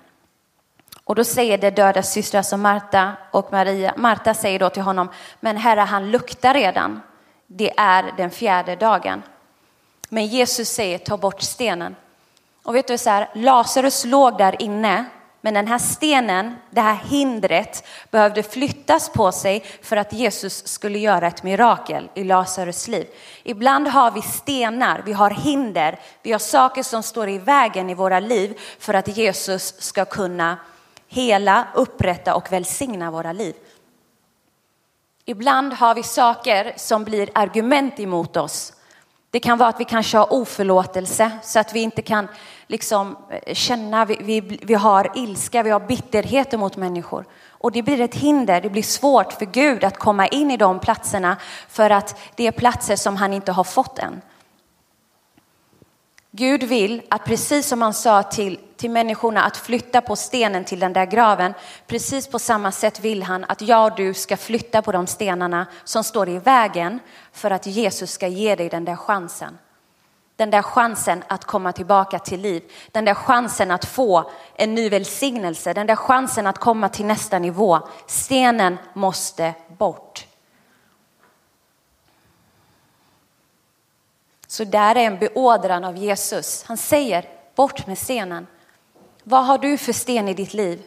Och 1.03 1.15
då 1.15 1.23
säger 1.23 1.57
det 1.57 1.71
döda 1.71 2.03
systrar 2.03 2.41
som 2.41 2.61
Marta 2.61 3.11
och 3.31 3.51
Maria. 3.51 3.93
Marta 3.97 4.33
säger 4.33 4.59
då 4.59 4.69
till 4.69 4.83
honom, 4.83 5.09
men 5.39 5.57
herre 5.57 5.79
han 5.79 6.11
luktar 6.11 6.53
redan. 6.53 7.01
Det 7.47 7.73
är 7.77 8.13
den 8.17 8.31
fjärde 8.31 8.75
dagen. 8.75 9.23
Men 10.09 10.27
Jesus 10.27 10.69
säger 10.69 10.97
ta 10.97 11.17
bort 11.17 11.41
stenen. 11.41 11.95
Och 12.63 12.75
vet 12.75 12.87
du 12.87 12.97
så 12.97 13.09
här, 13.09 13.29
Lazarus 13.33 14.05
låg 14.05 14.37
där 14.37 14.61
inne 14.61 15.05
men 15.45 15.53
den 15.53 15.67
här 15.67 15.77
stenen, 15.77 16.55
det 16.69 16.81
här 16.81 16.95
hindret 16.95 17.83
behövde 18.11 18.43
flyttas 18.43 19.09
på 19.09 19.31
sig 19.31 19.63
för 19.81 19.97
att 19.97 20.13
Jesus 20.13 20.67
skulle 20.67 20.99
göra 20.99 21.27
ett 21.27 21.43
mirakel 21.43 22.09
i 22.13 22.23
Lazarus 22.23 22.87
liv. 22.87 23.07
Ibland 23.43 23.87
har 23.87 24.11
vi 24.11 24.21
stenar, 24.21 25.01
vi 25.05 25.13
har 25.13 25.29
hinder, 25.29 25.99
vi 26.21 26.31
har 26.31 26.39
saker 26.39 26.83
som 26.83 27.03
står 27.03 27.29
i 27.29 27.37
vägen 27.37 27.89
i 27.89 27.93
våra 27.93 28.19
liv 28.19 28.59
för 28.79 28.93
att 28.93 29.17
Jesus 29.17 29.81
ska 29.81 30.05
kunna 30.05 30.57
hela, 31.07 31.67
upprätta 31.73 32.35
och 32.35 32.51
välsigna 32.51 33.11
våra 33.11 33.31
liv. 33.33 33.55
Ibland 35.27 35.73
har 35.73 35.95
vi 35.95 36.03
saker 36.03 36.73
som 36.77 37.03
blir 37.03 37.29
argument 37.33 37.99
emot 37.99 38.37
oss. 38.37 38.73
Det 39.29 39.39
kan 39.39 39.57
vara 39.57 39.69
att 39.69 39.79
vi 39.79 39.85
kanske 39.85 40.17
har 40.17 40.33
oförlåtelse 40.33 41.31
så 41.43 41.59
att 41.59 41.73
vi 41.73 41.79
inte 41.79 42.01
kan 42.01 42.27
liksom 42.67 43.17
eh, 43.29 43.53
känna, 43.53 44.05
vi, 44.05 44.17
vi, 44.21 44.59
vi 44.63 44.73
har 44.73 45.11
ilska, 45.15 45.63
vi 45.63 45.69
har 45.69 45.79
bitterhet 45.79 46.59
mot 46.59 46.77
människor. 46.77 47.25
Och 47.49 47.71
det 47.71 47.81
blir 47.81 48.01
ett 48.01 48.15
hinder, 48.15 48.61
det 48.61 48.69
blir 48.69 48.83
svårt 48.83 49.33
för 49.33 49.45
Gud 49.45 49.83
att 49.83 49.97
komma 49.97 50.27
in 50.27 50.51
i 50.51 50.57
de 50.57 50.79
platserna 50.79 51.37
för 51.69 51.89
att 51.89 52.19
det 52.35 52.47
är 52.47 52.51
platser 52.51 52.95
som 52.95 53.15
han 53.15 53.33
inte 53.33 53.51
har 53.51 53.63
fått 53.63 53.99
än. 53.99 54.21
Gud 56.31 56.63
vill 56.63 57.01
att 57.09 57.25
precis 57.25 57.67
som 57.67 57.81
han 57.81 57.93
sa 57.93 58.23
till, 58.23 58.59
till 58.77 58.91
människorna 58.91 59.43
att 59.43 59.57
flytta 59.57 60.01
på 60.01 60.15
stenen 60.15 60.65
till 60.65 60.79
den 60.79 60.93
där 60.93 61.05
graven, 61.05 61.53
precis 61.87 62.27
på 62.27 62.39
samma 62.39 62.71
sätt 62.71 62.99
vill 62.99 63.23
han 63.23 63.45
att 63.47 63.61
jag 63.61 63.91
och 63.91 63.97
du 63.97 64.13
ska 64.13 64.37
flytta 64.37 64.81
på 64.81 64.91
de 64.91 65.07
stenarna 65.07 65.67
som 65.83 66.03
står 66.03 66.29
i 66.29 66.39
vägen 66.39 66.99
för 67.31 67.51
att 67.51 67.65
Jesus 67.65 68.11
ska 68.11 68.27
ge 68.27 68.55
dig 68.55 68.69
den 68.69 68.85
där 68.85 68.95
chansen. 68.95 69.57
Den 70.35 70.49
där 70.49 70.61
chansen 70.61 71.23
att 71.27 71.45
komma 71.45 71.71
tillbaka 71.71 72.19
till 72.19 72.41
liv, 72.41 72.63
den 72.91 73.05
där 73.05 73.13
chansen 73.13 73.71
att 73.71 73.85
få 73.85 74.31
en 74.55 74.75
ny 74.75 74.89
välsignelse, 74.89 75.73
den 75.73 75.87
där 75.87 75.95
chansen 75.95 76.47
att 76.47 76.57
komma 76.57 76.89
till 76.89 77.05
nästa 77.05 77.39
nivå. 77.39 77.79
Stenen 78.07 78.77
måste 78.93 79.53
bort. 79.67 80.27
Så 84.47 84.63
där 84.63 84.95
är 84.95 85.05
en 85.05 85.19
beordran 85.19 85.83
av 85.83 85.97
Jesus. 85.97 86.63
Han 86.63 86.77
säger 86.77 87.29
bort 87.55 87.87
med 87.87 87.97
stenen. 87.97 88.47
Vad 89.27 89.45
har 89.45 89.57
du 89.57 89.77
för 89.77 89.93
sten 89.93 90.27
i 90.27 90.33
ditt 90.33 90.53
liv? 90.53 90.83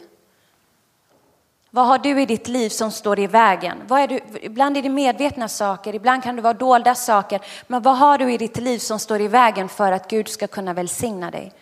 Vad 1.71 1.87
har 1.87 1.97
du 1.97 2.21
i 2.21 2.25
ditt 2.25 2.47
liv 2.47 2.69
som 2.69 2.91
står 2.91 3.19
i 3.19 3.27
vägen? 3.27 3.77
Vad 3.87 4.01
är 4.01 4.07
du, 4.07 4.19
ibland 4.41 4.77
är 4.77 4.81
det 4.81 4.89
medvetna 4.89 5.47
saker, 5.47 5.95
ibland 5.95 6.23
kan 6.23 6.35
det 6.35 6.41
vara 6.41 6.53
dolda 6.53 6.95
saker. 6.95 7.41
Men 7.67 7.81
vad 7.81 7.97
har 7.97 8.17
du 8.17 8.33
i 8.33 8.37
ditt 8.37 8.57
liv 8.57 8.79
som 8.79 8.99
står 8.99 9.21
i 9.21 9.27
vägen 9.27 9.69
för 9.69 9.91
att 9.91 10.09
Gud 10.09 10.27
ska 10.27 10.47
kunna 10.47 10.73
välsigna 10.73 11.31
dig? 11.31 11.53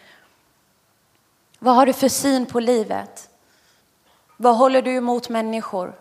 Vad 1.59 1.75
har 1.75 1.85
du 1.85 1.93
för 1.93 2.09
syn 2.09 2.45
på 2.45 2.59
livet? 2.59 3.29
Vad 4.37 4.57
håller 4.57 4.81
du 4.81 4.95
emot 4.95 5.29
människor? 5.29 5.93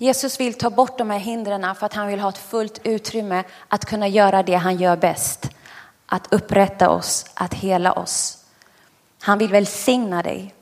Jesus 0.00 0.40
vill 0.40 0.54
ta 0.54 0.70
bort 0.70 0.98
de 0.98 1.10
här 1.10 1.18
hindren 1.18 1.74
för 1.74 1.86
att 1.86 1.94
han 1.94 2.08
vill 2.08 2.20
ha 2.20 2.28
ett 2.28 2.38
fullt 2.38 2.80
utrymme 2.84 3.44
att 3.68 3.84
kunna 3.84 4.08
göra 4.08 4.42
det 4.42 4.54
han 4.54 4.76
gör 4.76 4.96
bäst. 4.96 5.50
Att 6.06 6.32
upprätta 6.32 6.90
oss, 6.90 7.26
att 7.34 7.54
hela 7.54 7.92
oss. 7.92 8.38
Han 9.20 9.38
vill 9.38 9.50
välsigna 9.50 10.22
dig. 10.22 10.54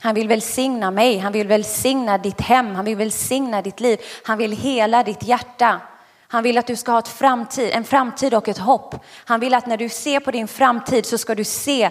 Han 0.00 0.14
vill 0.14 0.28
välsigna 0.28 0.90
mig, 0.90 1.18
han 1.18 1.32
vill 1.32 1.48
välsigna 1.48 2.18
ditt 2.18 2.40
hem, 2.40 2.74
han 2.74 2.84
vill 2.84 2.96
välsigna 2.96 3.62
ditt 3.62 3.80
liv. 3.80 3.98
Han 4.24 4.38
vill 4.38 4.52
hela 4.52 5.02
ditt 5.02 5.22
hjärta. 5.22 5.80
Han 6.28 6.42
vill 6.42 6.58
att 6.58 6.66
du 6.66 6.76
ska 6.76 6.92
ha 6.92 6.98
ett 6.98 7.08
framtid, 7.08 7.70
en 7.72 7.84
framtid 7.84 8.34
och 8.34 8.48
ett 8.48 8.58
hopp. 8.58 8.94
Han 9.24 9.40
vill 9.40 9.54
att 9.54 9.66
när 9.66 9.76
du 9.76 9.88
ser 9.88 10.20
på 10.20 10.30
din 10.30 10.48
framtid 10.48 11.06
så 11.06 11.18
ska 11.18 11.34
du 11.34 11.44
se 11.44 11.90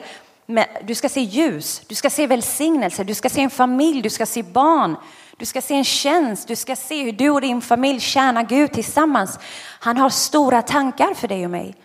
du 0.81 0.95
ska 0.95 1.09
se 1.09 1.21
ljus, 1.21 1.81
du 1.87 1.95
ska 1.95 2.09
se 2.09 2.27
välsignelse, 2.27 3.03
du 3.03 3.13
ska 3.13 3.29
se 3.29 3.41
en 3.41 3.49
familj, 3.49 4.01
du 4.01 4.09
ska 4.09 4.25
se 4.25 4.43
barn, 4.43 4.95
du 5.37 5.45
ska 5.45 5.61
se 5.61 5.75
en 5.75 5.83
tjänst, 5.83 6.47
du 6.47 6.55
ska 6.55 6.75
se 6.75 7.03
hur 7.03 7.11
du 7.11 7.29
och 7.29 7.41
din 7.41 7.61
familj 7.61 7.99
tjänar 7.99 8.43
Gud 8.43 8.73
tillsammans. 8.73 9.39
Han 9.79 9.97
har 9.97 10.09
stora 10.09 10.61
tankar 10.61 11.13
för 11.13 11.27
dig 11.27 11.45
och 11.45 11.51
mig. 11.51 11.75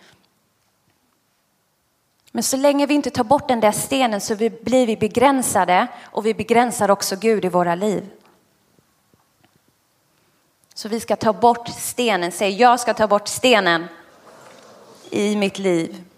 Men 2.31 2.43
så 2.43 2.57
länge 2.57 2.85
vi 2.85 2.93
inte 2.93 3.09
tar 3.09 3.23
bort 3.23 3.47
den 3.47 3.59
där 3.59 3.71
stenen 3.71 4.21
så 4.21 4.35
blir 4.35 4.87
vi 4.87 4.97
begränsade 4.97 5.87
och 6.03 6.25
vi 6.25 6.33
begränsar 6.33 6.91
också 6.91 7.15
Gud 7.15 7.45
i 7.45 7.49
våra 7.49 7.75
liv. 7.75 8.09
Så 10.73 10.89
vi 10.89 10.99
ska 10.99 11.15
ta 11.15 11.33
bort 11.33 11.67
stenen, 11.67 12.31
säg 12.31 12.55
jag 12.55 12.79
ska 12.79 12.93
ta 12.93 13.07
bort 13.07 13.27
stenen 13.27 13.87
i 15.09 15.35
mitt 15.35 15.59
liv. 15.59 16.10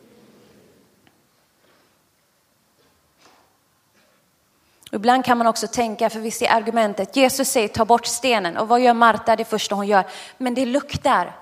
Ibland 4.95 5.25
kan 5.25 5.37
man 5.37 5.47
också 5.47 5.67
tänka, 5.67 6.09
för 6.09 6.19
vi 6.19 6.31
ser 6.31 6.51
argumentet, 6.51 7.15
Jesus 7.15 7.49
säger 7.49 7.67
ta 7.67 7.85
bort 7.85 8.05
stenen 8.05 8.57
och 8.57 8.67
vad 8.67 8.81
gör 8.81 8.93
Marta 8.93 9.35
det 9.35 9.45
första 9.45 9.75
hon 9.75 9.87
gör? 9.87 10.05
Men 10.37 10.53
det 10.53 10.65
luktar. 10.65 11.35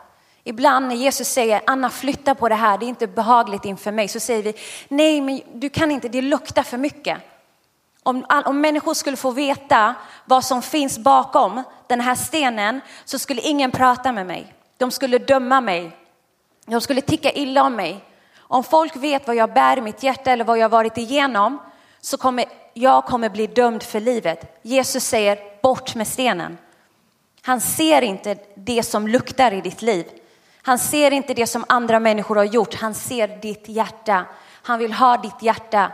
Ibland 0.44 0.88
när 0.88 0.96
Jesus 0.96 1.28
säger 1.28 1.62
Anna 1.66 1.90
flytta 1.90 2.36
på 2.36 2.50
det 2.50 2.56
här, 2.56 2.78
det 2.78 2.86
är 2.86 2.88
inte 2.88 3.08
behagligt 3.08 3.66
inför 3.66 3.92
mig, 3.92 4.08
så 4.08 4.20
säger 4.20 4.44
vi 4.44 4.54
nej 4.88 5.22
men 5.22 5.42
du 5.54 5.70
kan 5.70 5.92
inte, 5.92 6.10
det 6.10 6.22
luktar 6.22 6.64
för 6.64 6.78
mycket. 6.78 7.18
Om, 8.04 8.26
om 8.46 8.62
människor 8.62 8.94
skulle 8.94 9.18
få 9.18 9.32
veta 9.32 9.96
vad 10.26 10.44
som 10.44 10.62
finns 10.62 10.98
bakom 10.98 11.64
den 11.88 12.02
här 12.02 12.16
stenen 12.16 12.82
så 13.06 13.20
skulle 13.20 13.42
ingen 13.42 13.72
prata 13.72 14.12
med 14.12 14.26
mig. 14.26 14.54
De 14.78 14.92
skulle 14.92 15.18
döma 15.18 15.62
mig. 15.62 15.92
De 16.66 16.82
skulle 16.82 17.02
tycka 17.02 17.32
illa 17.32 17.64
om 17.64 17.76
mig. 17.76 18.06
Om 18.38 18.64
folk 18.64 18.96
vet 18.96 19.28
vad 19.28 19.36
jag 19.36 19.54
bär 19.54 19.78
i 19.78 19.82
mitt 19.82 20.04
hjärta 20.04 20.32
eller 20.32 20.44
vad 20.44 20.58
jag 20.58 20.70
varit 20.70 20.98
igenom 20.98 21.60
så 22.02 22.18
kommer 22.18 22.46
jag 22.74 23.06
kommer 23.06 23.30
bli 23.30 23.48
dömd 23.48 23.84
för 23.84 24.00
livet. 24.00 24.60
Jesus 24.62 25.04
säger 25.04 25.40
bort 25.62 25.96
med 25.96 26.08
stenen. 26.08 26.58
Han 27.42 27.62
ser 27.62 28.02
inte 28.02 28.36
det 28.56 28.84
som 28.84 29.08
luktar 29.08 29.52
i 29.54 29.62
ditt 29.62 29.82
liv. 29.82 30.06
Han 30.62 30.80
ser 30.80 31.12
inte 31.12 31.34
det 31.34 31.48
som 31.48 31.66
andra 31.70 32.00
människor 32.00 32.36
har 32.36 32.44
gjort. 32.44 32.74
Han 32.74 32.94
ser 32.94 33.28
ditt 33.28 33.70
hjärta. 33.70 34.26
Han 34.52 34.80
vill 34.80 34.94
ha 34.94 35.18
ditt 35.18 35.42
hjärta. 35.42 35.92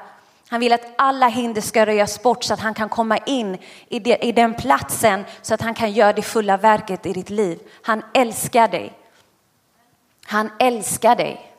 Han 0.50 0.60
vill 0.60 0.74
att 0.74 0.94
alla 0.96 1.28
hinder 1.28 1.62
ska 1.62 1.86
röjas 1.86 2.24
bort 2.24 2.44
så 2.44 2.54
att 2.54 2.60
han 2.60 2.74
kan 2.74 2.90
komma 2.90 3.18
in 3.18 3.58
i, 3.88 4.00
det, 4.00 4.26
i 4.26 4.32
den 4.32 4.54
platsen 4.54 5.26
så 5.42 5.54
att 5.54 5.62
han 5.62 5.74
kan 5.74 5.92
göra 5.92 6.14
det 6.14 6.22
fulla 6.22 6.58
verket 6.58 7.06
i 7.06 7.14
ditt 7.14 7.30
liv. 7.30 7.60
Han 7.82 8.04
älskar 8.14 8.68
dig. 8.68 8.94
Han 10.26 10.50
älskar 10.60 11.16
dig. 11.16 11.54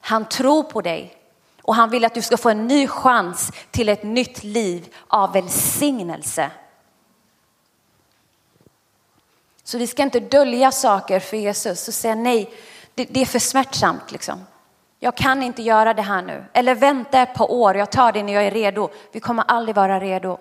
Han 0.00 0.24
tror 0.24 0.62
på 0.62 0.80
dig. 0.80 1.19
Och 1.62 1.74
han 1.74 1.90
vill 1.90 2.04
att 2.04 2.14
du 2.14 2.22
ska 2.22 2.36
få 2.36 2.50
en 2.50 2.66
ny 2.66 2.86
chans 2.86 3.52
till 3.70 3.88
ett 3.88 4.02
nytt 4.02 4.44
liv 4.44 4.94
av 5.08 5.32
välsignelse. 5.32 6.50
Så 9.64 9.78
vi 9.78 9.86
ska 9.86 10.02
inte 10.02 10.20
dölja 10.20 10.72
saker 10.72 11.20
för 11.20 11.36
Jesus 11.36 11.88
och 11.88 11.94
säga 11.94 12.14
nej, 12.14 12.50
det, 12.94 13.04
det 13.04 13.20
är 13.20 13.26
för 13.26 13.38
smärtsamt. 13.38 14.12
Liksom. 14.12 14.46
Jag 14.98 15.16
kan 15.16 15.42
inte 15.42 15.62
göra 15.62 15.94
det 15.94 16.02
här 16.02 16.22
nu. 16.22 16.44
Eller 16.52 16.74
vänta 16.74 17.20
ett 17.20 17.34
par 17.34 17.50
år, 17.50 17.76
jag 17.76 17.90
tar 17.90 18.12
det 18.12 18.22
när 18.22 18.32
jag 18.32 18.46
är 18.46 18.50
redo. 18.50 18.90
Vi 19.12 19.20
kommer 19.20 19.44
aldrig 19.48 19.76
vara 19.76 20.00
redo. 20.00 20.38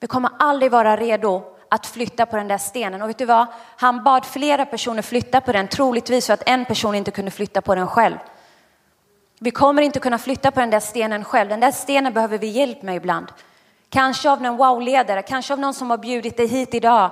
Vi 0.00 0.06
kommer 0.06 0.30
aldrig 0.38 0.72
vara 0.72 0.96
redo 0.96 1.42
att 1.68 1.86
flytta 1.86 2.26
på 2.26 2.36
den 2.36 2.48
där 2.48 2.58
stenen. 2.58 3.02
Och 3.02 3.08
vet 3.08 3.18
du 3.18 3.24
vad? 3.24 3.46
Han 3.76 4.04
bad 4.04 4.26
flera 4.26 4.66
personer 4.66 5.02
flytta 5.02 5.40
på 5.40 5.52
den, 5.52 5.68
troligtvis 5.68 6.26
för 6.26 6.34
att 6.34 6.48
en 6.48 6.64
person 6.64 6.94
inte 6.94 7.10
kunde 7.10 7.30
flytta 7.30 7.60
på 7.60 7.74
den 7.74 7.86
själv. 7.86 8.16
Vi 9.42 9.50
kommer 9.50 9.82
inte 9.82 10.00
kunna 10.00 10.18
flytta 10.18 10.50
på 10.50 10.60
den 10.60 10.70
där 10.70 10.80
stenen 10.80 11.24
själv. 11.24 11.48
Den 11.48 11.60
där 11.60 11.72
stenen 11.72 12.12
behöver 12.12 12.38
vi 12.38 12.46
hjälp 12.46 12.82
med 12.82 12.96
ibland. 12.96 13.26
Kanske 13.88 14.30
av 14.30 14.42
någon 14.42 14.56
wow-ledare, 14.56 15.22
kanske 15.22 15.52
av 15.52 15.58
någon 15.58 15.74
som 15.74 15.90
har 15.90 15.98
bjudit 15.98 16.36
dig 16.36 16.46
hit 16.46 16.74
idag. 16.74 17.10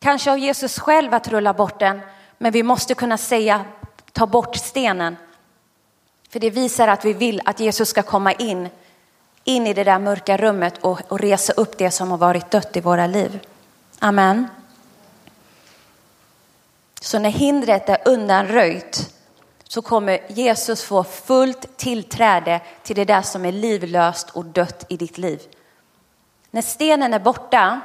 Kanske 0.00 0.32
av 0.32 0.38
Jesus 0.38 0.78
själv 0.78 1.14
att 1.14 1.28
rulla 1.28 1.54
bort 1.54 1.78
den. 1.78 2.00
Men 2.38 2.52
vi 2.52 2.62
måste 2.62 2.94
kunna 2.94 3.18
säga, 3.18 3.64
ta 4.12 4.26
bort 4.26 4.56
stenen. 4.56 5.16
För 6.28 6.40
det 6.40 6.50
visar 6.50 6.88
att 6.88 7.04
vi 7.04 7.12
vill 7.12 7.40
att 7.44 7.60
Jesus 7.60 7.88
ska 7.88 8.02
komma 8.02 8.32
in, 8.32 8.68
in 9.44 9.66
i 9.66 9.74
det 9.74 9.84
där 9.84 9.98
mörka 9.98 10.36
rummet 10.36 10.78
och, 10.78 11.00
och 11.08 11.20
resa 11.20 11.52
upp 11.52 11.78
det 11.78 11.90
som 11.90 12.10
har 12.10 12.18
varit 12.18 12.50
dött 12.50 12.76
i 12.76 12.80
våra 12.80 13.06
liv. 13.06 13.46
Amen. 13.98 14.48
Så 17.00 17.18
när 17.18 17.30
hindret 17.30 17.88
är 17.88 17.98
undanröjt 18.04 19.03
så 19.74 19.82
kommer 19.82 20.20
Jesus 20.28 20.82
få 20.82 21.04
fullt 21.04 21.76
tillträde 21.76 22.60
till 22.82 22.96
det 22.96 23.04
där 23.04 23.22
som 23.22 23.44
är 23.44 23.52
livlöst 23.52 24.30
och 24.30 24.44
dött 24.44 24.86
i 24.88 24.96
ditt 24.96 25.18
liv. 25.18 25.42
När 26.50 26.62
stenen 26.62 27.14
är 27.14 27.18
borta 27.18 27.80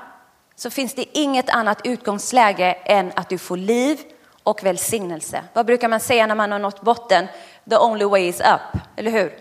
så 0.56 0.70
finns 0.70 0.94
det 0.94 1.18
inget 1.18 1.50
annat 1.50 1.82
utgångsläge 1.84 2.74
än 2.74 3.12
att 3.16 3.30
du 3.30 3.38
får 3.38 3.58
liv 3.58 4.00
och 4.44 4.64
välsignelse. 4.64 5.44
Vad 5.54 5.66
brukar 5.66 5.88
man 5.90 6.00
säga 6.00 6.28
när 6.28 6.36
man 6.36 6.52
har 6.52 6.60
nått 6.60 6.82
botten? 6.82 7.28
The 7.70 7.78
only 7.78 8.06
way 8.06 8.28
is 8.28 8.40
up, 8.40 8.82
eller 8.96 9.12
hur? 9.12 9.38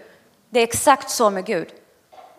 Det 0.50 0.60
är 0.60 0.64
exakt 0.64 1.10
så 1.10 1.30
med 1.30 1.46
Gud. 1.46 1.68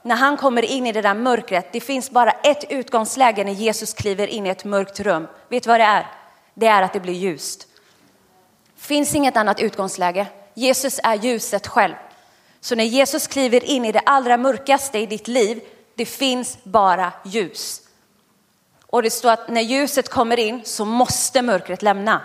När 0.01 0.16
han 0.16 0.38
kommer 0.38 0.62
in 0.62 0.88
i 0.88 0.91
det 0.91 1.01
där 1.01 1.14
mörkret, 1.14 1.72
det 1.72 1.80
finns 1.80 2.12
bara 2.12 2.32
ett 2.32 2.66
utgångsläge 2.70 3.43
när 3.43 3.51
Jesus 3.53 3.93
kliver 3.93 4.28
in 4.28 4.45
i 4.45 4.49
ett 4.49 4.66
mörkt 4.66 4.99
rum. 4.99 5.28
Vet 5.49 5.64
du 5.64 5.68
vad 5.68 5.80
det 5.80 5.84
är? 5.84 6.07
Det 6.53 6.68
är 6.68 6.82
att 6.82 6.93
det 6.93 6.99
blir 6.99 7.14
ljust 7.14 7.68
finns 8.80 9.15
inget 9.15 9.38
annat 9.38 9.59
utgångsläge. 9.59 10.27
Jesus 10.53 10.99
är 11.03 11.15
ljuset 11.15 11.67
själv. 11.67 11.93
Så 12.61 12.75
när 12.75 12.84
Jesus 12.84 13.27
kliver 13.27 13.63
in 13.63 13.86
i 13.86 13.91
det 13.91 14.01
allra 14.05 14.38
mörkaste 14.38 14.99
i 14.99 15.05
ditt 15.05 15.27
liv, 15.27 15.61
det 15.95 16.05
finns 16.05 16.57
bara 16.63 17.13
ljus. 17.25 17.82
Och 18.86 19.03
det 19.03 19.09
står 19.09 19.32
att 19.32 19.49
när 19.49 19.61
ljuset 19.61 20.09
kommer 20.09 20.39
in 20.39 20.61
så 20.63 20.86
måste 20.86 21.41
mörkret 21.41 21.82
lämna. 21.82 22.21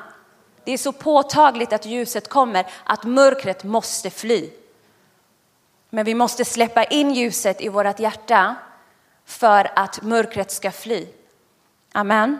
Det 0.65 0.73
är 0.73 0.79
så 0.79 0.93
påtagligt 0.93 1.73
att 1.73 1.87
ljuset 1.87 2.29
kommer 2.29 2.67
att 2.85 3.05
mörkret 3.05 3.65
måste 3.65 4.11
fly. 4.11 4.51
Men 5.91 6.05
vi 6.05 6.15
måste 6.15 6.45
släppa 6.45 6.85
in 6.85 7.15
ljuset 7.15 7.61
i 7.61 7.69
vårt 7.69 8.01
hjärta 8.01 8.57
för 9.25 9.71
att 9.77 10.03
mörkret 10.03 10.51
ska 10.51 10.71
fly. 10.71 11.07
Amen. 11.93 12.39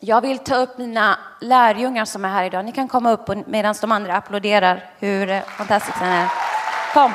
Jag 0.00 0.20
vill 0.20 0.38
ta 0.38 0.56
upp 0.56 0.78
mina 0.78 1.18
lärjungar 1.40 2.04
som 2.04 2.24
är 2.24 2.28
här 2.28 2.44
idag. 2.44 2.64
Ni 2.64 2.72
kan 2.72 2.88
komma 2.88 3.12
upp 3.12 3.46
medan 3.46 3.74
de 3.80 3.92
andra 3.92 4.16
applåderar 4.16 4.84
hur 4.98 5.30
eh, 5.30 5.42
fantastiskt 5.42 5.98
den 5.98 6.08
är. 6.08 6.28
Kom. 6.94 7.12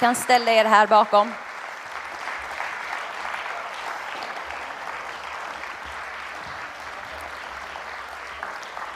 kan 0.00 0.14
ställa 0.14 0.52
er 0.52 0.64
här 0.64 0.86
bakom. 0.86 1.32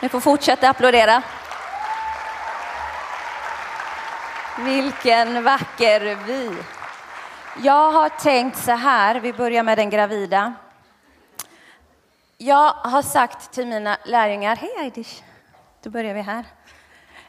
Ni 0.00 0.08
får 0.08 0.20
fortsätta 0.20 0.68
applådera. 0.68 1.22
Vilken 4.58 5.44
vacker 5.44 6.18
vy. 6.26 6.77
Jag 7.62 7.92
har 7.92 8.08
tänkt 8.08 8.58
så 8.58 8.72
här, 8.72 9.20
vi 9.20 9.32
börjar 9.32 9.62
med 9.62 9.78
den 9.78 9.90
gravida. 9.90 10.54
Jag 12.36 12.72
har 12.72 13.02
sagt 13.02 13.52
till 13.52 13.66
mina 13.66 13.98
lärjungar, 14.04 14.56
hej 14.56 14.70
Aidish, 14.78 15.22
då 15.82 15.90
börjar 15.90 16.14
vi 16.14 16.20
här. 16.20 16.44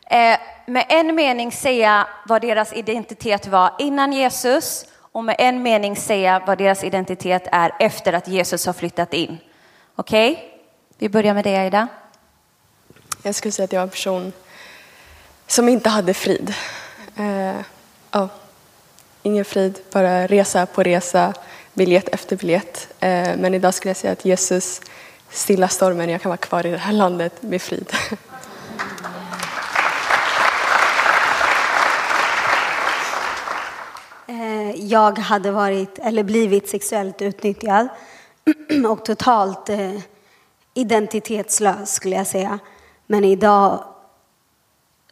Eh, 0.03 0.39
med 0.65 0.85
en 0.89 1.15
mening 1.15 1.51
säga 1.51 2.07
vad 2.25 2.41
deras 2.41 2.73
identitet 2.73 3.47
var 3.47 3.75
innan 3.79 4.13
Jesus 4.13 4.85
och 5.11 5.23
med 5.23 5.35
en 5.39 5.63
mening 5.63 5.95
säga 5.95 6.41
vad 6.47 6.57
deras 6.57 6.83
identitet 6.83 7.47
är 7.51 7.71
efter 7.79 8.13
att 8.13 8.27
Jesus 8.27 8.65
har 8.65 8.73
flyttat 8.73 9.13
in. 9.13 9.37
Okej? 9.95 10.31
Okay? 10.31 10.43
Vi 10.97 11.09
börjar 11.09 11.33
med 11.33 11.43
dig 11.43 11.57
Aida. 11.57 11.87
Jag 13.23 13.35
skulle 13.35 13.51
säga 13.51 13.63
att 13.63 13.73
jag 13.73 13.79
var 13.79 13.83
en 13.83 13.89
person 13.89 14.33
som 15.47 15.69
inte 15.69 15.89
hade 15.89 16.13
frid. 16.13 16.53
Eh, 17.15 17.55
oh 18.11 18.27
ingen 19.29 19.45
frid, 19.45 19.79
bara 19.91 20.27
resa 20.27 20.65
på 20.65 20.83
resa, 20.83 21.33
biljett 21.73 22.09
efter 22.09 22.35
biljett. 22.35 22.87
Eh, 22.99 23.37
men 23.37 23.53
idag 23.53 23.73
skulle 23.73 23.89
jag 23.89 23.97
säga 23.97 24.13
att 24.13 24.25
Jesus 24.25 24.81
stillar 25.29 25.67
stormen, 25.67 26.09
jag 26.09 26.21
kan 26.21 26.29
vara 26.29 26.37
kvar 26.37 26.65
i 26.65 26.71
det 26.71 26.77
här 26.77 26.93
landet 26.93 27.41
med 27.41 27.61
frid. 27.61 27.93
Eh, 34.27 34.85
jag 34.85 35.19
hade 35.19 35.51
varit, 35.51 35.99
eller 35.99 36.23
blivit 36.23 36.69
sexuellt 36.69 37.21
utnyttjad 37.21 37.87
och 38.89 39.05
totalt 39.05 39.69
eh, 39.69 39.99
identitetslös 40.73 41.93
skulle 41.93 42.15
jag 42.15 42.27
säga. 42.27 42.59
Men 43.07 43.25
idag 43.25 43.83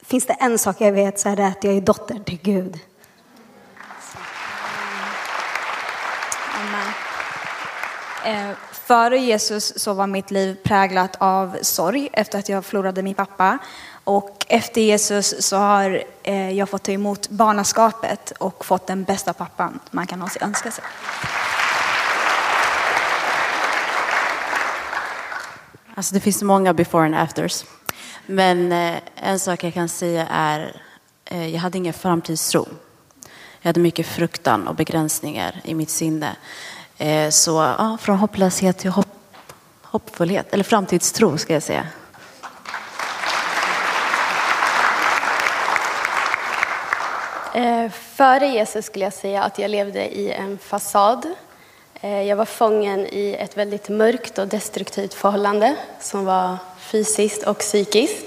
finns 0.03 0.25
det 0.25 0.33
en 0.33 0.57
sak 0.57 0.81
jag 0.81 0.91
vet 0.91 1.19
så 1.19 1.29
är 1.29 1.35
det 1.35 1.47
att 1.47 1.63
jag 1.63 1.73
är 1.73 1.81
dotter 1.81 2.19
till 2.25 2.39
Gud. 2.41 2.79
Eh, 8.27 8.51
före 8.71 9.17
Jesus 9.17 9.79
så 9.79 9.93
var 9.93 10.07
mitt 10.07 10.31
liv 10.31 10.57
präglat 10.63 11.15
av 11.19 11.57
sorg 11.61 12.09
efter 12.13 12.39
att 12.39 12.49
jag 12.49 12.65
förlorade 12.65 13.01
min 13.03 13.15
pappa. 13.15 13.57
Och 14.03 14.45
efter 14.49 14.81
Jesus 14.81 15.47
så 15.47 15.57
har 15.57 16.03
eh, 16.23 16.51
jag 16.51 16.69
fått 16.69 16.83
ta 16.83 16.91
emot 16.91 17.29
barnaskapet 17.29 18.31
och 18.31 18.65
fått 18.65 18.87
den 18.87 19.03
bästa 19.03 19.33
pappan 19.33 19.79
man 19.91 20.07
kan 20.07 20.19
någonsin 20.19 20.43
önska 20.43 20.71
sig. 20.71 20.83
Alltså 25.95 26.13
det 26.13 26.19
finns 26.19 26.43
många 26.43 26.73
before 26.73 27.05
and 27.05 27.15
afters. 27.15 27.65
Men 28.25 28.71
eh, 28.71 28.95
en 29.15 29.39
sak 29.39 29.63
jag 29.63 29.73
kan 29.73 29.89
säga 29.89 30.27
är, 30.31 30.81
eh, 31.25 31.47
jag 31.47 31.59
hade 31.59 31.77
ingen 31.77 31.93
framtidstro. 31.93 32.67
Jag 33.61 33.69
hade 33.69 33.79
mycket 33.79 34.07
fruktan 34.07 34.67
och 34.67 34.75
begränsningar 34.75 35.61
i 35.63 35.73
mitt 35.73 35.89
sinne. 35.89 36.35
Eh, 36.97 37.29
så 37.29 37.75
ja, 37.77 37.97
från 38.01 38.17
hopplöshet 38.17 38.77
till 38.77 38.89
hopp, 38.89 39.07
hoppfullhet, 39.81 40.53
eller 40.53 40.63
framtidstro 40.63 41.37
ska 41.37 41.53
jag 41.53 41.63
säga. 41.63 41.87
Eh, 47.53 47.91
före 47.91 48.47
Jesus 48.47 48.85
skulle 48.85 49.05
jag 49.05 49.13
säga 49.13 49.43
att 49.43 49.59
jag 49.59 49.71
levde 49.71 50.17
i 50.17 50.31
en 50.31 50.57
fasad. 50.57 51.25
Eh, 52.01 52.21
jag 52.21 52.35
var 52.35 52.45
fången 52.45 52.99
i 52.99 53.35
ett 53.39 53.57
väldigt 53.57 53.89
mörkt 53.89 54.37
och 54.37 54.47
destruktivt 54.47 55.13
förhållande 55.13 55.75
som 55.99 56.25
var 56.25 56.57
fysiskt 56.79 57.43
och 57.43 57.57
psykiskt. 57.57 58.25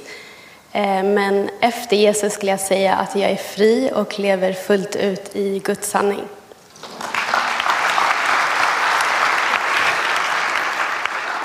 Men 1.04 1.50
efter 1.60 1.96
Jesus 1.96 2.32
skulle 2.32 2.50
jag 2.50 2.60
säga 2.60 2.94
att 2.94 3.16
jag 3.16 3.30
är 3.30 3.36
fri 3.36 3.90
och 3.94 4.18
lever 4.18 4.52
fullt 4.52 4.96
ut 4.96 5.36
i 5.36 5.58
Guds 5.58 5.90
sanning. 5.90 6.20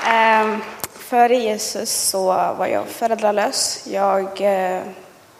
Eh, 0.06 0.58
före 1.08 1.36
Jesus 1.36 1.90
så 1.90 2.26
var 2.58 2.66
jag 2.66 2.86
föräldralös. 2.86 3.86
Jag 3.90 4.40
eh, 4.40 4.82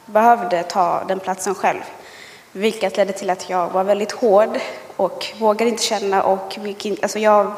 behövde 0.06 0.62
ta 0.62 1.04
den 1.08 1.20
platsen 1.20 1.54
själv. 1.54 1.80
Vilket 2.52 2.96
ledde 2.96 3.12
till 3.12 3.30
att 3.30 3.50
jag 3.50 3.68
var 3.68 3.84
väldigt 3.84 4.12
hård 4.12 4.58
och 4.96 5.26
vågade 5.38 5.70
inte 5.70 5.82
känna 5.82 6.22
och 6.22 6.58
alltså 7.02 7.18
jag 7.18 7.52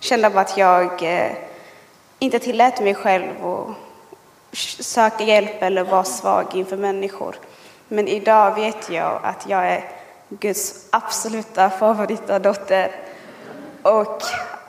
kände 0.00 0.30
bara 0.30 0.40
att 0.40 0.56
jag 0.56 1.02
eh, 1.02 1.32
inte 2.18 2.38
tillät 2.38 2.80
mig 2.80 2.94
själv 2.94 3.46
att 3.46 3.76
söka 4.80 5.24
hjälp 5.24 5.62
eller 5.62 5.84
vara 5.84 6.04
svag 6.04 6.46
inför 6.54 6.76
människor. 6.76 7.36
Men 7.88 8.08
idag 8.08 8.54
vet 8.54 8.90
jag 8.90 9.20
att 9.22 9.48
jag 9.48 9.66
är 9.66 9.84
Guds 10.28 10.86
absoluta 10.90 11.70
favoritdotter 11.70 12.90
och 13.82 14.22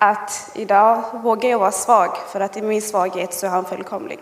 att 0.04 0.52
idag 0.54 1.04
vågar 1.14 1.50
jag 1.50 1.60
vara 1.60 1.72
svag 1.72 2.18
för 2.32 2.40
att 2.40 2.58
i 2.58 2.62
min 2.62 2.82
svaghet 2.82 3.34
så 3.34 3.46
är 3.46 3.50
han 3.50 3.66
fullkomlig. 3.66 4.20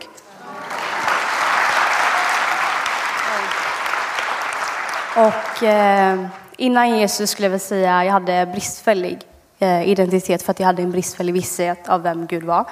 Och 5.16 5.64
eh, 5.64 6.26
innan 6.58 7.00
Jesus 7.00 7.30
skulle 7.30 7.46
jag 7.46 7.52
väl 7.52 7.60
säga 7.60 8.06
jag 8.06 8.12
hade 8.12 8.46
bristfällig 8.46 9.20
eh, 9.60 9.90
identitet 9.90 10.42
för 10.42 10.52
att 10.52 10.60
jag 10.60 10.68
hade 10.68 10.82
en 10.82 10.92
bristfällig 10.92 11.34
visshet 11.34 11.90
av 11.90 12.02
vem 12.02 12.28
Gud 12.28 12.44
var. 12.44 12.66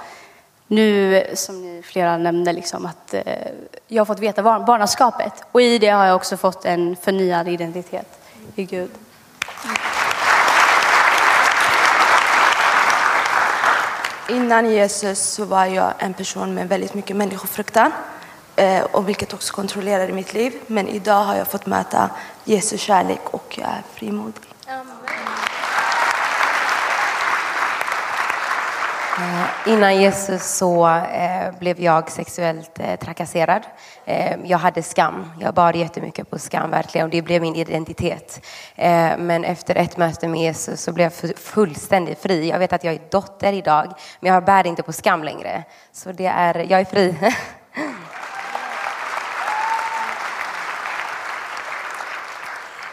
Nu, 0.68 1.24
som 1.34 1.62
ni 1.62 1.84
flera 1.84 2.18
nämnde, 2.18 2.54
liksom, 2.54 2.86
att 2.86 3.14
eh, 3.14 3.22
jag 3.88 4.02
har 4.02 4.06
fått 4.06 4.20
veta 4.20 4.44
barn, 4.44 4.66
barnaskapet 4.66 5.34
och 5.52 5.62
i 5.62 5.78
det 5.78 5.90
har 5.90 6.06
jag 6.06 6.16
också 6.16 6.38
fått 6.38 6.66
en 6.66 6.96
förnyad 6.96 7.48
identitet 7.48 8.20
i 8.56 8.64
Gud. 8.64 8.92
Innan 14.30 14.70
Jesus 14.72 15.20
så 15.20 15.46
var 15.46 15.66
jag 15.66 15.94
en 15.98 16.14
person 16.14 16.54
med 16.54 16.70
väldigt 16.70 16.94
mycket 16.94 17.16
människofruktan 17.16 17.92
eh, 18.56 18.84
och 18.84 19.10
vilket 19.10 19.34
också 19.34 19.54
kontrollerade 19.54 20.14
mitt 20.14 20.34
liv. 20.34 20.54
Men 20.68 20.88
idag 20.88 21.24
har 21.24 21.36
jag 21.36 21.48
fått 21.48 21.66
möta 21.66 22.10
Jesu 22.44 22.78
kärlek 22.78 23.22
och 23.32 23.58
jag 23.62 23.68
är 23.68 23.84
frimodig. 23.94 24.44
Eh, 29.20 29.74
innan 29.74 30.02
Jesus 30.02 30.44
så 30.44 30.88
eh, 30.88 31.60
blev 31.60 31.80
jag 31.80 32.12
sexuellt 32.12 32.80
eh, 32.80 33.00
trakasserad. 33.00 33.62
Jag 34.44 34.58
hade 34.58 34.84
skam. 34.84 35.32
Jag 35.40 35.54
bar 35.54 35.74
jättemycket 35.74 36.30
på 36.30 36.40
skam 36.40 36.72
verkligen 36.72 37.06
och 37.06 37.12
det 37.12 37.22
blev 37.22 37.42
min 37.42 37.56
identitet. 37.56 38.46
Men 39.18 39.44
efter 39.44 39.76
ett 39.76 39.98
möte 39.98 40.28
med 40.28 40.42
Jesus 40.42 40.82
så 40.82 40.92
blev 40.92 41.04
jag 41.22 41.38
fullständigt 41.38 42.20
fri. 42.20 42.50
Jag 42.50 42.60
vet 42.60 42.74
att 42.74 42.84
jag 42.84 42.94
är 42.94 43.00
dotter 43.12 43.54
idag 43.54 43.94
men 44.20 44.34
jag 44.34 44.46
bär 44.46 44.68
inte 44.68 44.84
på 44.84 44.94
skam 44.94 45.24
längre. 45.24 45.64
Så 45.92 46.12
det 46.12 46.26
är, 46.26 46.56
jag 46.56 46.82
är 46.82 46.86
fri. 46.86 47.16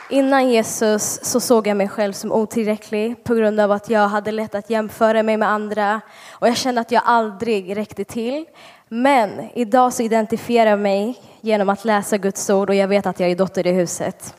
Innan 0.08 0.50
Jesus 0.50 1.20
så 1.22 1.40
såg 1.40 1.66
jag 1.66 1.76
mig 1.76 1.88
själv 1.88 2.12
som 2.12 2.32
otillräcklig 2.32 3.24
på 3.24 3.34
grund 3.34 3.60
av 3.60 3.72
att 3.72 3.90
jag 3.90 4.08
hade 4.08 4.32
lätt 4.32 4.54
att 4.54 4.70
jämföra 4.70 5.22
mig 5.22 5.36
med 5.36 5.50
andra 5.50 6.00
och 6.30 6.48
jag 6.48 6.56
kände 6.56 6.80
att 6.80 6.90
jag 6.90 7.02
aldrig 7.04 7.76
räckte 7.76 8.04
till. 8.04 8.44
Men 8.88 9.30
idag 9.54 9.92
så 9.92 10.02
identifierar 10.02 10.70
jag 10.70 10.78
mig 10.78 11.18
genom 11.40 11.68
att 11.68 11.84
läsa 11.84 12.16
Guds 12.16 12.50
ord 12.50 12.68
och 12.68 12.74
jag 12.74 12.88
vet 12.88 13.06
att 13.06 13.20
jag 13.20 13.30
är 13.30 13.36
dotter 13.36 13.66
i 13.66 13.72
huset. 13.72 14.34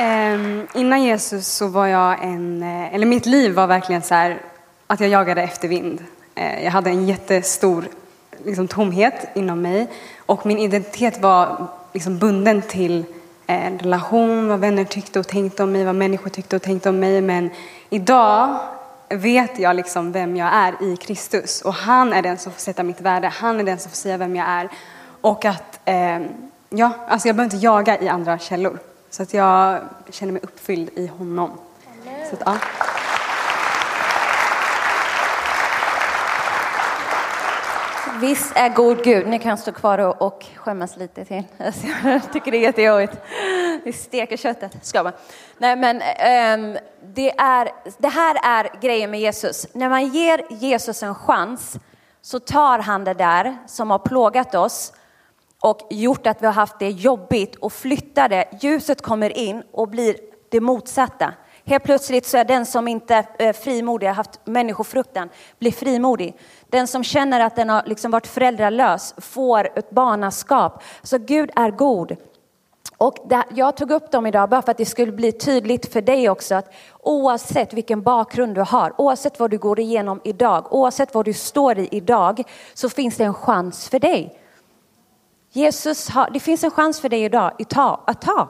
Um, 0.00 0.66
innan 0.74 1.02
Jesus 1.02 1.46
så 1.46 1.68
var 1.68 1.86
jag 1.86 2.24
en, 2.24 2.62
eh, 2.62 2.94
eller 2.94 3.06
mitt 3.06 3.26
liv 3.26 3.54
var 3.54 3.66
verkligen 3.66 4.02
så 4.02 4.14
här 4.14 4.40
att 4.86 5.00
jag 5.00 5.08
jagade 5.08 5.42
efter 5.42 5.68
vind. 5.68 6.04
Uh, 6.40 6.64
jag 6.64 6.70
hade 6.70 6.90
en 6.90 7.06
jättestor 7.06 7.84
liksom, 8.44 8.68
tomhet 8.68 9.28
inom 9.34 9.62
mig 9.62 9.88
och 10.28 10.46
min 10.46 10.58
identitet 10.58 11.20
var 11.20 11.66
liksom 11.92 12.18
bunden 12.18 12.62
till 12.62 13.04
en 13.46 13.78
relation, 13.78 14.48
vad 14.48 14.60
vänner 14.60 14.84
tyckte 14.84 15.20
och 15.20 15.28
tänkte 15.28 15.62
om 15.62 15.72
mig, 15.72 15.84
vad 15.84 15.94
människor 15.94 16.30
tyckte 16.30 16.56
och 16.56 16.62
tänkte 16.62 16.88
om 16.88 17.00
mig. 17.00 17.20
Men 17.20 17.50
idag 17.90 18.58
vet 19.08 19.58
jag 19.58 19.76
liksom 19.76 20.12
vem 20.12 20.36
jag 20.36 20.52
är 20.52 20.82
i 20.82 20.96
Kristus 20.96 21.62
och 21.62 21.74
han 21.74 22.12
är 22.12 22.22
den 22.22 22.38
som 22.38 22.52
får 22.52 22.60
sätta 22.60 22.82
mitt 22.82 23.00
värde, 23.00 23.28
han 23.28 23.60
är 23.60 23.64
den 23.64 23.78
som 23.78 23.90
får 23.90 23.96
säga 23.96 24.16
vem 24.16 24.36
jag 24.36 24.48
är. 24.48 24.68
Och 25.20 25.44
att, 25.44 25.80
eh, 25.84 26.20
ja, 26.68 26.90
alltså 27.08 27.28
jag 27.28 27.36
behöver 27.36 27.54
inte 27.54 27.66
jaga 27.66 28.00
i 28.00 28.08
andra 28.08 28.38
källor. 28.38 28.78
Så 29.10 29.22
att 29.22 29.34
jag 29.34 29.80
känner 30.10 30.32
mig 30.32 30.42
uppfylld 30.42 30.90
i 30.94 31.06
honom. 31.06 31.50
Så 32.30 32.34
att, 32.34 32.42
ja. 32.46 32.56
Visst 38.20 38.56
är 38.56 38.68
god 38.68 39.04
Gud. 39.04 39.26
Ni 39.26 39.38
kan 39.38 39.58
stå 39.58 39.72
kvar 39.72 39.98
och, 39.98 40.22
och 40.22 40.46
skämmas 40.56 40.96
lite 40.96 41.24
till. 41.24 41.42
Jag 42.04 42.32
tycker 42.32 42.50
det 42.50 42.58
är 42.58 42.62
jättejobbigt. 42.62 43.12
Vi 43.84 43.92
steker 43.92 44.36
köttet. 44.36 44.86
Ska 44.86 45.02
man. 45.02 45.12
Nej, 45.58 45.76
men 45.76 45.96
um, 45.96 46.78
det, 47.14 47.30
är, 47.38 47.70
det 47.98 48.08
här 48.08 48.36
är 48.42 48.80
grejen 48.80 49.10
med 49.10 49.20
Jesus. 49.20 49.66
När 49.72 49.88
man 49.88 50.06
ger 50.06 50.40
Jesus 50.50 51.02
en 51.02 51.14
chans 51.14 51.78
så 52.22 52.40
tar 52.40 52.78
han 52.78 53.04
det 53.04 53.14
där 53.14 53.56
som 53.66 53.90
har 53.90 53.98
plågat 53.98 54.54
oss 54.54 54.92
och 55.60 55.80
gjort 55.90 56.26
att 56.26 56.42
vi 56.42 56.46
har 56.46 56.54
haft 56.54 56.78
det 56.78 56.90
jobbigt 56.90 57.56
och 57.56 57.72
flyttar 57.72 58.28
det. 58.28 58.48
Ljuset 58.60 59.02
kommer 59.02 59.38
in 59.38 59.62
och 59.72 59.88
blir 59.88 60.16
det 60.48 60.60
motsatta. 60.60 61.32
Helt 61.68 61.84
plötsligt 61.84 62.26
så 62.26 62.38
är 62.38 62.44
den 62.44 62.66
som 62.66 62.88
inte 62.88 63.26
är 63.38 63.52
frimodig, 63.52 64.06
har 64.06 64.14
haft 64.14 64.40
människofruktan, 64.44 65.28
blir 65.58 65.72
frimodig. 65.72 66.36
Den 66.68 66.86
som 66.86 67.04
känner 67.04 67.40
att 67.40 67.56
den 67.56 67.68
har 67.68 67.82
liksom 67.86 68.10
varit 68.10 68.26
föräldralös 68.26 69.14
får 69.18 69.78
ett 69.78 69.90
barnaskap. 69.90 70.82
Så 71.02 71.18
Gud 71.18 71.50
är 71.56 71.70
god. 71.70 72.16
Och 72.98 73.16
det, 73.28 73.44
jag 73.54 73.76
tog 73.76 73.90
upp 73.90 74.10
dem 74.10 74.26
idag 74.26 74.48
bara 74.48 74.62
för 74.62 74.70
att 74.70 74.76
det 74.76 74.86
skulle 74.86 75.12
bli 75.12 75.32
tydligt 75.32 75.92
för 75.92 76.02
dig 76.02 76.30
också 76.30 76.54
att 76.54 76.72
oavsett 77.02 77.72
vilken 77.72 78.02
bakgrund 78.02 78.54
du 78.54 78.60
har, 78.60 79.00
oavsett 79.00 79.40
vad 79.40 79.50
du 79.50 79.58
går 79.58 79.80
igenom 79.80 80.20
idag, 80.24 80.66
oavsett 80.70 81.14
vad 81.14 81.24
du 81.24 81.32
står 81.32 81.78
i 81.78 81.88
idag, 81.90 82.42
så 82.74 82.88
finns 82.88 83.16
det 83.16 83.24
en 83.24 83.34
chans 83.34 83.88
för 83.88 83.98
dig. 83.98 84.38
Jesus 85.52 86.08
har, 86.08 86.30
det 86.30 86.40
finns 86.40 86.64
en 86.64 86.70
chans 86.70 87.00
för 87.00 87.08
dig 87.08 87.24
idag 87.24 87.52
att 87.58 87.70
ta, 87.70 88.04
att 88.06 88.20
ta. 88.20 88.48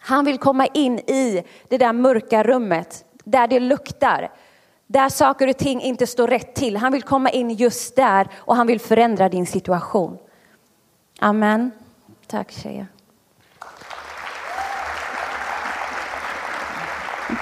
Han 0.00 0.24
vill 0.24 0.38
komma 0.38 0.66
in 0.66 0.98
i 0.98 1.44
det 1.68 1.78
där 1.78 1.92
mörka 1.92 2.42
rummet 2.42 3.04
där 3.24 3.46
det 3.46 3.60
luktar, 3.60 4.30
där 4.86 5.08
saker 5.08 5.48
och 5.48 5.56
ting 5.56 5.80
inte 5.80 6.06
står 6.06 6.28
rätt 6.28 6.54
till. 6.54 6.76
Han 6.76 6.92
vill 6.92 7.02
komma 7.02 7.30
in 7.30 7.50
just 7.50 7.96
där 7.96 8.28
och 8.34 8.56
han 8.56 8.66
vill 8.66 8.80
förändra 8.80 9.28
din 9.28 9.46
situation. 9.46 10.18
Amen. 11.20 11.70
Tack 12.26 12.50
tjejer. 12.52 12.86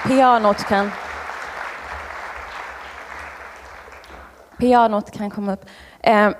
Pianot 0.07 0.63
kan... 0.63 0.91
Pianot 4.57 5.11
kan 5.11 5.29
komma 5.29 5.53
upp. 5.53 5.65
Eh, 5.99 6.31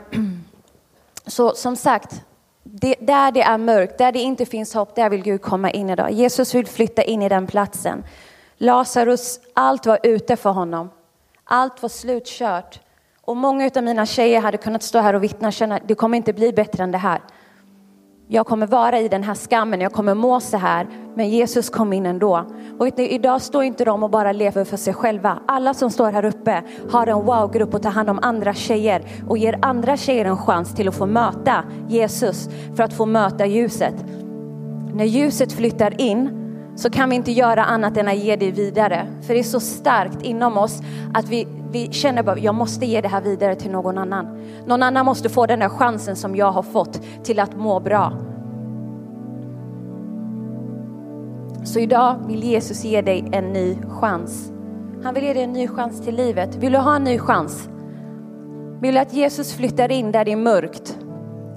så 1.25 1.55
som 1.55 1.75
sagt, 1.75 2.21
det, 2.81 2.95
där 2.99 3.31
det 3.31 3.41
är 3.41 3.57
mörkt, 3.57 3.97
där 3.97 4.11
det 4.11 4.19
inte 4.19 4.45
finns 4.45 4.73
hopp, 4.73 4.95
där 4.95 5.09
vill 5.09 5.23
Gud 5.23 5.41
komma 5.41 5.71
in 5.71 5.89
idag. 5.89 6.11
Jesus 6.11 6.55
vill 6.55 6.67
flytta 6.67 7.03
in 7.03 7.21
i 7.21 7.29
den 7.29 7.47
platsen. 7.47 8.03
Lazarus, 8.57 9.39
allt 9.53 9.85
var 9.85 9.99
ute 10.03 10.35
för 10.35 10.49
honom. 10.49 10.89
Allt 11.43 11.81
var 11.81 11.89
slutkört. 11.89 12.79
Och 13.21 13.37
många 13.37 13.71
av 13.75 13.83
mina 13.83 14.05
tjejer 14.05 14.41
hade 14.41 14.57
kunnat 14.57 14.83
stå 14.83 14.99
här 14.99 15.13
och 15.13 15.23
vittna 15.23 15.47
och 15.47 15.53
känna, 15.53 15.79
det 15.85 15.95
kommer 15.95 16.17
inte 16.17 16.33
bli 16.33 16.53
bättre 16.53 16.83
än 16.83 16.91
det 16.91 16.97
här. 16.97 17.21
Jag 18.31 18.45
kommer 18.45 18.67
vara 18.67 18.99
i 18.99 19.07
den 19.07 19.23
här 19.23 19.35
skammen, 19.35 19.81
jag 19.81 19.91
kommer 19.91 20.13
må 20.13 20.39
så 20.39 20.57
här, 20.57 20.87
men 21.15 21.29
Jesus 21.29 21.69
kom 21.69 21.93
in 21.93 22.05
ändå. 22.05 22.45
Och 22.79 22.85
vet 22.85 22.97
ni, 22.97 23.07
idag 23.09 23.41
står 23.41 23.63
inte 23.63 23.85
de 23.85 24.03
och 24.03 24.09
bara 24.09 24.31
lever 24.31 24.65
för 24.65 24.77
sig 24.77 24.93
själva. 24.93 25.39
Alla 25.47 25.73
som 25.73 25.89
står 25.91 26.11
här 26.11 26.25
uppe 26.25 26.63
har 26.91 27.07
en 27.07 27.25
wow-grupp 27.25 27.73
och 27.73 27.81
tar 27.81 27.89
hand 27.89 28.09
om 28.09 28.19
andra 28.21 28.53
tjejer 28.53 29.03
och 29.27 29.37
ger 29.37 29.59
andra 29.61 29.97
tjejer 29.97 30.25
en 30.25 30.37
chans 30.37 30.75
till 30.75 30.87
att 30.87 30.95
få 30.95 31.05
möta 31.05 31.63
Jesus 31.87 32.49
för 32.75 32.83
att 32.83 32.93
få 32.93 33.05
möta 33.05 33.45
ljuset. 33.45 33.95
När 34.93 35.05
ljuset 35.05 35.51
flyttar 35.51 36.01
in 36.01 36.29
så 36.79 36.89
kan 36.89 37.09
vi 37.09 37.15
inte 37.15 37.31
göra 37.31 37.63
annat 37.63 37.97
än 37.97 38.07
att 38.07 38.17
ge 38.17 38.35
det 38.35 38.51
vidare. 38.51 39.07
För 39.21 39.33
det 39.33 39.39
är 39.39 39.43
så 39.43 39.59
starkt 39.59 40.21
inom 40.21 40.57
oss 40.57 40.81
att 41.13 41.29
vi, 41.29 41.47
vi 41.71 41.91
känner 41.91 42.29
att 42.29 42.43
jag 42.43 42.55
måste 42.55 42.85
ge 42.85 43.01
det 43.01 43.07
här 43.07 43.21
vidare 43.21 43.55
till 43.55 43.71
någon 43.71 43.97
annan. 43.97 44.27
Någon 44.65 44.83
annan 44.83 45.05
måste 45.05 45.29
få 45.29 45.45
den 45.45 45.59
där 45.59 45.69
chansen 45.69 46.15
som 46.15 46.35
jag 46.35 46.51
har 46.51 46.63
fått 46.63 47.01
till 47.23 47.39
att 47.39 47.55
må 47.55 47.79
bra. 47.79 48.13
Så 51.63 51.79
idag 51.79 52.15
vill 52.27 52.43
Jesus 52.43 52.83
ge 52.83 53.01
dig 53.01 53.29
en 53.31 53.53
ny 53.53 53.77
chans. 53.89 54.51
Han 55.03 55.13
vill 55.13 55.23
ge 55.23 55.33
dig 55.33 55.43
en 55.43 55.53
ny 55.53 55.67
chans 55.67 56.01
till 56.01 56.15
livet. 56.15 56.55
Vill 56.55 56.71
du 56.71 56.77
ha 56.77 56.95
en 56.95 57.03
ny 57.03 57.19
chans? 57.19 57.69
Vill 58.81 58.93
du 58.93 58.99
att 58.99 59.13
Jesus 59.13 59.53
flyttar 59.53 59.91
in 59.91 60.11
där 60.11 60.25
det 60.25 60.31
är 60.31 60.35
mörkt? 60.35 60.97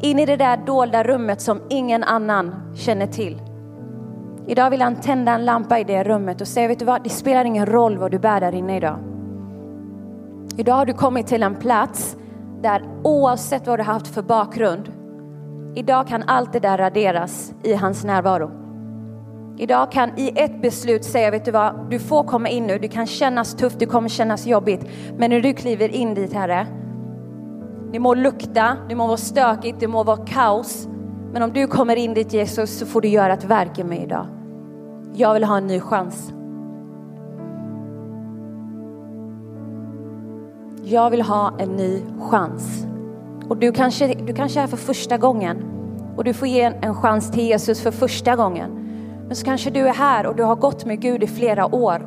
In 0.01 0.19
i 0.19 0.27
det 0.27 0.37
där 0.37 0.57
dolda 0.67 1.03
rummet 1.03 1.41
som 1.41 1.61
ingen 1.69 2.05
annan 2.05 2.55
känner 2.75 3.07
till. 3.07 3.52
Idag 4.47 4.71
vill 4.71 4.83
han 4.83 4.97
tända 4.97 5.33
en 5.33 5.45
lampa 5.45 5.79
i 5.79 5.85
det 5.85 6.05
rummet 6.05 6.41
och 6.41 6.49
säga, 6.49 6.69
vet 6.69 6.79
du 6.79 6.85
vad, 6.85 7.05
det 7.05 7.11
spelar 7.11 7.45
ingen 7.45 7.67
roll 7.67 7.99
vad 7.99 8.11
du 8.11 8.19
bär 8.19 8.41
där 8.41 8.55
inne 8.55 8.77
idag. 8.77 8.99
Idag 10.57 10.75
har 10.75 10.87
du 10.87 10.93
kommit 10.93 11.27
till 11.27 11.43
en 11.43 11.55
plats 11.55 12.17
där 12.63 12.83
oavsett 13.05 13.67
vad 13.67 13.79
du 13.79 13.83
har 13.83 13.93
haft 13.93 14.09
för 14.09 14.23
bakgrund, 14.23 14.93
idag 15.75 16.09
kan 16.09 16.23
allt 16.27 16.53
det 16.53 16.61
där 16.61 16.79
raderas 16.79 17.55
i 17.63 17.75
hans 17.75 18.05
närvaro. 18.05 18.51
Idag 19.59 19.93
kan 19.93 20.19
i 20.19 20.33
ett 20.37 20.63
beslut 20.63 21.05
säga, 21.05 21.31
vet 21.31 21.45
du 21.45 21.51
vad, 21.51 21.91
du 21.91 21.99
får 21.99 22.25
komma 22.25 22.49
in 22.49 22.67
nu, 22.67 22.79
det 22.79 22.89
kan 22.89 23.07
kännas 23.07 23.55
tufft, 23.55 23.79
det 23.79 23.87
kommer 23.87 24.09
kännas 24.09 24.47
jobbigt, 24.47 24.87
men 25.17 25.31
när 25.31 25.41
du 25.41 25.53
kliver 25.53 25.89
in 25.89 26.15
dit 26.15 26.33
Herre, 26.33 26.67
det 27.93 27.99
må 27.99 28.15
lukta, 28.15 28.77
det 28.89 28.95
må 28.95 29.07
vara 29.07 29.17
stökigt, 29.17 29.81
det 29.81 29.89
må 29.89 30.05
vara 30.05 30.27
kaos, 30.27 30.89
men 31.33 31.43
om 31.43 31.53
du 31.53 31.67
kommer 31.67 31.97
in 31.97 32.15
dit 32.15 32.33
Jesus 32.33 32.79
så 32.79 32.87
får 32.87 33.01
du 33.01 33.09
göra 33.09 33.33
ett 33.33 33.45
verk 33.45 33.79
i 33.79 33.85
mig 33.85 34.03
idag. 34.03 34.27
Jag 35.15 35.35
vill 35.35 35.45
ha 35.45 35.57
en 35.57 35.67
ny 35.67 35.81
chans. 35.81 36.33
Jag 40.85 41.11
vill 41.11 41.23
ha 41.23 41.53
en 41.59 41.69
ny 41.69 42.03
chans. 42.21 42.87
Och 43.49 43.57
du 43.57 43.73
kanske, 43.73 44.15
du 44.15 44.35
kanske 44.35 44.59
är 44.59 44.61
här 44.61 44.69
för 44.69 44.77
första 44.77 45.19
gången 45.19 45.65
och 46.17 46.25
du 46.25 46.35
får 46.35 46.49
ge 46.49 46.61
en, 46.61 46.75
en 46.81 46.95
chans 46.95 47.31
till 47.31 47.45
Jesus 47.45 47.81
för 47.83 47.91
första 47.91 48.37
gången. 48.37 48.71
Men 49.27 49.37
så 49.37 49.45
kanske 49.45 49.71
du 49.71 49.89
är 49.89 49.95
här 49.95 50.27
och 50.27 50.37
du 50.37 50.43
har 50.43 50.57
gått 50.57 50.85
med 50.85 51.01
Gud 51.01 51.23
i 51.23 51.27
flera 51.27 51.75
år. 51.75 52.07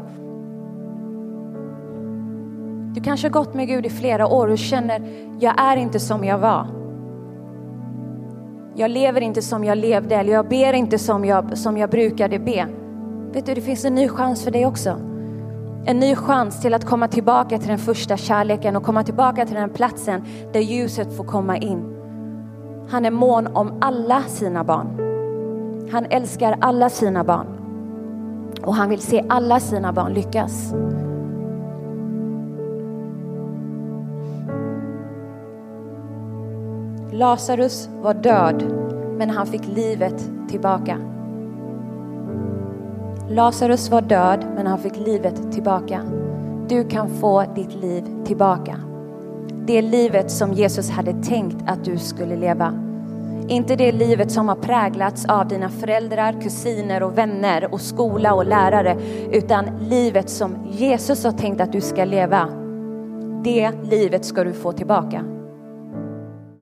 Du 2.95 3.01
kanske 3.01 3.27
har 3.27 3.31
gått 3.31 3.53
med 3.53 3.67
Gud 3.67 3.85
i 3.85 3.89
flera 3.89 4.27
år 4.27 4.47
och 4.47 4.57
känner, 4.57 5.01
jag 5.39 5.61
är 5.61 5.77
inte 5.77 5.99
som 5.99 6.23
jag 6.23 6.37
var. 6.37 6.84
Jag 8.77 8.91
lever 8.91 9.21
inte 9.21 9.41
som 9.41 9.63
jag 9.63 9.77
levde 9.77 10.15
eller 10.15 10.33
jag 10.33 10.47
ber 10.47 10.73
inte 10.73 10.99
som 10.99 11.25
jag, 11.25 11.57
som 11.57 11.77
jag 11.77 11.89
brukade 11.89 12.39
be. 12.39 12.67
Vet 13.33 13.45
du, 13.45 13.53
det 13.53 13.61
finns 13.61 13.85
en 13.85 13.95
ny 13.95 14.09
chans 14.09 14.43
för 14.43 14.51
dig 14.51 14.65
också. 14.65 14.89
En 15.85 15.99
ny 15.99 16.15
chans 16.15 16.61
till 16.61 16.73
att 16.73 16.85
komma 16.85 17.07
tillbaka 17.07 17.57
till 17.57 17.67
den 17.67 17.77
första 17.77 18.17
kärleken 18.17 18.75
och 18.75 18.83
komma 18.83 19.03
tillbaka 19.03 19.45
till 19.45 19.55
den 19.55 19.69
platsen 19.69 20.21
där 20.53 20.59
ljuset 20.59 21.17
får 21.17 21.23
komma 21.23 21.57
in. 21.57 21.95
Han 22.89 23.05
är 23.05 23.11
mån 23.11 23.47
om 23.47 23.77
alla 23.81 24.23
sina 24.23 24.63
barn. 24.63 24.87
Han 25.91 26.05
älskar 26.09 26.57
alla 26.61 26.89
sina 26.89 27.23
barn. 27.23 27.47
Och 28.63 28.75
han 28.75 28.89
vill 28.89 29.01
se 29.01 29.23
alla 29.29 29.59
sina 29.59 29.93
barn 29.93 30.13
lyckas. 30.13 30.73
Lazarus 37.17 37.89
var 38.01 38.13
död, 38.13 38.63
men 39.17 39.29
han 39.29 39.47
fick 39.47 39.67
livet 39.67 40.29
tillbaka. 40.49 40.97
Lazarus 43.29 43.89
var 43.89 44.01
död, 44.01 44.45
men 44.55 44.67
han 44.67 44.79
fick 44.79 44.97
livet 44.97 45.51
tillbaka. 45.51 46.01
Du 46.67 46.83
kan 46.83 47.09
få 47.09 47.43
ditt 47.55 47.75
liv 47.75 48.03
tillbaka. 48.25 48.79
Det 49.65 49.81
livet 49.81 50.31
som 50.31 50.53
Jesus 50.53 50.89
hade 50.89 51.23
tänkt 51.23 51.57
att 51.67 51.85
du 51.85 51.97
skulle 51.97 52.35
leva. 52.35 52.73
Inte 53.47 53.75
det 53.75 53.91
livet 53.91 54.31
som 54.31 54.49
har 54.49 54.55
präglats 54.55 55.25
av 55.25 55.47
dina 55.47 55.69
föräldrar, 55.69 56.41
kusiner 56.41 57.03
och 57.03 57.17
vänner 57.17 57.73
och 57.73 57.81
skola 57.81 58.33
och 58.33 58.45
lärare, 58.45 58.97
utan 59.31 59.65
livet 59.89 60.29
som 60.29 60.55
Jesus 60.71 61.23
har 61.23 61.31
tänkt 61.31 61.61
att 61.61 61.71
du 61.71 61.81
ska 61.81 62.05
leva. 62.05 62.47
Det 63.43 63.71
livet 63.83 64.25
ska 64.25 64.43
du 64.43 64.53
få 64.53 64.71
tillbaka. 64.71 65.34